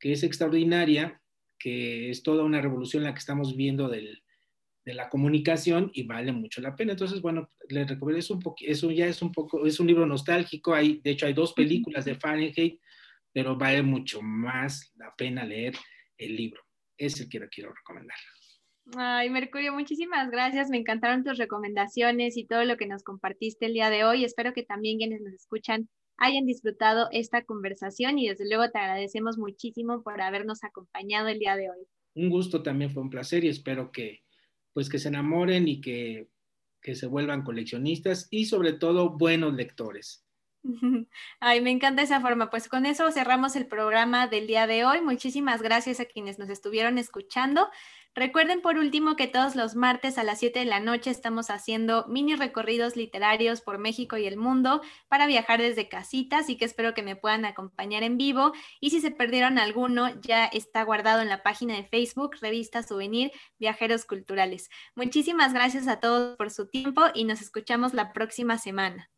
que 0.00 0.10
es 0.10 0.24
extraordinaria, 0.24 1.22
que 1.56 2.10
es 2.10 2.24
toda 2.24 2.42
una 2.42 2.60
revolución 2.60 3.04
la 3.04 3.14
que 3.14 3.20
estamos 3.20 3.56
viendo 3.56 3.88
del, 3.88 4.24
de 4.84 4.94
la 4.94 5.08
comunicación 5.08 5.92
y 5.94 6.02
vale 6.02 6.32
mucho 6.32 6.60
la 6.60 6.74
pena. 6.74 6.92
Entonces, 6.92 7.20
bueno, 7.20 7.48
les 7.68 7.88
recomiendo, 7.88 8.18
es 8.18 8.30
un 8.30 8.42
eso 8.62 8.90
ya 8.90 9.06
es 9.06 9.22
un 9.22 9.30
poco, 9.30 9.64
es 9.64 9.78
un 9.78 9.86
libro 9.86 10.06
nostálgico, 10.06 10.74
hay, 10.74 11.00
de 11.04 11.12
hecho 11.12 11.26
hay 11.26 11.32
dos 11.32 11.52
películas 11.52 12.06
de 12.06 12.16
Fahrenheit, 12.16 12.80
pero 13.32 13.56
vale 13.56 13.82
mucho 13.82 14.20
más 14.20 14.92
la 14.96 15.14
pena 15.16 15.44
leer 15.44 15.76
el 16.18 16.34
libro. 16.34 16.60
Es 16.98 17.20
el 17.20 17.28
que 17.28 17.48
quiero 17.48 17.72
recomendar. 17.72 18.18
Ay, 18.96 19.30
Mercurio, 19.30 19.72
muchísimas 19.72 20.30
gracias. 20.30 20.68
Me 20.68 20.78
encantaron 20.78 21.22
tus 21.22 21.38
recomendaciones 21.38 22.36
y 22.36 22.44
todo 22.44 22.64
lo 22.64 22.76
que 22.76 22.86
nos 22.86 23.02
compartiste 23.02 23.66
el 23.66 23.74
día 23.74 23.90
de 23.90 24.04
hoy. 24.04 24.24
Espero 24.24 24.52
que 24.52 24.62
también 24.62 24.98
quienes 24.98 25.20
nos 25.20 25.32
escuchan 25.34 25.88
hayan 26.16 26.44
disfrutado 26.44 27.08
esta 27.12 27.44
conversación 27.44 28.18
y 28.18 28.28
desde 28.28 28.48
luego 28.48 28.70
te 28.70 28.78
agradecemos 28.78 29.38
muchísimo 29.38 30.02
por 30.02 30.20
habernos 30.20 30.64
acompañado 30.64 31.28
el 31.28 31.38
día 31.38 31.56
de 31.56 31.70
hoy. 31.70 31.86
Un 32.14 32.28
gusto 32.28 32.62
también, 32.62 32.90
fue 32.90 33.02
un 33.02 33.10
placer 33.10 33.44
y 33.44 33.48
espero 33.48 33.90
que 33.90 34.20
pues 34.72 34.88
que 34.88 34.98
se 34.98 35.08
enamoren 35.08 35.66
y 35.66 35.80
que, 35.80 36.28
que 36.80 36.94
se 36.94 37.06
vuelvan 37.06 37.42
coleccionistas 37.42 38.28
y 38.30 38.46
sobre 38.46 38.72
todo 38.72 39.16
buenos 39.16 39.54
lectores. 39.54 40.24
Ay, 41.40 41.60
me 41.60 41.70
encanta 41.70 42.02
esa 42.02 42.20
forma. 42.20 42.50
Pues 42.50 42.68
con 42.68 42.86
eso 42.86 43.10
cerramos 43.10 43.56
el 43.56 43.66
programa 43.66 44.26
del 44.28 44.46
día 44.46 44.66
de 44.66 44.84
hoy. 44.84 45.00
Muchísimas 45.00 45.62
gracias 45.62 46.00
a 46.00 46.04
quienes 46.04 46.38
nos 46.38 46.50
estuvieron 46.50 46.98
escuchando. 46.98 47.68
Recuerden 48.14 48.60
por 48.60 48.76
último 48.76 49.14
que 49.14 49.28
todos 49.28 49.54
los 49.54 49.76
martes 49.76 50.18
a 50.18 50.24
las 50.24 50.40
7 50.40 50.58
de 50.58 50.64
la 50.64 50.80
noche 50.80 51.10
estamos 51.10 51.48
haciendo 51.48 52.06
mini 52.08 52.34
recorridos 52.34 52.96
literarios 52.96 53.60
por 53.60 53.78
México 53.78 54.16
y 54.16 54.26
el 54.26 54.36
mundo 54.36 54.82
para 55.08 55.26
viajar 55.26 55.60
desde 55.60 55.88
casita, 55.88 56.38
así 56.38 56.56
que 56.56 56.64
espero 56.64 56.92
que 56.92 57.04
me 57.04 57.14
puedan 57.14 57.44
acompañar 57.44 58.02
en 58.02 58.16
vivo. 58.16 58.52
Y 58.80 58.90
si 58.90 59.00
se 59.00 59.12
perdieron 59.12 59.58
alguno, 59.58 60.20
ya 60.22 60.46
está 60.46 60.82
guardado 60.82 61.22
en 61.22 61.28
la 61.28 61.44
página 61.44 61.76
de 61.76 61.84
Facebook, 61.84 62.36
Revista 62.40 62.82
Souvenir 62.82 63.30
Viajeros 63.58 64.04
Culturales. 64.06 64.70
Muchísimas 64.96 65.52
gracias 65.52 65.86
a 65.86 66.00
todos 66.00 66.36
por 66.36 66.50
su 66.50 66.68
tiempo 66.68 67.02
y 67.14 67.24
nos 67.24 67.40
escuchamos 67.40 67.94
la 67.94 68.12
próxima 68.12 68.58
semana. 68.58 69.08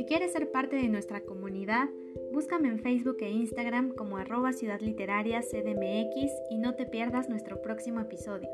Si 0.00 0.06
quieres 0.06 0.32
ser 0.32 0.50
parte 0.50 0.76
de 0.76 0.88
nuestra 0.88 1.20
comunidad, 1.26 1.90
búscame 2.32 2.68
en 2.68 2.78
Facebook 2.78 3.18
e 3.20 3.28
Instagram 3.28 3.94
como 3.94 4.16
arroba 4.16 4.54
Ciudad 4.54 4.80
Literaria 4.80 5.42
CDMX 5.42 6.32
y 6.48 6.56
no 6.56 6.74
te 6.74 6.86
pierdas 6.86 7.28
nuestro 7.28 7.60
próximo 7.60 8.00
episodio. 8.00 8.48